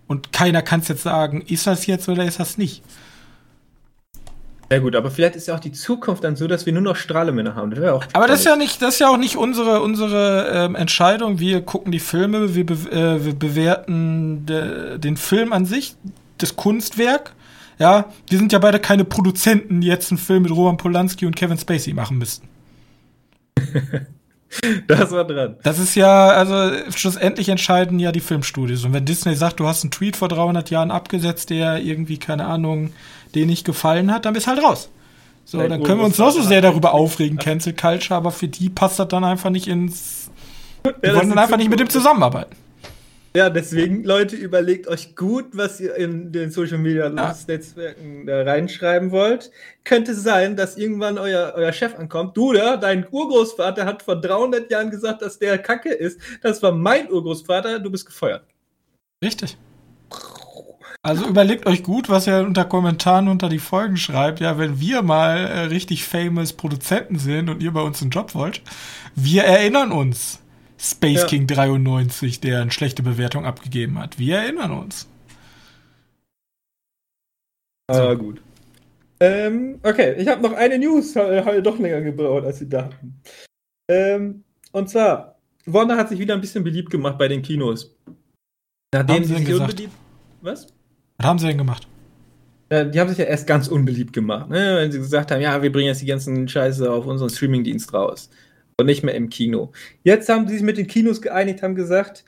Und 0.05 0.31
keiner 0.33 0.61
kann 0.61 0.81
es 0.81 0.87
jetzt 0.87 1.03
sagen, 1.03 1.41
ist 1.41 1.65
das 1.65 1.87
jetzt 1.87 2.07
oder 2.09 2.25
ist 2.25 2.39
das 2.39 2.57
nicht. 2.57 2.83
Ja 4.69 4.79
gut, 4.79 4.95
aber 4.95 5.09
vielleicht 5.11 5.37
ist 5.37 5.47
ja 5.47 5.55
auch 5.55 5.61
die 5.61 5.71
Zukunft 5.71 6.25
dann 6.25 6.35
so, 6.35 6.45
dass 6.47 6.65
wir 6.65 6.73
nur 6.73 6.81
noch 6.81 6.97
Strahlemänner 6.97 7.55
haben. 7.55 7.71
Das 7.71 7.85
auch 7.89 8.05
aber 8.11 8.27
das 8.27 8.39
ist 8.39 8.45
ja 8.45 8.57
nicht, 8.57 8.81
das 8.81 8.95
ist 8.95 8.99
ja 8.99 9.07
auch 9.07 9.17
nicht 9.17 9.37
unsere 9.37 9.81
unsere 9.81 10.49
ähm, 10.53 10.75
Entscheidung. 10.75 11.39
Wir 11.39 11.61
gucken 11.61 11.91
die 11.91 11.99
Filme, 11.99 12.53
wir, 12.53 12.65
be 12.65 12.73
äh, 12.91 13.23
wir 13.23 13.33
bewerten 13.33 14.45
de 14.45 14.97
den 14.97 15.15
Film 15.15 15.53
an 15.53 15.65
sich, 15.65 15.95
das 16.37 16.57
Kunstwerk. 16.57 17.33
Ja, 17.79 18.05
wir 18.27 18.37
sind 18.37 18.51
ja 18.51 18.59
beide 18.59 18.79
keine 18.79 19.05
Produzenten, 19.05 19.81
die 19.81 19.87
jetzt 19.87 20.11
einen 20.11 20.17
Film 20.17 20.43
mit 20.43 20.51
Roman 20.51 20.77
Polanski 20.77 21.25
und 21.25 21.35
Kevin 21.35 21.57
Spacey 21.57 21.93
machen 21.93 22.17
müssten. 22.17 22.47
Das 24.87 25.11
war 25.11 25.25
dran. 25.25 25.57
Das 25.63 25.77
ist 25.77 25.95
ja, 25.95 26.29
also 26.29 26.71
schlussendlich 26.95 27.49
entscheiden 27.49 27.99
ja 27.99 28.11
die 28.11 28.21
Filmstudios. 28.21 28.85
Und 28.85 28.93
wenn 28.93 29.05
Disney 29.05 29.35
sagt, 29.35 29.59
du 29.59 29.67
hast 29.67 29.83
einen 29.83 29.91
Tweet 29.91 30.15
vor 30.15 30.29
300 30.29 30.69
Jahren 30.69 30.89
abgesetzt, 30.89 31.49
der 31.49 31.79
irgendwie, 31.79 32.17
keine 32.17 32.45
Ahnung, 32.45 32.93
den 33.35 33.47
nicht 33.47 33.65
gefallen 33.65 34.11
hat, 34.11 34.25
dann 34.25 34.33
bist 34.33 34.47
halt 34.47 34.61
raus. 34.61 34.89
So, 35.45 35.65
dann 35.65 35.81
können 35.83 35.99
wir 35.99 36.05
uns 36.05 36.17
noch 36.17 36.31
so 36.31 36.41
sehr 36.41 36.61
darüber 36.61 36.93
aufregen, 36.93 37.37
Cancel 37.37 37.73
Culture, 37.73 38.17
aber 38.17 38.31
für 38.31 38.49
die 38.49 38.69
passt 38.69 38.99
das 38.99 39.07
dann 39.07 39.23
einfach 39.23 39.49
nicht 39.49 39.67
ins. 39.67 40.29
Wir 40.83 40.93
ja, 41.01 41.15
wollen 41.15 41.29
dann 41.29 41.39
einfach 41.39 41.55
nicht 41.55 41.69
mit 41.69 41.79
dem 41.79 41.89
zusammenarbeiten. 41.89 42.55
Ja, 43.37 43.49
deswegen, 43.49 44.03
Leute, 44.03 44.35
überlegt 44.35 44.87
euch 44.87 45.15
gut, 45.15 45.45
was 45.51 45.79
ihr 45.79 45.95
in 45.95 46.31
den 46.31 46.49
Social 46.49 46.79
Media 46.79 47.07
ja. 47.07 47.35
Netzwerken 47.47 48.25
da 48.25 48.41
reinschreiben 48.41 49.11
wollt. 49.11 49.51
Könnte 49.83 50.15
sein, 50.15 50.55
dass 50.55 50.75
irgendwann 50.75 51.17
euer, 51.17 51.53
euer 51.55 51.71
Chef 51.71 51.93
ankommt. 51.99 52.35
Du, 52.35 52.53
da, 52.53 52.77
dein 52.77 53.05
Urgroßvater 53.09 53.85
hat 53.85 54.01
vor 54.01 54.19
300 54.19 54.71
Jahren 54.71 54.89
gesagt, 54.89 55.21
dass 55.21 55.37
der 55.37 55.59
Kacke 55.59 55.93
ist. 55.93 56.19
Das 56.41 56.63
war 56.63 56.71
mein 56.71 57.11
Urgroßvater, 57.11 57.79
du 57.79 57.91
bist 57.91 58.07
gefeuert. 58.07 58.43
Richtig. 59.23 59.55
Also 61.01 61.27
überlegt 61.27 61.65
euch 61.67 61.83
gut, 61.83 62.09
was 62.09 62.27
ihr 62.27 62.39
unter 62.39 62.65
Kommentaren 62.65 63.27
unter 63.27 63.49
die 63.49 63.59
Folgen 63.59 63.97
schreibt. 63.97 64.39
Ja, 64.39 64.57
wenn 64.57 64.79
wir 64.79 65.01
mal 65.01 65.37
äh, 65.37 65.59
richtig 65.61 66.03
famous 66.03 66.53
Produzenten 66.53 67.17
sind 67.19 67.49
und 67.49 67.61
ihr 67.61 67.71
bei 67.71 67.81
uns 67.81 68.01
einen 68.01 68.11
Job 68.11 68.35
wollt, 68.35 68.61
wir 69.15 69.43
erinnern 69.43 69.91
uns. 69.91 70.39
Space 70.79 71.21
ja. 71.21 71.27
King 71.27 71.47
93, 71.47 72.39
der 72.39 72.61
eine 72.61 72.71
schlechte 72.71 73.01
Bewertung 73.01 73.45
abgegeben 73.45 73.97
hat. 73.97 74.19
Wir 74.19 74.37
erinnern 74.37 74.71
uns. 74.71 75.07
Ah, 77.87 78.11
so. 78.11 78.17
gut. 78.17 78.41
Ähm, 79.19 79.79
okay, 79.81 80.13
ich 80.17 80.27
habe 80.27 80.41
noch 80.43 80.53
eine 80.53 80.77
News, 80.77 81.15
habe 81.15 81.63
doch 81.63 81.79
länger 81.79 82.01
gebraucht, 82.01 82.45
als 82.45 82.59
sie 82.59 82.69
dachten. 82.69 83.19
Ähm, 83.89 84.43
und 84.71 84.89
zwar, 84.89 85.39
Warner 85.65 85.97
hat 85.97 86.09
sich 86.09 86.19
wieder 86.19 86.35
ein 86.35 86.41
bisschen 86.41 86.63
beliebt 86.63 86.91
gemacht 86.91 87.17
bei 87.17 87.27
den 87.27 87.41
Kinos. 87.41 87.95
Nachdem 88.93 89.23
sie 89.23 89.35
sich 89.35 89.53
unbeliebt. 89.53 89.93
Was? 90.41 90.67
Was 91.17 91.27
haben 91.27 91.39
sie 91.39 91.47
denn 91.47 91.57
gemacht? 91.57 91.87
Ja, 92.71 92.83
die 92.83 92.99
haben 92.99 93.09
sich 93.09 93.17
ja 93.17 93.25
erst 93.25 93.47
ganz 93.47 93.67
unbeliebt 93.67 94.13
gemacht, 94.13 94.49
ne? 94.49 94.77
wenn 94.77 94.91
sie 94.91 94.97
gesagt 94.99 95.31
haben, 95.31 95.41
ja, 95.41 95.61
wir 95.61 95.71
bringen 95.71 95.87
jetzt 95.87 96.01
die 96.01 96.05
ganzen 96.05 96.47
Scheiße 96.47 96.91
auf 96.91 97.05
unseren 97.05 97.29
Streamingdienst 97.29 97.93
raus 97.93 98.29
und 98.77 98.87
nicht 98.87 99.03
mehr 99.03 99.15
im 99.15 99.29
Kino. 99.29 99.71
Jetzt 100.03 100.27
haben 100.29 100.47
sie 100.47 100.55
sich 100.55 100.63
mit 100.63 100.77
den 100.77 100.87
Kinos 100.87 101.21
geeinigt, 101.21 101.63
haben 101.63 101.75
gesagt, 101.75 102.25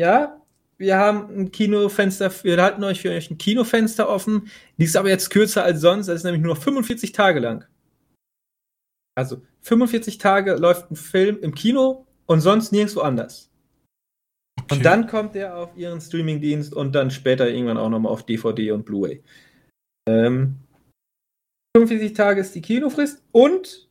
ja, 0.00 0.40
wir 0.78 0.96
haben 0.96 1.28
ein 1.36 1.52
Kinofenster, 1.52 2.32
wir 2.42 2.60
halten 2.60 2.82
euch 2.84 3.02
für 3.02 3.10
euch 3.10 3.30
ein 3.30 3.38
Kinofenster 3.38 4.08
offen. 4.08 4.50
Die 4.78 4.84
ist 4.84 4.96
aber 4.96 5.08
jetzt 5.08 5.30
kürzer 5.30 5.62
als 5.62 5.80
sonst, 5.80 6.08
das 6.08 6.16
ist 6.16 6.24
nämlich 6.24 6.42
nur 6.42 6.56
45 6.56 7.12
Tage 7.12 7.38
lang. 7.38 7.64
Also 9.14 9.42
45 9.60 10.18
Tage 10.18 10.54
läuft 10.54 10.90
ein 10.90 10.96
Film 10.96 11.38
im 11.40 11.54
Kino 11.54 12.06
und 12.26 12.40
sonst 12.40 12.72
nirgendwo 12.72 13.00
anders. 13.00 13.50
Okay. 14.64 14.76
Und 14.76 14.84
dann 14.84 15.06
kommt 15.06 15.36
er 15.36 15.56
auf 15.56 15.76
ihren 15.76 16.00
Streamingdienst 16.00 16.74
und 16.74 16.94
dann 16.94 17.10
später 17.10 17.48
irgendwann 17.48 17.78
auch 17.78 17.88
nochmal 17.88 18.12
auf 18.12 18.24
DVD 18.24 18.72
und 18.72 18.84
Blu-ray. 18.84 19.22
Ähm, 20.08 20.56
45 21.76 22.12
Tage 22.14 22.40
ist 22.40 22.54
die 22.54 22.62
Kinofrist 22.62 23.22
und 23.32 23.88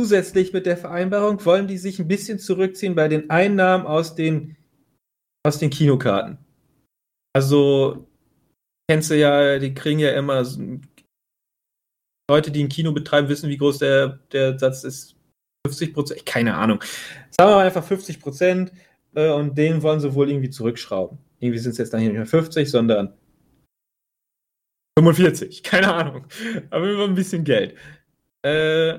Zusätzlich 0.00 0.54
mit 0.54 0.64
der 0.64 0.78
Vereinbarung 0.78 1.44
wollen 1.44 1.66
die 1.66 1.76
sich 1.76 1.98
ein 1.98 2.08
bisschen 2.08 2.38
zurückziehen 2.38 2.94
bei 2.94 3.06
den 3.08 3.28
Einnahmen 3.28 3.84
aus 3.84 4.14
den, 4.14 4.56
aus 5.46 5.58
den 5.58 5.68
Kinokarten. 5.68 6.38
Also, 7.34 8.06
kennst 8.88 9.10
du 9.10 9.18
ja, 9.18 9.58
die 9.58 9.74
kriegen 9.74 9.98
ja 9.98 10.12
immer 10.12 10.42
Leute, 12.30 12.50
die 12.50 12.64
ein 12.64 12.70
Kino 12.70 12.92
betreiben, 12.92 13.28
wissen, 13.28 13.50
wie 13.50 13.58
groß 13.58 13.78
der, 13.78 14.20
der 14.32 14.58
Satz 14.58 14.84
ist. 14.84 15.16
50 15.66 15.92
Prozent, 15.92 16.24
keine 16.24 16.54
Ahnung. 16.54 16.82
Sagen 17.30 17.50
wir 17.50 17.56
mal 17.56 17.66
einfach 17.66 17.84
50 17.84 18.20
Prozent 18.20 18.72
äh, 19.14 19.30
und 19.30 19.56
den 19.56 19.82
wollen 19.82 20.00
sie 20.00 20.14
wohl 20.14 20.30
irgendwie 20.30 20.50
zurückschrauben. 20.50 21.18
Irgendwie 21.38 21.58
sind 21.58 21.72
es 21.72 21.78
jetzt 21.78 21.92
dann 21.92 22.00
hier 22.00 22.10
nicht 22.10 22.18
mehr 22.18 22.26
50, 22.26 22.70
sondern 22.70 23.14
45, 24.98 25.62
keine 25.62 25.92
Ahnung. 25.94 26.26
Aber 26.70 26.90
immer 26.90 27.04
ein 27.04 27.14
bisschen 27.14 27.44
Geld. 27.44 27.74
Äh, 28.42 28.98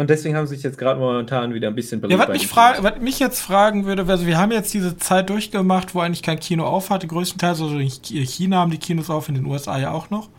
und 0.00 0.08
deswegen 0.08 0.36
haben 0.36 0.46
sie 0.46 0.54
sich 0.54 0.64
jetzt 0.64 0.78
gerade 0.78 0.98
momentan 0.98 1.52
wieder 1.52 1.68
ein 1.68 1.74
bisschen 1.74 2.00
beliebt. 2.00 2.18
Ja, 2.18 2.26
was 2.26 2.32
mich, 2.32 2.56
was 2.56 3.00
mich 3.00 3.18
jetzt 3.18 3.40
fragen 3.40 3.84
würde, 3.84 4.06
also 4.06 4.26
wir 4.26 4.38
haben 4.38 4.50
jetzt 4.50 4.72
diese 4.72 4.96
Zeit 4.96 5.28
durchgemacht, 5.28 5.94
wo 5.94 6.00
eigentlich 6.00 6.22
kein 6.22 6.40
Kino 6.40 6.64
auf 6.64 6.88
hatte, 6.88 7.06
größtenteils, 7.06 7.60
also 7.60 7.78
in 7.78 7.90
China 7.90 8.58
haben 8.58 8.70
die 8.70 8.78
Kinos 8.78 9.10
auf, 9.10 9.28
in 9.28 9.34
den 9.34 9.44
USA 9.44 9.78
ja 9.78 9.90
auch 9.90 10.08
noch. 10.08 10.30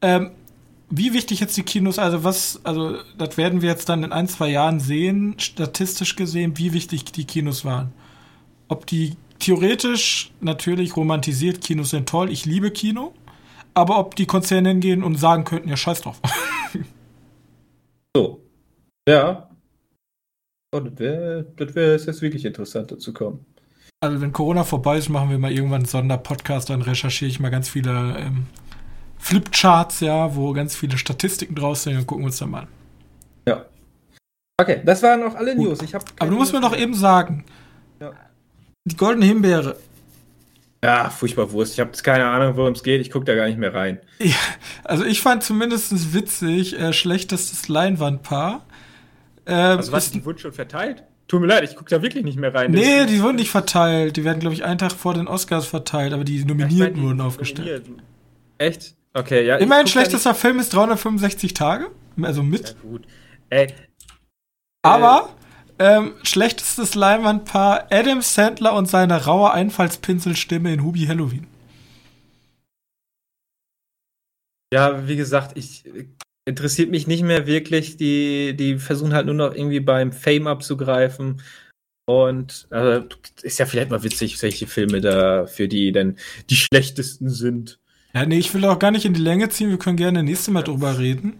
Ähm, 0.00 0.30
wie 0.94 1.14
wichtig 1.14 1.40
jetzt 1.40 1.56
die 1.56 1.62
Kinos, 1.62 1.98
also 1.98 2.22
was, 2.22 2.60
also 2.64 2.98
das 3.16 3.38
werden 3.38 3.62
wir 3.62 3.70
jetzt 3.70 3.88
dann 3.88 4.04
in 4.04 4.12
ein, 4.12 4.28
zwei 4.28 4.50
Jahren 4.50 4.78
sehen, 4.78 5.34
statistisch 5.38 6.16
gesehen, 6.16 6.58
wie 6.58 6.74
wichtig 6.74 7.04
die 7.06 7.24
Kinos 7.24 7.64
waren. 7.64 7.92
Ob 8.68 8.86
die 8.86 9.16
theoretisch 9.38 10.32
natürlich 10.42 10.94
romantisiert, 10.94 11.62
Kinos 11.62 11.90
sind 11.90 12.10
toll, 12.10 12.30
ich 12.30 12.44
liebe 12.44 12.70
Kino, 12.70 13.14
aber 13.72 13.98
ob 13.98 14.16
die 14.16 14.26
Konzerne 14.26 14.68
hingehen 14.68 15.02
und 15.02 15.16
sagen 15.16 15.44
könnten, 15.44 15.70
ja, 15.70 15.78
scheiß 15.78 16.02
drauf. 16.02 16.20
so, 18.14 18.42
ja. 19.08 19.48
Oh, 20.74 20.80
das 20.80 20.98
wäre 20.98 21.46
das 21.56 21.74
wär 21.74 21.96
jetzt 21.96 22.20
wirklich 22.20 22.44
interessant 22.44 22.92
dazu 22.92 23.14
kommen. 23.14 23.46
Also 24.00 24.20
wenn 24.20 24.32
Corona 24.32 24.64
vorbei 24.64 24.98
ist, 24.98 25.08
machen 25.08 25.30
wir 25.30 25.38
mal 25.38 25.52
irgendwann 25.52 25.82
einen 25.82 25.86
Sonderpodcast, 25.86 26.68
dann 26.68 26.82
recherchiere 26.82 27.30
ich 27.30 27.40
mal 27.40 27.50
ganz 27.50 27.70
viele 27.70 28.18
ähm, 28.18 28.46
Flipcharts, 29.22 30.00
ja, 30.00 30.34
wo 30.34 30.52
ganz 30.52 30.74
viele 30.74 30.98
Statistiken 30.98 31.54
draus 31.54 31.84
sind, 31.84 31.94
dann 31.94 32.06
gucken 32.06 32.24
wir 32.24 32.26
uns 32.26 32.38
dann 32.38 32.50
mal 32.50 32.62
an. 32.62 32.68
Ja. 33.46 33.66
Okay, 34.60 34.82
das 34.84 35.00
waren 35.04 35.22
auch 35.22 35.36
alle 35.36 35.54
Gut. 35.54 35.68
News. 35.68 35.82
Ich 35.82 35.94
Aber 35.94 36.06
du 36.18 36.36
musst 36.36 36.52
mir 36.52 36.60
noch 36.60 36.76
eben 36.76 36.92
sagen, 36.92 37.44
ja. 38.00 38.12
die 38.84 38.96
goldene 38.96 39.26
Himbeere. 39.26 39.76
Ja, 40.84 41.08
furchtbar 41.08 41.52
Wurst. 41.52 41.74
Ich 41.74 41.80
habe 41.80 41.92
keine 42.02 42.24
Ahnung, 42.24 42.56
worum 42.56 42.72
es 42.72 42.82
geht. 42.82 43.00
Ich 43.00 43.12
gucke 43.12 43.24
da 43.24 43.36
gar 43.36 43.46
nicht 43.46 43.58
mehr 43.58 43.72
rein. 43.72 44.00
Ja, 44.18 44.34
also 44.82 45.04
ich 45.04 45.20
fand 45.20 45.44
zumindest 45.44 46.12
witzig, 46.12 46.78
äh, 46.78 46.92
schlechtestes 46.92 47.68
Leinwandpaar. 47.68 48.66
Ähm, 49.46 49.78
also 49.78 49.92
was, 49.92 50.10
die 50.10 50.24
wurden 50.24 50.38
schon 50.38 50.52
verteilt? 50.52 51.04
Tut 51.28 51.40
mir 51.40 51.46
leid, 51.46 51.62
ich 51.62 51.76
gucke 51.76 51.90
da 51.90 52.02
wirklich 52.02 52.24
nicht 52.24 52.38
mehr 52.38 52.52
rein. 52.52 52.72
Nee, 52.72 53.06
die 53.06 53.22
wurden 53.22 53.36
nicht 53.36 53.50
verteilt. 53.50 54.16
Die 54.16 54.24
werden, 54.24 54.40
glaube 54.40 54.54
ich, 54.54 54.64
einen 54.64 54.78
Tag 54.78 54.92
vor 54.92 55.14
den 55.14 55.28
Oscars 55.28 55.66
verteilt, 55.66 56.12
aber 56.12 56.24
die 56.24 56.44
Nominierten 56.44 56.76
ja, 56.76 56.86
ich 56.88 56.94
mein, 56.96 57.02
wurden 57.04 57.20
aufgestellt. 57.20 57.84
Nominiert. 57.84 58.04
Echt? 58.58 58.96
Okay, 59.14 59.46
ja. 59.46 59.56
Immerhin 59.56 59.86
schlechtester 59.86 60.34
Film 60.34 60.58
ist 60.58 60.72
365 60.72 61.54
Tage. 61.54 61.90
Also 62.20 62.42
mit. 62.42 62.68
Ja, 62.68 62.74
gut. 62.82 63.06
Ey. 63.50 63.74
Aber 64.82 65.34
äh, 65.78 65.96
ähm, 65.96 66.14
schlechtestes 66.22 66.94
Leinwandpaar 66.94 67.88
Adam 67.90 68.22
Sandler 68.22 68.74
und 68.74 68.86
seine 68.86 69.24
raue 69.24 69.52
Einfallspinselstimme 69.52 70.72
in 70.72 70.82
Hubi 70.82 71.06
Halloween. 71.06 71.46
Ja, 74.72 75.06
wie 75.06 75.16
gesagt, 75.16 75.56
ich 75.56 75.84
interessiert 76.46 76.90
mich 76.90 77.06
nicht 77.06 77.22
mehr 77.22 77.46
wirklich. 77.46 77.96
Die, 77.98 78.56
die 78.56 78.78
versuchen 78.78 79.12
halt 79.12 79.26
nur 79.26 79.34
noch 79.34 79.54
irgendwie 79.54 79.80
beim 79.80 80.12
Fame 80.12 80.46
abzugreifen. 80.46 81.42
Und 82.06 82.66
also, 82.70 83.06
ist 83.42 83.58
ja 83.58 83.66
vielleicht 83.66 83.90
mal 83.90 84.02
witzig, 84.02 84.40
welche 84.42 84.66
Filme 84.66 85.00
da 85.00 85.46
für 85.46 85.68
die 85.68 85.92
denn 85.92 86.16
die 86.48 86.56
schlechtesten 86.56 87.28
sind. 87.28 87.78
Ja, 88.14 88.26
nee, 88.26 88.38
ich 88.38 88.52
will 88.52 88.64
auch 88.66 88.78
gar 88.78 88.90
nicht 88.90 89.04
in 89.04 89.14
die 89.14 89.20
Länge 89.20 89.48
ziehen. 89.48 89.70
Wir 89.70 89.78
können 89.78 89.96
gerne 89.96 90.22
nächste 90.22 90.50
Mal 90.50 90.62
drüber 90.62 90.98
reden. 90.98 91.34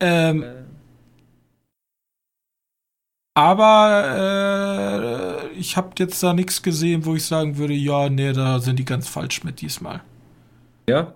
Ähm, 0.00 0.42
äh. 0.42 0.64
Aber 3.34 5.42
ich 5.56 5.76
habe 5.76 5.90
jetzt 5.98 6.22
da 6.22 6.32
nichts 6.32 6.62
gesehen, 6.62 7.04
wo 7.04 7.14
ich 7.14 7.24
sagen 7.24 7.58
würde, 7.58 7.74
ja, 7.74 8.08
nee, 8.08 8.32
da 8.32 8.60
sind 8.60 8.78
die 8.78 8.86
ganz 8.86 9.08
falsch 9.08 9.44
mit 9.44 9.60
diesmal. 9.60 10.00
Ja? 10.88 11.14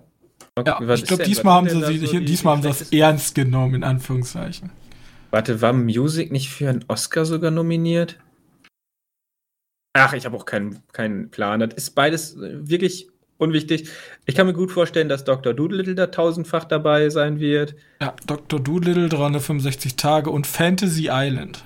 Okay, 0.55 0.87
ja, 0.87 0.95
ich 0.95 1.05
glaube, 1.05 1.23
diesmal 1.23 1.55
haben 1.55 1.69
sie, 1.69 1.81
so 1.81 1.89
die, 1.89 2.25
diesmal 2.25 2.57
haben 2.57 2.63
sie 2.63 2.69
das 2.69 2.93
ernst 2.93 3.35
genommen, 3.35 3.77
in 3.77 3.85
Anführungszeichen. 3.85 4.71
Warte, 5.31 5.63
war 5.63 5.73
Music 5.73 6.33
nicht 6.33 6.51
für 6.51 6.69
einen 6.69 6.85
Oscar 6.89 7.25
sogar 7.25 7.51
nominiert? 7.51 8.19
Ach, 9.95 10.13
ich 10.13 10.27
habe 10.27 10.37
auch 10.37 10.45
keinen, 10.45 10.83
keinen 10.93 11.31
Plan. 11.31 11.61
Das 11.61 11.73
ist 11.75 11.95
beides 11.95 12.37
wirklich 12.39 13.09
unwichtig. 13.41 13.89
Ich 14.27 14.35
kann 14.35 14.47
mir 14.47 14.53
gut 14.53 14.71
vorstellen, 14.71 15.09
dass 15.09 15.25
Dr. 15.25 15.55
Doolittle 15.55 15.95
da 15.95 16.07
tausendfach 16.09 16.65
dabei 16.65 17.09
sein 17.11 17.41
wird. 17.41 17.75
Ja, 18.01 18.15
Dr. 18.27 18.61
Doolittle 18.61 19.09
365 19.09 19.97
Tage 19.97 20.31
und 20.31 20.47
Fantasy 20.47 21.09
Island. 21.11 21.65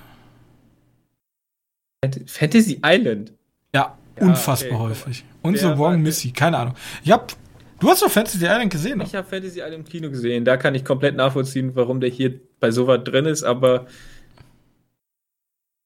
Fantasy 2.27 2.81
Island? 2.85 3.33
Ja, 3.73 3.97
ja 4.19 4.25
unfassbar 4.25 4.79
okay. 4.79 4.89
häufig. 4.89 5.25
Und 5.41 5.57
The 5.57 5.77
Wrong 5.77 6.01
Missy, 6.01 6.31
keine 6.31 6.57
Ahnung. 6.57 6.75
Ich 7.03 7.11
hab 7.11 7.33
Du 7.79 7.89
hast 7.89 8.01
doch 8.01 8.09
Fantasy 8.09 8.45
Island 8.45 8.71
gesehen, 8.71 8.99
ne? 8.99 9.03
Ich 9.03 9.13
habe 9.15 9.27
Fantasy 9.27 9.59
Island 9.59 9.73
im 9.73 9.85
Kino 9.85 10.09
gesehen. 10.09 10.45
Da 10.45 10.55
kann 10.55 10.75
ich 10.75 10.85
komplett 10.85 11.15
nachvollziehen, 11.15 11.75
warum 11.75 11.99
der 11.99 12.09
hier 12.09 12.39
bei 12.59 12.71
sowas 12.71 13.03
drin 13.03 13.25
ist, 13.25 13.43
aber 13.43 13.85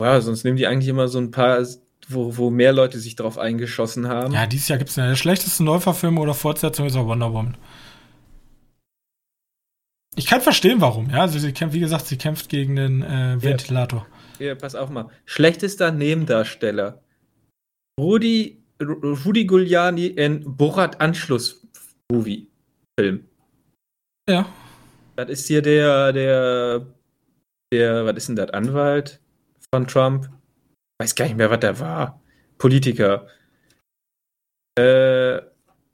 ja, 0.01 0.21
sonst 0.21 0.43
nehmen 0.43 0.57
die 0.57 0.67
eigentlich 0.67 0.87
immer 0.87 1.07
so 1.07 1.19
ein 1.19 1.31
paar, 1.31 1.65
wo, 2.09 2.35
wo 2.37 2.49
mehr 2.49 2.73
Leute 2.73 2.99
sich 2.99 3.15
drauf 3.15 3.37
eingeschossen 3.37 4.07
haben. 4.07 4.33
Ja, 4.33 4.47
dieses 4.47 4.67
Jahr 4.67 4.79
gibt 4.79 4.89
es 4.89 4.95
ja 4.95 5.07
der 5.07 5.15
schlechteste 5.15 5.63
Neuverfilmung 5.63 6.23
oder 6.23 6.33
Fortsetzung 6.33 6.87
ist 6.87 6.95
auch 6.95 7.05
Wonder 7.05 7.31
Woman. 7.31 7.55
Ich 10.15 10.25
kann 10.25 10.41
verstehen, 10.41 10.81
warum. 10.81 11.09
Ja, 11.11 11.21
also 11.21 11.39
sie 11.39 11.53
kämpft, 11.53 11.75
wie 11.75 11.79
gesagt, 11.79 12.07
sie 12.07 12.17
kämpft 12.17 12.49
gegen 12.49 12.75
den 12.75 13.03
äh, 13.03 13.41
Ventilator. 13.41 14.05
Ja, 14.39 14.47
ja, 14.47 14.55
pass 14.55 14.75
auf 14.75 14.89
mal. 14.89 15.09
Schlechtester 15.25 15.91
Nebendarsteller. 15.91 17.01
Rudi, 17.99 18.63
Rudi 18.81 19.45
Giuliani 19.45 20.07
in 20.07 20.57
Borat 20.57 20.99
Anschluss 20.99 21.65
Movie, 22.11 22.49
Film. 22.99 23.25
Ja. 24.27 24.47
Das 25.15 25.29
ist 25.29 25.47
hier 25.47 25.61
der, 25.61 26.11
der, 26.11 26.85
der, 27.71 28.05
was 28.05 28.17
ist 28.17 28.29
denn 28.29 28.35
das, 28.35 28.49
Anwalt 28.49 29.21
von 29.73 29.85
Trump? 29.85 30.29
Weiß 30.99 31.15
gar 31.15 31.25
nicht 31.25 31.37
mehr, 31.37 31.49
was 31.49 31.59
der 31.59 31.79
war. 31.79 32.21
Politiker. 32.57 33.27
Äh, 34.77 35.39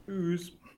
Tschüss. 0.05 0.56